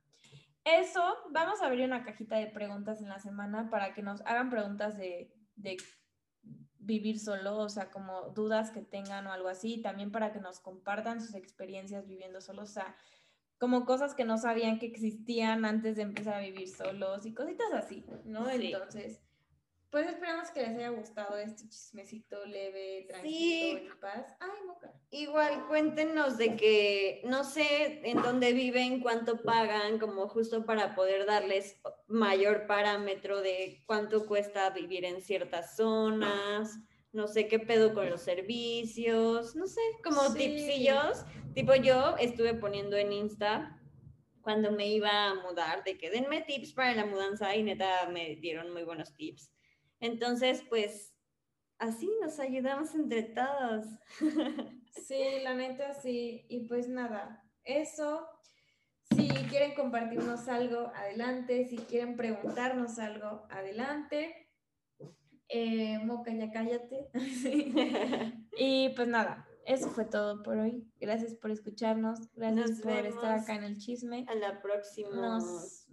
Eso, 0.64 1.02
vamos 1.30 1.60
a 1.60 1.66
abrir 1.66 1.84
una 1.84 2.02
cajita 2.02 2.36
de 2.36 2.46
preguntas 2.46 3.02
en 3.02 3.10
la 3.10 3.18
semana 3.18 3.68
para 3.68 3.92
que 3.92 4.02
nos 4.02 4.22
hagan 4.22 4.48
preguntas 4.48 4.96
de, 4.96 5.30
de 5.56 5.76
vivir 6.78 7.18
solo, 7.18 7.58
o 7.58 7.68
sea, 7.68 7.90
como 7.90 8.30
dudas 8.30 8.70
que 8.70 8.80
tengan 8.80 9.26
o 9.26 9.32
algo 9.32 9.48
así, 9.48 9.82
también 9.82 10.10
para 10.10 10.32
que 10.32 10.40
nos 10.40 10.60
compartan 10.60 11.20
sus 11.20 11.34
experiencias 11.34 12.06
viviendo 12.06 12.40
solos, 12.40 12.70
o 12.70 12.72
sea, 12.72 12.96
como 13.60 13.84
cosas 13.84 14.14
que 14.14 14.24
no 14.24 14.38
sabían 14.38 14.78
que 14.78 14.86
existían 14.86 15.66
antes 15.66 15.94
de 15.96 16.02
empezar 16.02 16.34
a 16.36 16.40
vivir 16.40 16.66
solos 16.68 17.26
y 17.26 17.34
cositas 17.34 17.70
así, 17.74 18.04
¿no? 18.24 18.48
Sí. 18.48 18.72
Entonces, 18.72 19.20
pues 19.90 20.06
esperamos 20.08 20.50
que 20.50 20.60
les 20.62 20.70
haya 20.70 20.88
gustado 20.88 21.36
este 21.36 21.68
chismecito 21.68 22.42
leve, 22.46 23.04
tranquilo, 23.06 23.30
Sí. 23.38 23.86
en 23.86 24.00
paz. 24.00 24.34
Ay, 24.40 24.48
moca. 24.66 24.94
Igual 25.10 25.66
cuéntenos 25.68 26.38
de 26.38 26.56
que 26.56 27.20
no 27.24 27.44
sé 27.44 28.00
en 28.08 28.22
dónde 28.22 28.54
viven, 28.54 29.00
cuánto 29.00 29.42
pagan, 29.42 29.98
como 29.98 30.26
justo 30.28 30.64
para 30.64 30.94
poder 30.94 31.26
darles 31.26 31.78
mayor 32.06 32.66
parámetro 32.66 33.42
de 33.42 33.82
cuánto 33.86 34.24
cuesta 34.26 34.70
vivir 34.70 35.04
en 35.04 35.20
ciertas 35.20 35.76
zonas, 35.76 36.78
no 37.12 37.26
sé 37.28 37.46
qué 37.48 37.58
pedo 37.58 37.92
con 37.92 38.08
los 38.08 38.22
servicios, 38.22 39.54
no 39.56 39.66
sé, 39.66 39.80
como 40.02 40.22
Sí. 40.30 40.38
tipsillos. 40.38 41.24
Tipo 41.54 41.74
yo 41.74 42.16
estuve 42.18 42.54
poniendo 42.54 42.96
en 42.96 43.12
Insta 43.12 43.76
cuando 44.40 44.70
me 44.72 44.88
iba 44.88 45.30
a 45.30 45.34
mudar, 45.34 45.84
de 45.84 45.98
que 45.98 46.10
denme 46.10 46.42
tips 46.42 46.72
para 46.72 46.94
la 46.94 47.06
mudanza 47.06 47.54
y 47.56 47.62
neta 47.62 48.08
me 48.10 48.36
dieron 48.36 48.72
muy 48.72 48.84
buenos 48.84 49.14
tips. 49.14 49.52
Entonces, 50.00 50.64
pues 50.68 51.12
así 51.78 52.10
nos 52.22 52.38
ayudamos 52.40 52.94
entre 52.94 53.22
todos. 53.22 53.86
Sí, 55.06 55.22
la 55.44 55.54
neta 55.54 55.94
sí. 55.94 56.44
Y 56.48 56.66
pues 56.66 56.88
nada, 56.88 57.44
eso. 57.62 58.26
Si 59.14 59.28
quieren 59.48 59.74
compartirnos 59.76 60.48
algo, 60.48 60.90
adelante. 60.96 61.64
Si 61.66 61.76
quieren 61.76 62.16
preguntarnos 62.16 62.98
algo, 62.98 63.46
adelante. 63.50 64.50
Eh, 65.48 66.00
Moca, 66.04 66.32
ya 66.32 66.50
cállate. 66.50 67.08
y 68.58 68.88
pues 68.90 69.06
nada, 69.06 69.48
eso 69.66 69.88
fue 69.90 70.04
todo 70.04 70.42
por 70.42 70.58
hoy. 70.58 70.84
Gracias 71.00 71.34
por 71.34 71.50
escucharnos. 71.50 72.18
Gracias 72.34 72.70
Nos 72.70 72.80
por 72.80 73.06
estar 73.06 73.38
acá 73.38 73.54
en 73.54 73.64
el 73.64 73.78
chisme. 73.78 74.24
A 74.28 74.34
la 74.34 74.60
próxima 74.60 75.38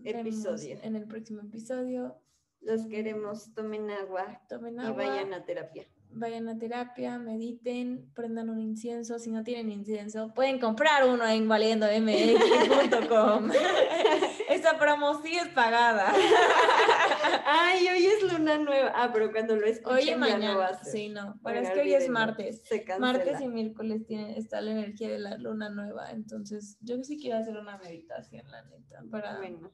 episodio. 0.04 0.80
en 0.82 0.96
el 0.96 1.08
próximo 1.08 1.42
episodio. 1.42 2.18
Los 2.62 2.86
queremos, 2.88 3.54
tomen 3.54 3.90
agua 3.92 4.42
Tomen 4.50 4.76
y 4.76 4.80
agua. 4.80 4.92
vayan 5.06 5.34
a 5.34 5.46
terapia. 5.46 5.88
vayan 6.10 6.50
a 6.50 6.58
terapia, 6.58 7.20
mediten, 7.20 8.12
prendan 8.14 8.50
un 8.50 8.60
incienso. 8.60 9.20
Si 9.20 9.30
no 9.30 9.44
tienen 9.44 9.72
incienso, 9.72 10.34
pueden 10.34 10.60
comprar 10.60 11.08
uno 11.08 11.26
en 11.28 11.48
valiendomx.com. 11.48 13.52
Esta 14.50 14.80
promo 14.80 15.22
sí 15.22 15.36
es 15.36 15.48
pagada. 15.50 16.12
Ay, 17.46 17.88
hoy 17.88 18.06
es 18.06 18.32
luna 18.32 18.58
nueva. 18.58 18.92
Ah, 18.96 19.12
pero 19.14 19.32
cuando 19.32 19.56
lo 19.56 19.66
escuchen 19.66 19.96
Hoy 19.98 20.06
ya 20.06 20.18
no 20.18 20.26
va 20.26 20.32
mañana. 20.34 20.66
a 20.68 20.84
ser. 20.84 20.92
Sí, 20.92 21.10
no. 21.10 21.40
Pero 21.44 21.60
es 21.60 21.70
que 21.72 21.80
hoy 21.82 21.94
es 21.94 22.10
martes. 22.10 22.62
Se. 22.64 22.86
Martes 23.00 23.42
y 23.42 23.48
miércoles 23.48 24.06
tiene, 24.06 24.38
está 24.38 24.62
la 24.62 24.72
energía 24.72 25.10
de 25.10 25.20
la 25.20 25.38
luna 25.38 25.70
nueva. 25.70 26.12
Entonces, 26.12 26.78
yo 26.82 27.04
sí 27.04 27.20
quiero 27.20 27.38
hacer 27.38 27.58
una 27.58 27.78
meditación, 27.78 28.50
la 28.50 28.64
neta. 28.64 29.04
Para... 29.10 29.38
Bueno, 29.38 29.72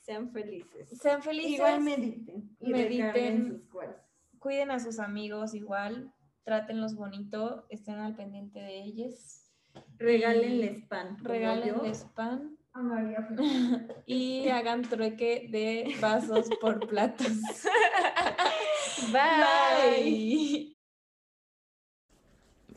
sean 0.00 0.30
felices. 0.32 0.90
Sean 1.00 1.22
felices. 1.22 1.52
Igual 1.52 1.80
mediten. 1.80 2.56
Y 2.60 2.70
Mediten. 2.70 3.62
sus 3.70 3.80
cuiden 4.38 4.70
a 4.70 4.80
sus 4.80 4.98
amigos 4.98 5.54
igual. 5.54 6.12
Trátenlos 6.44 6.94
bonito. 6.94 7.66
Estén 7.68 7.98
al 7.98 8.16
pendiente 8.16 8.58
de 8.60 8.82
ellos. 8.82 9.46
Regálenles 9.98 10.84
pan. 10.88 11.16
Regálenles 11.22 12.06
pan. 12.14 12.56
A 12.72 12.82
María 12.82 13.28
y 14.06 14.48
hagan 14.48 14.82
trueque 14.82 15.48
de 15.50 15.96
vasos 16.00 16.48
por 16.60 16.86
platos. 16.86 17.32
Bye. 19.12 19.12
Bye. 19.12 20.76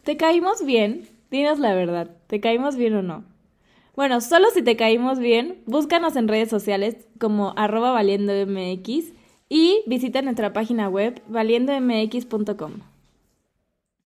¿Te 0.03 0.17
caímos 0.17 0.65
bien? 0.65 1.07
Dinos 1.29 1.59
la 1.59 1.73
verdad, 1.73 2.17
¿te 2.27 2.39
caímos 2.39 2.75
bien 2.75 2.95
o 2.95 3.01
no? 3.01 3.23
Bueno, 3.95 4.21
solo 4.21 4.49
si 4.49 4.61
te 4.63 4.75
caímos 4.75 5.19
bien, 5.19 5.61
búscanos 5.65 6.15
en 6.15 6.27
redes 6.27 6.49
sociales 6.49 7.07
como 7.19 7.53
arroba 7.57 7.91
valiendomx 7.91 9.13
y 9.49 9.83
visita 9.85 10.21
nuestra 10.21 10.51
página 10.51 10.89
web 10.89 11.21
valiendomx.com. 11.27 12.92